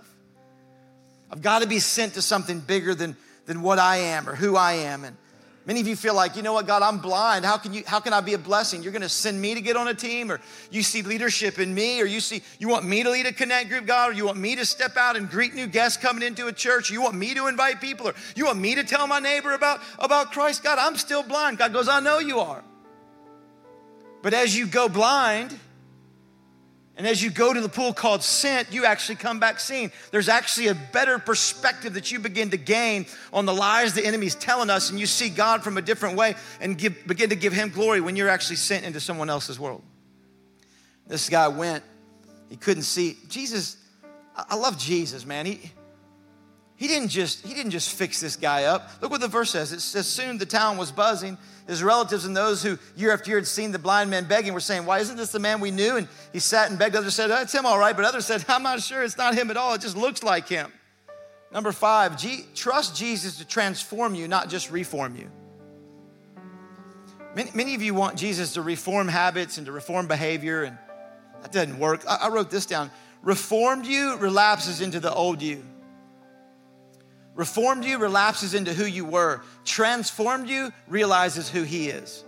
I've 1.30 1.42
gotta 1.42 1.68
be 1.68 1.80
sent 1.80 2.14
to 2.14 2.22
something 2.22 2.62
bigger 2.62 2.96
than, 2.96 3.18
than 3.46 3.62
what 3.62 3.78
I 3.78 3.98
am 3.98 4.28
or 4.30 4.36
who 4.36 4.56
I 4.56 4.74
am. 4.74 5.04
And 5.04 5.18
Many 5.66 5.80
of 5.80 5.88
you 5.88 5.96
feel 5.96 6.16
like, 6.16 6.36
you 6.36 6.42
know 6.42 6.54
what, 6.54 6.66
God, 6.66 6.82
I'm 6.82 6.98
blind. 6.98 7.46
How 7.46 7.56
can 7.58 7.72
you 7.72 7.84
how 7.86 8.00
can 8.00 8.14
I 8.14 8.22
be 8.22 8.34
a 8.34 8.38
blessing? 8.38 8.82
You're 8.82 8.92
gonna 8.92 9.08
send 9.08 9.40
me 9.40 9.54
to 9.54 9.62
get 9.62 9.78
on 9.78 9.88
a 9.88 9.94
team, 9.94 10.32
or 10.32 10.42
you 10.72 10.82
see 10.82 11.04
leadership 11.04 11.60
in 11.60 11.72
me, 11.74 12.02
or 12.02 12.06
you 12.06 12.20
see 12.20 12.42
you 12.58 12.68
want 12.68 12.86
me 12.86 13.04
to 13.04 13.12
lead 13.12 13.28
a 13.28 13.34
connect 13.34 13.70
group, 13.70 13.86
God, 13.86 14.10
or 14.10 14.14
you 14.14 14.26
want 14.26 14.40
me 14.40 14.56
to 14.56 14.66
step 14.66 14.98
out 14.98 15.16
and 15.16 15.30
greet 15.30 15.54
new 15.54 15.68
guests 15.68 16.02
coming 16.02 16.24
into 16.24 16.48
a 16.48 16.54
church, 16.54 16.90
or 16.90 16.94
you 16.94 17.02
want 17.02 17.16
me 17.16 17.36
to 17.36 17.46
invite 17.46 17.80
people, 17.80 18.08
or 18.08 18.16
you 18.36 18.46
want 18.46 18.58
me 18.58 18.74
to 18.74 18.84
tell 18.84 19.06
my 19.06 19.20
neighbor 19.20 19.54
about, 19.54 19.82
about 20.00 20.32
Christ. 20.32 20.64
God, 20.64 20.80
I'm 20.80 20.96
still 20.96 21.22
blind. 21.22 21.60
God 21.60 21.74
goes, 21.74 21.88
I 21.88 22.00
know 22.00 22.18
you 22.18 22.40
are. 22.40 22.64
But 24.24 24.34
as 24.34 24.56
you 24.56 24.66
go 24.66 24.90
blind, 24.90 25.58
and 26.98 27.08
as 27.08 27.24
you 27.24 27.30
go 27.30 27.54
to 27.54 27.62
the 27.62 27.70
pool 27.70 27.94
called 27.94 28.22
sent, 28.22 28.74
you 28.74 28.86
actually 28.86 29.16
come 29.16 29.40
back 29.40 29.60
seeing. 29.60 29.92
There's 30.12 30.30
actually 30.30 30.68
a 30.68 30.76
better 30.76 31.20
perspective 31.20 31.94
that 31.94 32.12
you 32.12 32.20
begin 32.20 32.50
to 32.52 32.58
gain 32.58 33.06
on 33.32 33.46
the 33.46 33.54
lies 33.54 33.94
the 33.94 34.06
enemy's 34.06 34.36
telling 34.36 34.70
us, 34.70 34.90
and 34.90 35.00
you 35.00 35.06
see 35.06 35.30
God 35.30 35.64
from 35.64 35.78
a 35.78 35.82
different 35.82 36.18
way 36.18 36.36
and 36.60 36.78
give, 36.78 37.08
begin 37.08 37.30
to 37.30 37.36
give 37.36 37.54
him 37.54 37.70
glory 37.70 38.02
when 38.02 38.16
you're 38.16 38.30
actually 38.30 38.58
sent 38.58 38.86
into 38.86 39.00
someone 39.00 39.30
else's 39.30 39.60
world. 39.60 39.82
This 41.08 41.30
guy 41.30 41.48
went, 41.48 41.84
he 42.50 42.58
couldn't 42.58 42.84
see. 42.84 43.18
Jesus, 43.30 43.78
I 44.36 44.56
love 44.56 44.78
Jesus, 44.78 45.26
man. 45.26 45.46
He, 45.46 45.72
he 46.76 46.88
didn't 46.88 47.10
just 47.10 47.46
he 47.46 47.54
didn't 47.54 47.72
just 47.72 47.92
fix 47.92 48.20
this 48.20 48.36
guy 48.36 48.64
up. 48.64 48.90
Look 49.02 49.12
what 49.12 49.22
the 49.22 49.28
verse 49.28 49.52
says. 49.52 49.72
It 49.72 49.82
says 49.82 50.08
soon 50.08 50.40
the 50.40 50.48
town 50.48 50.78
was 50.78 50.92
buzzing. 50.92 51.38
His 51.68 51.84
relatives 51.84 52.26
and 52.26 52.36
those 52.36 52.64
who 52.64 52.78
year 52.96 53.14
after 53.14 53.30
year 53.30 53.38
had 53.38 53.48
seen 53.48 53.72
the 53.72 53.80
blind 53.80 54.10
man 54.10 54.26
begging 54.26 54.54
were 54.54 54.60
saying, 54.60 54.86
"Why 54.86 55.00
isn't 55.00 55.16
this 55.16 55.32
the 55.32 55.40
man 55.40 55.60
we 55.60 55.72
knew?" 55.72 55.96
And 55.96 56.08
he 56.34 56.40
sat 56.40 56.70
and 56.70 56.78
begged. 56.78 56.96
Others 56.96 57.16
said, 57.16 57.32
uh, 57.32 57.36
"That's 57.36 57.54
him, 57.54 57.66
all 57.66 57.80
right." 57.80 57.96
But 57.96 58.06
others 58.06 58.26
said, 58.26 58.44
"I'm 58.48 58.64
not 58.64 58.82
sure. 58.82 59.04
It's 59.04 59.18
not 59.18 59.36
him 59.36 59.50
at 59.52 59.58
all. 59.58 59.74
It 59.74 59.82
just 59.82 59.96
looks 59.96 60.24
like 60.24 60.48
him." 60.48 60.72
Number 61.52 61.72
five, 61.72 62.18
G- 62.18 62.46
trust 62.56 62.96
Jesus 62.96 63.38
to 63.38 63.46
transform 63.46 64.16
you, 64.16 64.28
not 64.28 64.50
just 64.50 64.72
reform 64.72 65.16
you. 65.16 65.30
Many, 67.36 67.52
many 67.54 67.76
of 67.76 67.82
you 67.82 67.94
want 67.94 68.18
Jesus 68.18 68.54
to 68.54 68.62
reform 68.62 69.08
habits 69.08 69.58
and 69.58 69.66
to 69.66 69.72
reform 69.72 70.08
behavior, 70.08 70.64
and 70.64 70.78
that 71.42 71.52
doesn't 71.52 71.80
work. 71.80 72.04
I, 72.08 72.16
I 72.24 72.30
wrote 72.30 72.50
this 72.50 72.66
down. 72.66 72.92
Reformed 73.22 73.86
you 73.86 74.18
relapses 74.18 74.82
into 74.82 75.00
the 75.00 75.14
old 75.14 75.42
you. 75.42 75.64
Reformed 77.36 77.86
you 77.86 77.98
relapses 77.98 78.54
into 78.54 78.74
who 78.74 78.86
you 78.86 79.06
were. 79.06 79.42
Transformed 79.64 80.50
you 80.50 80.72
realizes 80.88 81.50
who 81.50 81.64
he 81.64 81.90
is. 81.90 82.26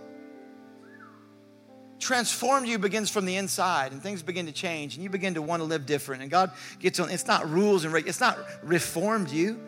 Transformed 2.00 2.66
you 2.66 2.78
begins 2.78 3.10
from 3.10 3.24
the 3.24 3.36
inside 3.36 3.92
and 3.92 4.02
things 4.02 4.22
begin 4.22 4.46
to 4.46 4.52
change 4.52 4.94
and 4.94 5.02
you 5.02 5.10
begin 5.10 5.34
to 5.34 5.42
want 5.42 5.60
to 5.60 5.64
live 5.64 5.86
different. 5.86 6.22
And 6.22 6.30
God 6.30 6.50
gets 6.78 7.00
on, 7.00 7.10
it's 7.10 7.26
not 7.26 7.48
rules 7.48 7.84
and 7.84 7.94
it's 7.94 8.20
not 8.20 8.38
reformed 8.62 9.30
you. 9.30 9.60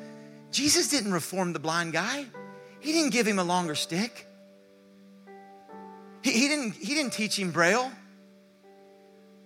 Jesus 0.51 0.89
didn't 0.89 1.13
reform 1.13 1.53
the 1.53 1.59
blind 1.59 1.93
guy, 1.93 2.27
He 2.81 2.93
didn't 2.93 3.13
give 3.13 3.27
him 3.27 3.39
a 3.39 3.45
longer 3.45 3.75
stick. 3.75 4.27
He, 6.23 6.33
he, 6.33 6.49
didn't, 6.49 6.73
he 6.75 6.95
didn't 6.95 7.13
teach 7.13 7.39
him 7.39 7.53
Braille. 7.53 7.91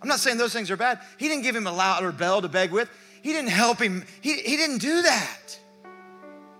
I'm 0.00 0.08
not 0.08 0.20
saying 0.20 0.38
those 0.38 0.52
things 0.52 0.70
are 0.70 0.76
bad. 0.76 1.00
He 1.18 1.28
didn't 1.28 1.42
give 1.42 1.54
him 1.54 1.66
a 1.66 1.72
louder 1.72 2.10
bell 2.10 2.40
to 2.40 2.48
beg 2.48 2.70
with. 2.70 2.88
He 3.22 3.32
didn't 3.32 3.50
help 3.50 3.78
him. 3.78 4.04
He, 4.22 4.34
he 4.34 4.56
didn't 4.56 4.78
do 4.78 5.02
that. 5.02 5.59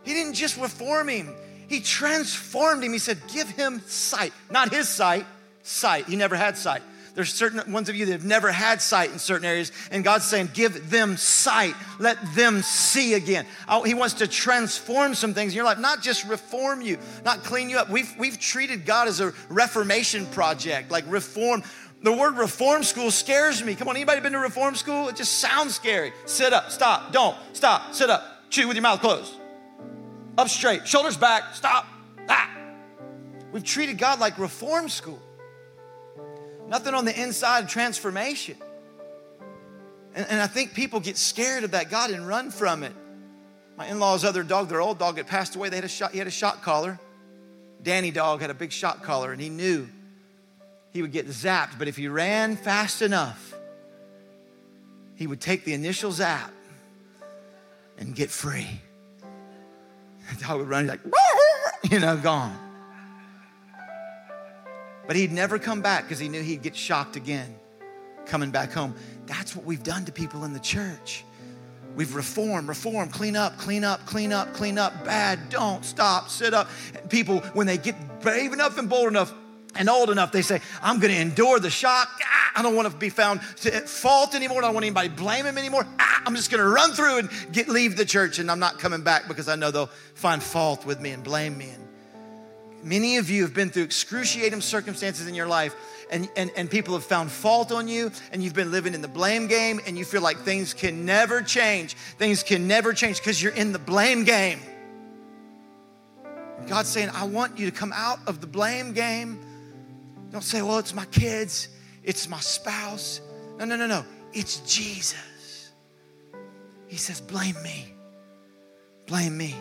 He 0.04 0.12
didn't 0.14 0.34
just 0.34 0.56
reform 0.58 1.08
him, 1.08 1.34
he 1.68 1.80
transformed 1.80 2.82
him. 2.82 2.92
He 2.92 2.98
said, 2.98 3.18
Give 3.32 3.48
him 3.48 3.80
sight. 3.86 4.32
Not 4.50 4.72
his 4.72 4.88
sight, 4.88 5.24
sight. 5.62 6.06
He 6.06 6.16
never 6.16 6.34
had 6.36 6.56
sight. 6.56 6.82
There's 7.14 7.32
certain 7.32 7.72
ones 7.72 7.88
of 7.88 7.96
you 7.96 8.06
that 8.06 8.12
have 8.12 8.24
never 8.24 8.50
had 8.50 8.80
sight 8.80 9.10
in 9.12 9.18
certain 9.18 9.44
areas, 9.44 9.72
and 9.90 10.02
God's 10.04 10.24
saying, 10.24 10.50
Give 10.54 10.90
them 10.90 11.16
sight. 11.16 11.74
Let 11.98 12.18
them 12.34 12.62
see 12.62 13.14
again. 13.14 13.46
He 13.84 13.94
wants 13.94 14.14
to 14.14 14.26
transform 14.26 15.14
some 15.14 15.34
things 15.34 15.52
in 15.52 15.56
your 15.56 15.64
life, 15.64 15.78
not 15.78 16.02
just 16.02 16.26
reform 16.26 16.82
you, 16.82 16.98
not 17.24 17.44
clean 17.44 17.70
you 17.70 17.78
up. 17.78 17.90
We've, 17.90 18.12
we've 18.18 18.38
treated 18.38 18.86
God 18.86 19.08
as 19.08 19.20
a 19.20 19.32
reformation 19.48 20.26
project, 20.26 20.90
like 20.90 21.04
reform. 21.08 21.62
The 22.02 22.12
word 22.12 22.36
reform 22.36 22.82
school 22.82 23.10
scares 23.10 23.62
me. 23.62 23.74
Come 23.74 23.88
on, 23.88 23.96
anybody 23.96 24.20
been 24.20 24.32
to 24.32 24.38
reform 24.38 24.74
school? 24.74 25.08
It 25.08 25.16
just 25.16 25.38
sounds 25.38 25.74
scary. 25.74 26.12
Sit 26.24 26.52
up, 26.52 26.70
stop, 26.70 27.12
don't, 27.12 27.36
stop, 27.52 27.94
sit 27.94 28.08
up, 28.08 28.50
chew 28.50 28.66
with 28.66 28.76
your 28.76 28.82
mouth 28.82 29.00
closed. 29.00 29.39
Up 30.40 30.48
straight, 30.48 30.88
shoulders 30.88 31.18
back, 31.18 31.54
stop. 31.54 31.86
Ah. 32.26 32.48
We've 33.52 33.62
treated 33.62 33.98
God 33.98 34.20
like 34.20 34.38
reform 34.38 34.88
school. 34.88 35.20
Nothing 36.66 36.94
on 36.94 37.04
the 37.04 37.22
inside 37.22 37.68
transformation. 37.68 38.56
And, 40.14 40.26
and 40.30 40.40
I 40.40 40.46
think 40.46 40.72
people 40.72 40.98
get 40.98 41.18
scared 41.18 41.64
of 41.64 41.72
that 41.72 41.90
God 41.90 42.10
and 42.10 42.26
run 42.26 42.50
from 42.50 42.84
it. 42.84 42.94
My 43.76 43.88
in-laws' 43.88 44.24
other 44.24 44.42
dog, 44.42 44.70
their 44.70 44.80
old 44.80 44.98
dog, 44.98 45.18
had 45.18 45.26
passed 45.26 45.56
away. 45.56 45.68
They 45.68 45.76
had 45.76 45.84
a 45.84 45.88
shot, 45.88 46.12
he 46.12 46.16
had 46.16 46.26
a 46.26 46.30
shot 46.30 46.62
collar. 46.62 46.98
Danny 47.82 48.10
dog 48.10 48.40
had 48.40 48.48
a 48.48 48.54
big 48.54 48.72
shot 48.72 49.02
collar, 49.02 49.32
and 49.32 49.42
he 49.42 49.50
knew 49.50 49.86
he 50.94 51.02
would 51.02 51.12
get 51.12 51.26
zapped. 51.26 51.78
But 51.78 51.86
if 51.86 51.98
he 51.98 52.08
ran 52.08 52.56
fast 52.56 53.02
enough, 53.02 53.52
he 55.16 55.26
would 55.26 55.42
take 55.42 55.66
the 55.66 55.74
initial 55.74 56.12
zap 56.12 56.50
and 57.98 58.14
get 58.16 58.30
free. 58.30 58.80
The 60.30 60.44
dog 60.44 60.58
would 60.58 60.68
run, 60.68 60.84
he's 60.84 60.90
like, 60.90 61.00
you 61.90 62.00
know, 62.00 62.16
gone. 62.16 62.56
But 65.06 65.16
he'd 65.16 65.32
never 65.32 65.58
come 65.58 65.80
back 65.82 66.04
because 66.04 66.18
he 66.18 66.28
knew 66.28 66.42
he'd 66.42 66.62
get 66.62 66.76
shocked 66.76 67.16
again 67.16 67.54
coming 68.26 68.50
back 68.50 68.72
home. 68.72 68.94
That's 69.26 69.56
what 69.56 69.64
we've 69.64 69.82
done 69.82 70.04
to 70.04 70.12
people 70.12 70.44
in 70.44 70.52
the 70.52 70.60
church. 70.60 71.24
We've 71.96 72.14
reformed, 72.14 72.68
reformed, 72.68 73.12
clean 73.12 73.34
up, 73.34 73.58
clean 73.58 73.82
up, 73.82 74.06
clean 74.06 74.32
up, 74.32 74.54
clean 74.54 74.78
up. 74.78 75.04
Bad, 75.04 75.48
don't 75.48 75.84
stop, 75.84 76.28
sit 76.30 76.54
up. 76.54 76.68
people, 77.08 77.40
when 77.54 77.66
they 77.66 77.76
get 77.76 78.20
brave 78.20 78.52
enough 78.52 78.78
and 78.78 78.88
bold 78.88 79.08
enough 79.08 79.34
and 79.76 79.88
old 79.88 80.10
enough, 80.10 80.32
they 80.32 80.42
say, 80.42 80.60
I'm 80.82 80.98
going 80.98 81.12
to 81.12 81.20
endure 81.20 81.60
the 81.60 81.70
shock. 81.70 82.08
Ah, 82.24 82.52
I 82.56 82.62
don't 82.62 82.74
want 82.74 82.90
to 82.90 82.96
be 82.96 83.08
found 83.08 83.40
at 83.64 83.88
fault 83.88 84.34
anymore. 84.34 84.58
I 84.58 84.66
don't 84.66 84.74
want 84.74 84.84
anybody 84.84 85.08
blame 85.08 85.46
him 85.46 85.56
anymore. 85.56 85.86
Ah, 85.98 86.22
I'm 86.26 86.34
just 86.34 86.50
going 86.50 86.62
to 86.62 86.68
run 86.68 86.92
through 86.92 87.18
and 87.18 87.30
get 87.52 87.68
leave 87.68 87.96
the 87.96 88.04
church, 88.04 88.38
and 88.38 88.50
I'm 88.50 88.58
not 88.58 88.78
coming 88.78 89.02
back 89.02 89.28
because 89.28 89.48
I 89.48 89.56
know 89.56 89.70
they'll 89.70 89.90
find 90.14 90.42
fault 90.42 90.84
with 90.84 91.00
me 91.00 91.10
and 91.10 91.22
blame 91.22 91.56
me. 91.56 91.70
And 91.70 91.86
Many 92.82 93.18
of 93.18 93.28
you 93.28 93.42
have 93.42 93.52
been 93.52 93.68
through 93.68 93.82
excruciating 93.82 94.62
circumstances 94.62 95.26
in 95.26 95.34
your 95.34 95.46
life, 95.46 95.76
and, 96.10 96.30
and, 96.34 96.50
and 96.56 96.70
people 96.70 96.94
have 96.94 97.04
found 97.04 97.30
fault 97.30 97.72
on 97.72 97.88
you, 97.88 98.10
and 98.32 98.42
you've 98.42 98.54
been 98.54 98.70
living 98.70 98.94
in 98.94 99.02
the 99.02 99.08
blame 99.08 99.48
game, 99.48 99.80
and 99.86 99.98
you 99.98 100.04
feel 100.04 100.22
like 100.22 100.38
things 100.38 100.72
can 100.72 101.04
never 101.04 101.42
change. 101.42 101.94
Things 101.94 102.42
can 102.42 102.66
never 102.66 102.94
change 102.94 103.18
because 103.18 103.42
you're 103.42 103.52
in 103.52 103.72
the 103.72 103.78
blame 103.78 104.24
game. 104.24 104.60
God's 106.66 106.88
saying, 106.88 107.10
I 107.12 107.24
want 107.24 107.58
you 107.58 107.70
to 107.70 107.76
come 107.76 107.92
out 107.94 108.18
of 108.26 108.40
the 108.40 108.46
blame 108.46 108.92
game. 108.92 109.40
Don't 110.30 110.42
say, 110.42 110.62
well, 110.62 110.78
it's 110.78 110.94
my 110.94 111.06
kids, 111.06 111.68
it's 112.04 112.28
my 112.28 112.40
spouse. 112.40 113.20
No, 113.58 113.64
no, 113.64 113.76
no, 113.76 113.86
no. 113.86 114.04
It's 114.32 114.58
Jesus. 114.60 115.72
He 116.86 116.96
says, 116.96 117.20
blame 117.20 117.60
me. 117.62 117.92
Blame 119.06 119.36
me. 119.36 119.54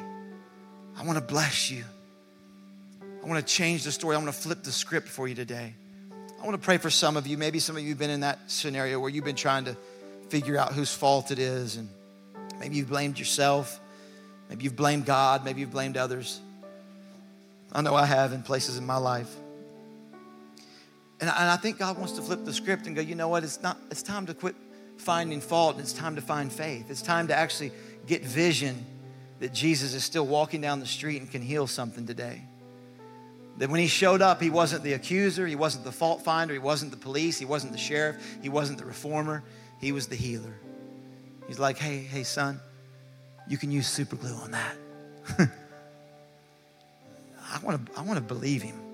I 0.95 1.03
want 1.05 1.17
to 1.17 1.23
bless 1.23 1.71
you. 1.71 1.83
I 3.23 3.27
want 3.27 3.45
to 3.45 3.53
change 3.53 3.83
the 3.83 3.91
story. 3.91 4.15
I 4.15 4.19
want 4.19 4.33
to 4.33 4.39
flip 4.41 4.63
the 4.63 4.71
script 4.71 5.07
for 5.07 5.27
you 5.27 5.35
today. 5.35 5.73
I 6.41 6.45
want 6.45 6.53
to 6.59 6.63
pray 6.63 6.77
for 6.77 6.89
some 6.89 7.17
of 7.17 7.27
you. 7.27 7.37
Maybe 7.37 7.59
some 7.59 7.75
of 7.75 7.81
you 7.81 7.89
have 7.89 7.99
been 7.99 8.09
in 8.09 8.21
that 8.21 8.39
scenario 8.47 8.99
where 8.99 9.09
you've 9.09 9.25
been 9.25 9.35
trying 9.35 9.65
to 9.65 9.75
figure 10.29 10.57
out 10.57 10.73
whose 10.73 10.93
fault 10.93 11.31
it 11.31 11.39
is. 11.39 11.75
And 11.75 11.89
maybe 12.59 12.77
you've 12.77 12.89
blamed 12.89 13.19
yourself. 13.19 13.79
Maybe 14.49 14.63
you've 14.63 14.75
blamed 14.75 15.05
God. 15.05 15.43
Maybe 15.43 15.61
you've 15.61 15.71
blamed 15.71 15.97
others. 15.97 16.39
I 17.73 17.81
know 17.81 17.95
I 17.95 18.05
have 18.05 18.33
in 18.33 18.43
places 18.43 18.77
in 18.77 18.85
my 18.85 18.97
life. 18.97 19.35
And 21.21 21.29
I, 21.29 21.57
think 21.57 21.79
God 21.79 21.97
wants 21.97 22.13
to 22.13 22.21
flip 22.21 22.45
the 22.45 22.53
script 22.53 22.87
and 22.87 22.95
go, 22.95 23.01
you 23.01 23.13
know 23.13 23.27
what? 23.27 23.43
It's 23.43 23.61
not, 23.61 23.77
it's 23.91 24.01
time 24.01 24.25
to 24.27 24.33
quit 24.33 24.55
finding 24.97 25.41
fault 25.41 25.73
and 25.75 25.81
it's 25.81 25.91
time 25.91 26.15
to 26.15 26.21
find 26.21 26.51
faith. 26.51 26.89
It's 26.89 27.01
time 27.01 27.27
to 27.27 27.35
actually 27.35 27.71
get 28.07 28.23
vision 28.23 28.85
that 29.39 29.53
Jesus 29.53 29.93
is 29.93 30.03
still 30.03 30.25
walking 30.25 30.61
down 30.61 30.79
the 30.79 30.85
street 30.85 31.21
and 31.21 31.29
can 31.29 31.41
heal 31.41 31.67
something 31.67 32.05
today. 32.05 32.41
That 33.57 33.69
when 33.69 33.81
he 33.81 33.87
showed 33.87 34.21
up, 34.21 34.41
he 34.41 34.49
wasn't 34.49 34.83
the 34.83 34.93
accuser, 34.93 35.45
he 35.45 35.57
wasn't 35.57 35.83
the 35.83 35.91
fault 35.91 36.23
finder, 36.23 36.53
he 36.53 36.59
wasn't 36.59 36.91
the 36.91 36.97
police, 36.97 37.37
he 37.37 37.45
wasn't 37.45 37.73
the 37.73 37.77
sheriff, 37.77 38.15
he 38.41 38.47
wasn't 38.47 38.79
the 38.79 38.85
reformer, 38.85 39.43
he 39.81 39.91
was 39.91 40.07
the 40.07 40.15
healer. 40.15 40.55
He's 41.47 41.59
like, 41.59 41.77
hey, 41.77 41.97
hey, 41.97 42.23
son, 42.23 42.61
you 43.47 43.57
can 43.57 43.71
use 43.71 43.87
super 43.87 44.15
glue 44.15 44.35
on 44.35 44.51
that. 44.51 44.77
I 47.51 47.59
want 47.63 47.85
to 47.85 47.99
I 47.99 48.03
want 48.03 48.17
to 48.17 48.23
believe 48.23 48.61
him. 48.61 48.88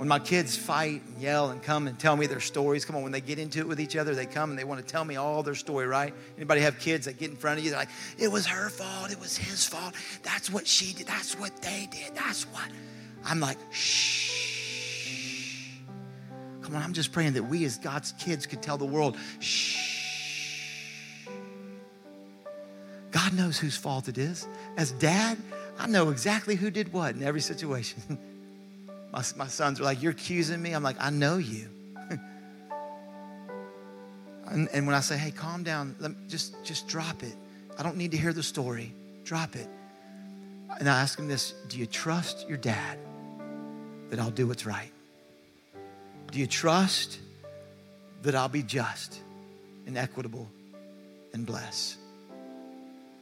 When 0.00 0.08
my 0.08 0.18
kids 0.18 0.56
fight 0.56 1.02
and 1.06 1.20
yell 1.20 1.50
and 1.50 1.62
come 1.62 1.86
and 1.86 1.98
tell 1.98 2.16
me 2.16 2.26
their 2.26 2.40
stories, 2.40 2.86
come 2.86 2.96
on, 2.96 3.02
when 3.02 3.12
they 3.12 3.20
get 3.20 3.38
into 3.38 3.58
it 3.58 3.68
with 3.68 3.78
each 3.78 3.96
other, 3.96 4.14
they 4.14 4.24
come 4.24 4.48
and 4.48 4.58
they 4.58 4.64
want 4.64 4.80
to 4.80 4.86
tell 4.86 5.04
me 5.04 5.16
all 5.16 5.42
their 5.42 5.54
story, 5.54 5.86
right? 5.86 6.14
Anybody 6.38 6.62
have 6.62 6.78
kids 6.78 7.04
that 7.04 7.18
get 7.18 7.28
in 7.28 7.36
front 7.36 7.58
of 7.58 7.64
you? 7.66 7.70
They're 7.70 7.80
like, 7.80 7.90
it 8.16 8.32
was 8.32 8.46
her 8.46 8.70
fault, 8.70 9.12
it 9.12 9.20
was 9.20 9.36
his 9.36 9.66
fault. 9.66 9.92
That's 10.22 10.50
what 10.50 10.66
she 10.66 10.94
did, 10.94 11.06
that's 11.06 11.38
what 11.38 11.54
they 11.60 11.86
did, 11.90 12.14
that's 12.14 12.44
what. 12.44 12.66
I'm 13.26 13.40
like, 13.40 13.58
shh. 13.72 15.76
Come 16.62 16.76
on, 16.76 16.82
I'm 16.82 16.94
just 16.94 17.12
praying 17.12 17.34
that 17.34 17.42
we 17.42 17.66
as 17.66 17.76
God's 17.76 18.12
kids 18.12 18.46
could 18.46 18.62
tell 18.62 18.78
the 18.78 18.86
world, 18.86 19.18
shh. 19.40 21.28
God 23.10 23.34
knows 23.34 23.58
whose 23.58 23.76
fault 23.76 24.08
it 24.08 24.16
is. 24.16 24.48
As 24.78 24.92
dad, 24.92 25.36
I 25.78 25.86
know 25.88 26.08
exactly 26.08 26.54
who 26.54 26.70
did 26.70 26.90
what 26.90 27.16
in 27.16 27.22
every 27.22 27.42
situation. 27.42 28.18
my, 29.12 29.22
my 29.36 29.46
sons 29.46 29.80
are 29.80 29.84
like, 29.84 30.02
You're 30.02 30.12
accusing 30.12 30.60
me? 30.60 30.72
I'm 30.72 30.82
like, 30.82 30.96
I 31.00 31.10
know 31.10 31.38
you. 31.38 31.68
and, 34.46 34.68
and, 34.72 34.86
when 34.86 34.94
I 34.94 35.00
say, 35.00 35.16
Hey, 35.18 35.30
calm 35.30 35.62
down, 35.62 35.96
let 36.00 36.10
me, 36.12 36.16
just, 36.28 36.54
just 36.64 36.88
drop 36.88 37.22
it. 37.22 37.34
I 37.78 37.82
don't 37.82 37.96
need 37.96 38.10
to 38.12 38.16
hear 38.16 38.32
the 38.32 38.42
story. 38.42 38.92
Drop 39.24 39.56
it. 39.56 39.68
And 40.78 40.88
I 40.88 41.00
ask 41.00 41.18
him 41.18 41.28
this 41.28 41.54
Do 41.68 41.78
you 41.78 41.86
trust 41.86 42.48
your 42.48 42.58
dad? 42.58 42.98
that 44.10 44.18
I'll 44.18 44.30
do 44.30 44.46
what's 44.46 44.66
right? 44.66 44.90
Do 46.30 46.38
you 46.38 46.46
trust 46.46 47.18
that 48.22 48.34
I'll 48.34 48.48
be 48.48 48.62
just 48.62 49.20
and 49.86 49.96
equitable 49.96 50.48
and 51.32 51.46
bless? 51.46 51.96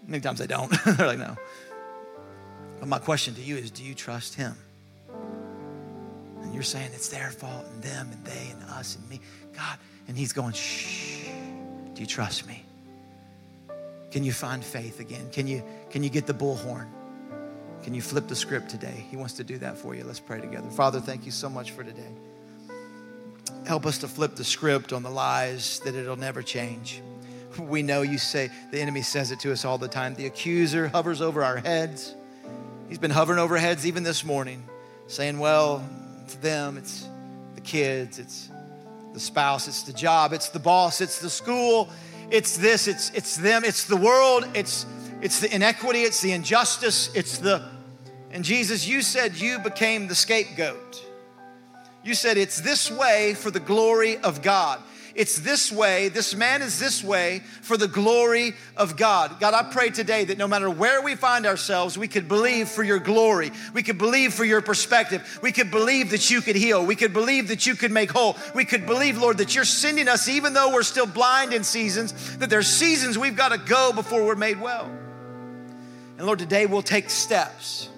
Many 0.07 0.21
times 0.23 0.41
I 0.41 0.47
don't. 0.47 0.73
They're 0.85 1.07
like, 1.07 1.19
no. 1.19 1.37
But 2.81 2.89
my 2.89 2.99
question 2.99 3.35
to 3.35 3.43
you 3.43 3.57
is 3.57 3.71
do 3.71 3.85
you 3.85 3.95
trust 3.95 4.35
him? 4.35 4.55
You're 6.59 6.65
saying 6.65 6.91
it's 6.93 7.09
their 7.09 7.31
fault 7.31 7.67
and 7.73 7.81
them 7.85 8.09
and 8.11 8.25
they 8.25 8.49
and 8.51 8.61
us 8.71 8.97
and 8.97 9.09
me. 9.09 9.21
God, 9.55 9.79
and 10.09 10.19
he's 10.19 10.33
going, 10.33 10.55
shh. 10.55 11.29
Do 11.95 12.01
you 12.01 12.07
trust 12.07 12.49
me? 12.49 12.65
Can 14.11 14.25
you 14.25 14.33
find 14.33 14.65
faith 14.65 14.99
again? 14.99 15.31
Can 15.31 15.47
you, 15.47 15.63
can 15.89 16.03
you 16.03 16.11
get 16.11 16.27
the 16.27 16.35
bullhorn? 16.35 16.89
Can 17.85 17.95
you 17.95 18.03
flip 18.03 18.27
the 18.27 18.35
script 18.35 18.71
today? 18.71 19.07
He 19.09 19.17
wants 19.17 19.35
to 19.35 19.45
do 19.45 19.57
that 19.59 19.79
for 19.79 19.95
you. 19.95 20.03
Let's 20.03 20.19
pray 20.19 20.41
together. 20.41 20.69
Father, 20.71 20.99
thank 20.99 21.25
you 21.25 21.31
so 21.31 21.49
much 21.49 21.71
for 21.71 21.85
today. 21.85 22.11
Help 23.65 23.87
us 23.87 23.99
to 23.99 24.09
flip 24.09 24.35
the 24.35 24.43
script 24.43 24.93
on 24.93 25.05
the 25.05 25.11
lies 25.11 25.79
that 25.85 25.95
it'll 25.95 26.17
never 26.17 26.43
change. 26.43 27.03
We 27.57 27.85
know 27.85 28.03
you 28.03 28.19
say, 28.19 28.51
the 28.73 28.81
enemy 28.81 29.03
says 29.03 29.31
it 29.31 29.39
to 29.41 29.53
us 29.53 29.65
all 29.65 29.79
the 29.79 29.87
time. 29.87 30.17
The 30.17 30.27
accuser 30.27 30.89
hovers 30.89 31.23
over 31.23 31.45
our 31.45 31.59
heads. 31.59 32.17
He's 32.89 32.99
been 32.99 33.13
hovering 33.13 33.39
over 33.39 33.57
heads 33.57 33.87
even 33.87 34.03
this 34.03 34.25
morning, 34.25 34.65
saying, 35.07 35.39
well, 35.39 35.89
it's 36.29 36.35
them, 36.37 36.77
it's 36.77 37.09
the 37.55 37.61
kids, 37.63 38.19
it's 38.19 38.51
the 39.15 39.21
spouse, 39.21 39.67
it's 39.67 39.83
the 39.85 39.95
job, 39.95 40.35
it's 40.35 40.51
the 40.51 40.59
boss, 40.59 41.01
it's 41.01 41.23
the 41.23 41.31
school, 41.31 41.89
it's 42.31 42.59
this, 42.59 42.87
it's, 42.87 43.09
it's 43.13 43.39
them, 43.39 43.65
it's 43.65 43.85
the 43.85 43.97
world, 43.97 44.47
it's, 44.53 44.85
it's 45.23 45.41
the 45.41 45.51
inequity, 45.55 46.03
it's 46.03 46.21
the 46.21 46.33
injustice, 46.33 47.11
it's 47.15 47.39
the. 47.39 47.67
And 48.31 48.45
Jesus, 48.45 48.87
you 48.87 49.01
said 49.01 49.37
you 49.37 49.59
became 49.61 50.07
the 50.07 50.15
scapegoat. 50.15 51.03
You 52.05 52.13
said 52.13 52.37
it's 52.37 52.61
this 52.61 52.91
way 52.91 53.33
for 53.33 53.51
the 53.51 53.61
glory 53.61 54.19
of 54.19 54.43
God. 54.43 54.83
It's 55.19 55.41
this 55.41 55.73
way, 55.73 56.11
this 56.11 56.37
man 56.37 56.63
is 56.63 56.79
this 56.79 57.03
way 57.03 57.41
for 57.63 57.77
the 57.77 57.89
glory 57.89 58.55
of 58.77 58.97
God. 58.97 59.41
God, 59.41 59.53
I 59.53 59.65
pray 59.65 59.91
today 59.91 60.25
that 60.25 60.39
no 60.39 60.47
matter 60.47 60.71
where 60.71 61.03
we 61.03 61.17
find 61.17 61.45
ourselves, 61.45 61.99
we 61.99 62.07
could 62.07 62.29
believe 62.29 62.69
for 62.69 62.85
your 62.85 63.01
glory. 63.01 63.51
We 63.75 63.83
could 63.83 63.99
believe 63.99 64.33
for 64.33 64.45
your 64.45 64.61
perspective. 64.63 65.41
We 65.43 65.51
could 65.51 65.73
believe 65.73 66.11
that 66.11 66.31
you 66.31 66.41
could 66.41 66.55
heal. 66.55 66.87
We 66.87 66.95
could 66.95 67.13
believe 67.13 67.49
that 67.49 67.67
you 67.67 67.75
could 67.75 67.91
make 67.91 68.13
whole. 68.13 68.37
We 68.55 68.65
could 68.65 68.87
believe, 68.87 69.19
Lord, 69.19 69.39
that 69.39 69.57
you're 69.57 69.65
sending 69.65 70.07
us, 70.07 70.29
even 70.29 70.53
though 70.53 70.73
we're 70.73 70.85
still 70.85 71.05
blind 71.05 71.53
in 71.53 71.65
seasons, 71.65 72.37
that 72.37 72.49
there's 72.49 72.69
seasons 72.69 73.19
we've 73.19 73.35
got 73.35 73.49
to 73.49 73.59
go 73.59 73.93
before 73.93 74.25
we're 74.25 74.37
made 74.37 74.61
well. 74.61 74.89
And 76.17 76.27
Lord, 76.27 76.39
today 76.39 76.67
we'll 76.67 76.81
take 76.81 77.11
steps 77.11 77.89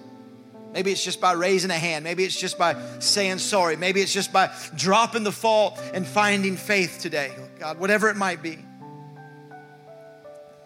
Maybe 0.73 0.91
it's 0.91 1.03
just 1.03 1.19
by 1.19 1.33
raising 1.33 1.71
a 1.71 1.77
hand. 1.77 2.03
Maybe 2.03 2.23
it's 2.23 2.39
just 2.39 2.57
by 2.57 2.81
saying 2.99 3.39
sorry. 3.39 3.75
Maybe 3.75 4.01
it's 4.01 4.13
just 4.13 4.31
by 4.31 4.51
dropping 4.75 5.23
the 5.23 5.31
fault 5.31 5.81
and 5.93 6.07
finding 6.07 6.55
faith 6.55 6.99
today. 7.01 7.33
Oh, 7.37 7.47
God, 7.59 7.79
whatever 7.79 8.09
it 8.09 8.15
might 8.15 8.41
be. 8.41 8.59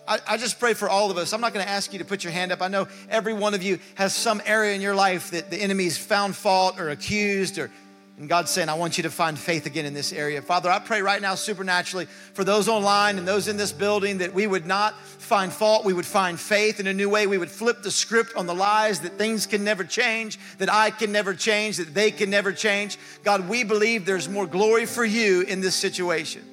I, 0.08 0.20
I 0.28 0.38
just 0.38 0.60
pray 0.60 0.76
for 0.76 0.88
all 0.88 1.10
of 1.10 1.18
us. 1.18 1.34
I'm 1.34 1.42
not 1.42 1.54
going 1.54 1.66
to 1.66 1.72
ask 1.72 1.92
you 1.92 2.00
to 2.00 2.06
put 2.06 2.24
your 2.24 2.34
hand 2.34 2.52
up. 2.52 2.62
I 2.62 2.68
know 2.68 2.88
every 3.10 3.34
one 3.34 3.56
of 3.56 3.64
you 3.64 3.80
has 3.96 4.16
some 4.16 4.42
area 4.46 4.76
in 4.76 4.82
your 4.82 4.94
life 4.94 5.32
that 5.32 5.50
the 5.50 5.58
enemy's 5.58 5.98
found 5.98 6.36
fault 6.36 6.80
or 6.80 6.90
accused 6.90 7.58
or 7.58 7.72
and 8.18 8.30
God's 8.30 8.50
saying, 8.50 8.70
I 8.70 8.76
want 8.76 8.96
you 8.98 9.04
to 9.04 9.10
find 9.10 9.38
faith 9.38 9.66
again 9.66 9.86
in 9.86 9.94
this 9.94 10.14
area. 10.14 10.42
Father, 10.42 10.70
I 10.70 10.80
pray 10.80 11.02
right 11.02 11.22
now 11.22 11.36
supernaturally 11.36 12.06
for 12.06 12.46
those 12.46 12.70
online 12.70 13.18
and 13.18 13.28
those 13.28 13.50
in 13.50 13.58
this 13.58 13.74
building 13.74 14.20
that 14.20 14.34
we 14.34 14.48
would 14.48 14.66
not 14.66 14.98
find 14.98 15.52
fault, 15.52 15.84
we 15.84 15.92
would 15.92 16.06
find 16.06 16.40
faith 16.40 16.80
in 16.80 16.88
a 16.88 16.94
new 16.94 17.10
way. 17.10 17.28
We 17.28 17.38
would 17.38 17.52
flip 17.52 17.84
the 17.84 17.92
script 17.92 18.34
on 18.38 18.46
the 18.46 18.56
lies 18.56 19.02
that 19.02 19.18
things 19.18 19.46
can 19.46 19.66
never 19.66 19.84
change, 19.84 20.40
that 20.60 20.72
I 20.72 20.92
can 20.92 21.12
never 21.12 21.34
change, 21.34 21.76
that 21.76 21.94
they 21.94 22.10
can 22.10 22.30
never 22.30 22.54
change. 22.54 22.98
God, 23.26 23.50
we 23.50 23.66
believe 23.66 24.06
there's 24.06 24.30
more 24.30 24.48
glory 24.48 24.86
for 24.86 25.04
you 25.04 25.42
in 25.42 25.60
this 25.60 25.76
situation. 25.76 26.44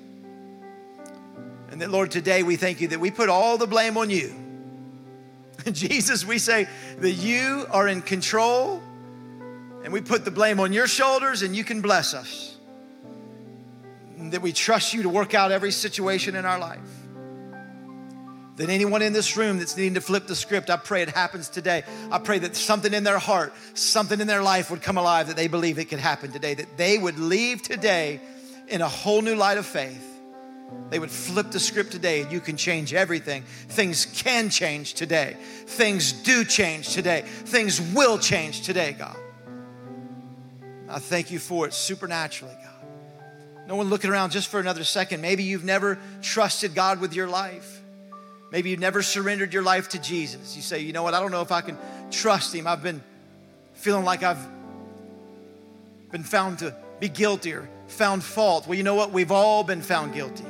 And 1.70 1.80
that, 1.80 1.90
Lord, 1.90 2.10
today 2.10 2.42
we 2.42 2.56
thank 2.56 2.80
you 2.80 2.88
that 2.88 2.98
we 2.98 3.12
put 3.12 3.28
all 3.28 3.56
the 3.56 3.68
blame 3.68 3.96
on 3.96 4.10
you. 4.10 4.34
Jesus, 5.70 6.26
we 6.26 6.38
say 6.38 6.66
that 6.98 7.12
you 7.12 7.66
are 7.70 7.86
in 7.86 8.02
control 8.02 8.82
and 9.84 9.92
we 9.92 10.00
put 10.00 10.24
the 10.24 10.30
blame 10.30 10.60
on 10.60 10.72
your 10.72 10.86
shoulders 10.86 11.42
and 11.42 11.54
you 11.54 11.64
can 11.64 11.80
bless 11.80 12.14
us. 12.14 12.56
That 14.18 14.42
we 14.42 14.52
trust 14.52 14.94
you 14.94 15.02
to 15.02 15.08
work 15.08 15.34
out 15.34 15.50
every 15.50 15.72
situation 15.72 16.36
in 16.36 16.44
our 16.44 16.58
life. 16.58 16.78
That 18.56 18.68
anyone 18.68 19.02
in 19.02 19.12
this 19.12 19.36
room 19.36 19.58
that's 19.58 19.76
needing 19.76 19.94
to 19.94 20.00
flip 20.00 20.26
the 20.26 20.36
script, 20.36 20.70
I 20.70 20.76
pray 20.76 21.02
it 21.02 21.08
happens 21.08 21.48
today. 21.48 21.82
I 22.10 22.18
pray 22.18 22.38
that 22.40 22.54
something 22.54 22.92
in 22.92 23.02
their 23.02 23.18
heart, 23.18 23.52
something 23.74 24.20
in 24.20 24.26
their 24.26 24.42
life 24.42 24.70
would 24.70 24.82
come 24.82 24.98
alive 24.98 25.28
that 25.28 25.36
they 25.36 25.48
believe 25.48 25.78
it 25.78 25.86
could 25.86 25.98
happen 25.98 26.30
today, 26.30 26.54
that 26.54 26.76
they 26.76 26.98
would 26.98 27.18
leave 27.18 27.62
today 27.62 28.20
in 28.68 28.80
a 28.80 28.88
whole 28.88 29.22
new 29.22 29.34
light 29.34 29.58
of 29.58 29.66
faith. 29.66 30.08
They 30.90 30.98
would 30.98 31.10
flip 31.10 31.50
the 31.50 31.60
script 31.60 31.90
today 31.92 32.22
and 32.22 32.30
you 32.30 32.40
can 32.40 32.56
change 32.56 32.94
everything. 32.94 33.42
Things 33.68 34.06
can 34.06 34.50
change 34.50 34.94
today. 34.94 35.36
Things 35.66 36.12
do 36.12 36.44
change 36.44 36.94
today. 36.94 37.22
Things 37.26 37.80
will 37.80 38.18
change 38.18 38.62
today, 38.62 38.94
God. 38.98 39.16
I 40.92 40.98
thank 40.98 41.30
you 41.30 41.38
for 41.38 41.66
it 41.66 41.72
supernaturally, 41.72 42.54
God. 42.62 42.68
No 43.66 43.76
one 43.76 43.88
looking 43.88 44.10
around 44.10 44.30
just 44.30 44.48
for 44.48 44.60
another 44.60 44.84
second. 44.84 45.22
Maybe 45.22 45.42
you've 45.42 45.64
never 45.64 45.98
trusted 46.20 46.74
God 46.74 47.00
with 47.00 47.14
your 47.14 47.28
life. 47.28 47.80
Maybe 48.50 48.68
you've 48.68 48.80
never 48.80 49.02
surrendered 49.02 49.54
your 49.54 49.62
life 49.62 49.88
to 49.90 49.98
Jesus. 49.98 50.54
You 50.54 50.60
say, 50.60 50.80
you 50.80 50.92
know 50.92 51.02
what, 51.02 51.14
I 51.14 51.20
don't 51.20 51.30
know 51.30 51.40
if 51.40 51.50
I 51.50 51.62
can 51.62 51.78
trust 52.10 52.54
Him. 52.54 52.66
I've 52.66 52.82
been 52.82 53.02
feeling 53.72 54.04
like 54.04 54.22
I've 54.22 54.44
been 56.10 56.22
found 56.22 56.58
to 56.58 56.76
be 57.00 57.08
guilty 57.08 57.54
or 57.54 57.68
found 57.86 58.22
fault. 58.22 58.66
Well, 58.66 58.76
you 58.76 58.82
know 58.82 58.94
what? 58.94 59.10
We've 59.10 59.32
all 59.32 59.64
been 59.64 59.80
found 59.80 60.12
guilty. 60.12 60.44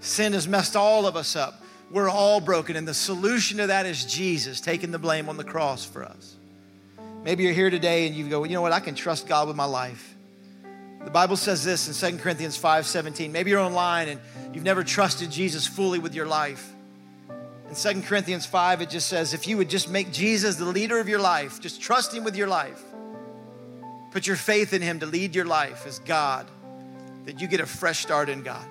Sin 0.00 0.34
has 0.34 0.46
messed 0.46 0.76
all 0.76 1.06
of 1.06 1.16
us 1.16 1.36
up. 1.36 1.62
We're 1.90 2.10
all 2.10 2.40
broken. 2.40 2.76
And 2.76 2.86
the 2.86 2.94
solution 2.94 3.56
to 3.58 3.68
that 3.68 3.86
is 3.86 4.04
Jesus 4.04 4.60
taking 4.60 4.90
the 4.90 4.98
blame 4.98 5.30
on 5.30 5.38
the 5.38 5.44
cross 5.44 5.84
for 5.84 6.04
us. 6.04 6.36
Maybe 7.22 7.44
you're 7.44 7.52
here 7.52 7.68
today 7.68 8.06
and 8.06 8.16
you 8.16 8.28
go, 8.28 8.44
you 8.44 8.54
know 8.54 8.62
what, 8.62 8.72
I 8.72 8.80
can 8.80 8.94
trust 8.94 9.26
God 9.26 9.46
with 9.46 9.56
my 9.56 9.66
life. 9.66 10.14
The 11.04 11.10
Bible 11.10 11.36
says 11.36 11.64
this 11.64 12.02
in 12.02 12.12
2 12.12 12.18
Corinthians 12.22 12.56
5 12.56 12.86
17. 12.86 13.30
Maybe 13.32 13.50
you're 13.50 13.60
online 13.60 14.08
and 14.08 14.20
you've 14.52 14.64
never 14.64 14.82
trusted 14.82 15.30
Jesus 15.30 15.66
fully 15.66 15.98
with 15.98 16.14
your 16.14 16.26
life. 16.26 16.72
In 17.68 17.74
2 17.74 18.02
Corinthians 18.02 18.46
5, 18.46 18.82
it 18.82 18.90
just 18.90 19.08
says, 19.08 19.32
if 19.32 19.46
you 19.46 19.56
would 19.56 19.70
just 19.70 19.88
make 19.90 20.12
Jesus 20.12 20.56
the 20.56 20.64
leader 20.64 20.98
of 20.98 21.08
your 21.08 21.20
life, 21.20 21.60
just 21.60 21.80
trust 21.80 22.12
Him 22.12 22.24
with 22.24 22.36
your 22.36 22.48
life, 22.48 22.82
put 24.10 24.26
your 24.26 24.36
faith 24.36 24.72
in 24.72 24.82
Him 24.82 25.00
to 25.00 25.06
lead 25.06 25.34
your 25.34 25.44
life 25.44 25.86
as 25.86 26.00
God, 26.00 26.46
that 27.26 27.40
you 27.40 27.46
get 27.46 27.60
a 27.60 27.66
fresh 27.66 28.00
start 28.00 28.28
in 28.28 28.42
God. 28.42 28.66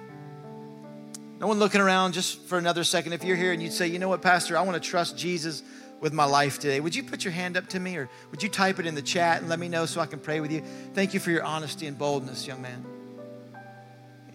No 1.40 1.48
one 1.48 1.60
looking 1.60 1.82
around 1.82 2.14
just 2.14 2.42
for 2.48 2.58
another 2.58 2.84
second. 2.84 3.14
If 3.14 3.24
you're 3.24 3.38
here 3.38 3.54
and 3.54 3.64
you'd 3.64 3.72
say, 3.72 3.88
you 3.88 4.00
know 4.00 4.10
what, 4.10 4.22
Pastor, 4.22 4.58
I 4.58 4.62
want 4.62 4.82
to 4.82 4.90
trust 4.90 5.18
Jesus 5.18 5.64
with 6.00 6.14
my 6.14 6.26
life 6.26 6.60
today. 6.60 6.80
Would 6.80 6.96
you 6.96 7.04
put 7.04 7.24
your 7.24 7.34
hand 7.34 7.58
up 7.58 7.68
to 7.70 7.80
me 7.80 7.98
or 7.98 8.10
would 8.32 8.42
you 8.42 8.50
type 8.50 8.80
it 8.80 8.86
in 8.86 8.96
the 8.96 9.02
chat 9.02 9.42
and 9.42 9.50
let 9.50 9.60
me 9.60 9.68
know 9.68 9.86
so 9.86 10.02
I 10.02 10.06
can 10.06 10.20
pray 10.20 10.40
with 10.40 10.52
you? 10.52 10.64
Thank 10.94 11.14
you 11.14 11.20
for 11.20 11.32
your 11.32 11.44
honesty 11.44 11.88
and 11.88 11.98
boldness, 11.98 12.48
young 12.48 12.62
man. 12.62 12.86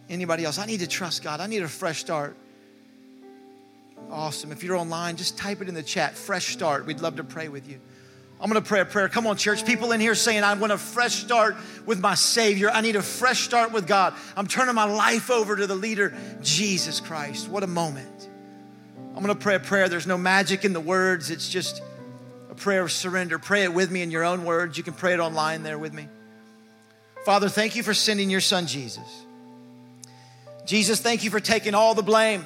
Anybody 0.09 0.45
else? 0.45 0.59
I 0.59 0.67
need 0.67 0.81
to 0.81 0.87
trust 0.87 1.23
God. 1.23 1.41
I 1.41 1.47
need 1.47 1.63
a 1.63 1.69
fresh 1.69 2.01
start. 2.01 2.37
Awesome. 4.11 4.53
If 4.53 4.63
you're 4.63 4.77
online, 4.77 5.17
just 5.17 5.39
type 5.39 5.63
it 5.63 5.69
in 5.69 5.75
the 5.75 5.83
chat. 5.83 6.15
Fresh 6.15 6.53
start. 6.53 6.87
We'd 6.87 7.01
love 7.01 7.17
to 7.17 7.25
pray 7.25 7.49
with 7.49 7.69
you. 7.69 7.81
I'm 8.41 8.51
going 8.51 8.63
to 8.63 8.69
pray 8.69 8.81
a 8.81 8.85
prayer. 8.85 9.09
Come 9.09 9.27
on, 9.27 9.37
church. 9.37 9.65
People 9.65 9.93
in 9.93 10.01
here 10.01 10.15
saying, 10.15 10.43
I 10.43 10.53
want 10.55 10.73
a 10.73 10.79
fresh 10.79 11.15
start 11.15 11.57
with 11.87 12.01
my 12.01 12.15
Savior. 12.15 12.71
I 12.71 12.83
need 12.83 12.97
a 12.97 13.03
fresh 13.03 13.41
start 13.41 13.73
with 13.73 13.87
God. 13.87 14.13
I'm 14.37 14.47
turning 14.47 14.75
my 14.75 14.85
life 14.85 15.31
over 15.31 15.57
to 15.57 15.67
the 15.67 15.75
leader, 15.75 16.15
Jesus 16.43 17.01
Christ. 17.01 17.49
What 17.49 17.63
a 17.63 17.67
moment. 17.67 18.29
I'm 19.15 19.23
going 19.23 19.35
to 19.35 19.41
pray 19.41 19.55
a 19.55 19.61
prayer. 19.61 19.89
There's 19.89 20.09
no 20.09 20.19
magic 20.19 20.65
in 20.65 20.73
the 20.73 20.81
words, 20.81 21.31
it's 21.31 21.49
just 21.49 21.83
a 22.51 22.55
prayer 22.55 22.83
of 22.83 22.91
surrender. 22.91 23.39
Pray 23.39 23.63
it 23.63 23.73
with 23.73 23.91
me 23.91 24.03
in 24.03 24.11
your 24.11 24.25
own 24.25 24.45
words. 24.45 24.77
You 24.77 24.85
can 24.85 24.95
pray 24.95 25.15
it 25.15 25.21
online 25.21 25.63
there 25.63 25.79
with 25.79 25.93
me. 25.93 26.09
Father, 27.25 27.49
thank 27.49 27.77
you 27.77 27.83
for 27.83 27.95
sending 27.95 28.29
your 28.29 28.41
son, 28.41 28.67
Jesus. 28.67 29.25
Jesus, 30.67 31.01
thank 31.01 31.25
you 31.25 31.31
for 31.31 31.41
taking 31.41 31.75
all 31.75 31.95
the 31.95 32.03
blame. 32.03 32.45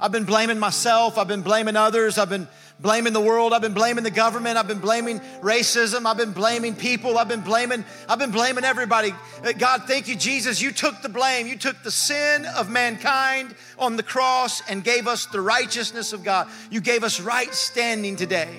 I've 0.00 0.12
been 0.12 0.24
blaming 0.24 0.58
myself, 0.58 1.16
I've 1.16 1.28
been 1.28 1.42
blaming 1.42 1.76
others, 1.76 2.18
I've 2.18 2.28
been 2.28 2.48
blaming 2.78 3.12
the 3.12 3.20
world, 3.20 3.52
I've 3.52 3.62
been 3.62 3.74
blaming 3.74 4.04
the 4.04 4.10
government, 4.10 4.58
I've 4.58 4.68
been 4.68 4.80
blaming 4.80 5.20
racism, 5.40 6.06
I've 6.06 6.16
been 6.16 6.32
blaming 6.32 6.74
people, 6.74 7.18
I've 7.18 7.28
been 7.28 7.40
blaming, 7.40 7.84
I've 8.08 8.18
been 8.18 8.30
blaming 8.30 8.64
everybody. 8.64 9.14
Uh, 9.42 9.52
God, 9.52 9.84
thank 9.86 10.08
you, 10.08 10.16
Jesus. 10.16 10.60
You 10.60 10.72
took 10.72 11.00
the 11.02 11.08
blame. 11.08 11.46
You 11.46 11.56
took 11.56 11.82
the 11.82 11.90
sin 11.90 12.44
of 12.44 12.68
mankind 12.68 13.54
on 13.78 13.96
the 13.96 14.02
cross 14.02 14.62
and 14.68 14.84
gave 14.84 15.08
us 15.08 15.26
the 15.26 15.40
righteousness 15.40 16.12
of 16.12 16.22
God. 16.22 16.48
You 16.70 16.80
gave 16.80 17.02
us 17.02 17.20
right 17.20 17.52
standing 17.54 18.16
today. 18.16 18.54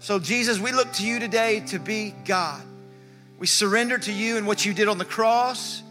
So, 0.00 0.18
Jesus, 0.18 0.58
we 0.58 0.72
look 0.72 0.92
to 0.94 1.06
you 1.06 1.18
today 1.18 1.60
to 1.68 1.78
be 1.78 2.14
God. 2.24 2.62
We 3.38 3.46
surrender 3.46 3.98
to 3.98 4.12
you 4.12 4.36
and 4.36 4.46
what 4.46 4.64
you 4.64 4.74
did 4.74 4.88
on 4.88 4.98
the 4.98 5.04
cross. 5.04 5.82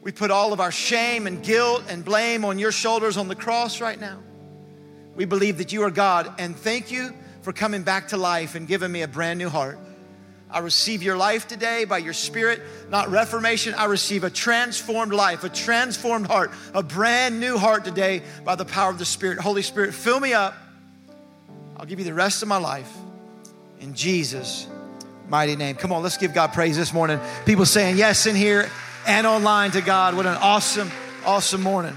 We 0.00 0.12
put 0.12 0.30
all 0.30 0.52
of 0.52 0.60
our 0.60 0.72
shame 0.72 1.26
and 1.26 1.42
guilt 1.42 1.84
and 1.88 2.04
blame 2.04 2.44
on 2.44 2.58
your 2.58 2.72
shoulders 2.72 3.16
on 3.16 3.28
the 3.28 3.34
cross 3.34 3.80
right 3.80 3.98
now. 3.98 4.18
We 5.16 5.24
believe 5.24 5.58
that 5.58 5.72
you 5.72 5.82
are 5.82 5.90
God. 5.90 6.32
And 6.38 6.56
thank 6.56 6.90
you 6.90 7.14
for 7.42 7.52
coming 7.52 7.82
back 7.82 8.08
to 8.08 8.16
life 8.16 8.54
and 8.54 8.66
giving 8.66 8.90
me 8.90 9.02
a 9.02 9.08
brand 9.08 9.38
new 9.38 9.48
heart. 9.48 9.78
I 10.50 10.60
receive 10.60 11.02
your 11.02 11.16
life 11.16 11.48
today 11.48 11.84
by 11.84 11.98
your 11.98 12.12
spirit, 12.12 12.62
not 12.88 13.10
reformation. 13.10 13.74
I 13.74 13.86
receive 13.86 14.22
a 14.22 14.30
transformed 14.30 15.12
life, 15.12 15.42
a 15.42 15.48
transformed 15.48 16.28
heart, 16.28 16.52
a 16.72 16.82
brand 16.82 17.40
new 17.40 17.58
heart 17.58 17.84
today 17.84 18.22
by 18.44 18.54
the 18.54 18.64
power 18.64 18.88
of 18.90 18.98
the 18.98 19.04
Spirit. 19.04 19.40
Holy 19.40 19.62
Spirit, 19.62 19.94
fill 19.94 20.20
me 20.20 20.32
up. 20.32 20.54
I'll 21.76 21.86
give 21.86 21.98
you 21.98 22.04
the 22.04 22.14
rest 22.14 22.42
of 22.42 22.48
my 22.48 22.58
life 22.58 22.90
in 23.80 23.94
Jesus' 23.94 24.68
mighty 25.28 25.56
name. 25.56 25.74
Come 25.74 25.92
on, 25.92 26.04
let's 26.04 26.18
give 26.18 26.32
God 26.32 26.52
praise 26.52 26.76
this 26.76 26.92
morning. 26.92 27.18
People 27.46 27.66
saying 27.66 27.96
yes 27.96 28.26
in 28.26 28.36
here 28.36 28.70
and 29.08 29.26
online 29.26 29.72
to 29.72 29.80
God. 29.80 30.14
What 30.14 30.26
an 30.26 30.36
awesome, 30.36 30.90
awesome 31.26 31.62
morning. 31.62 31.96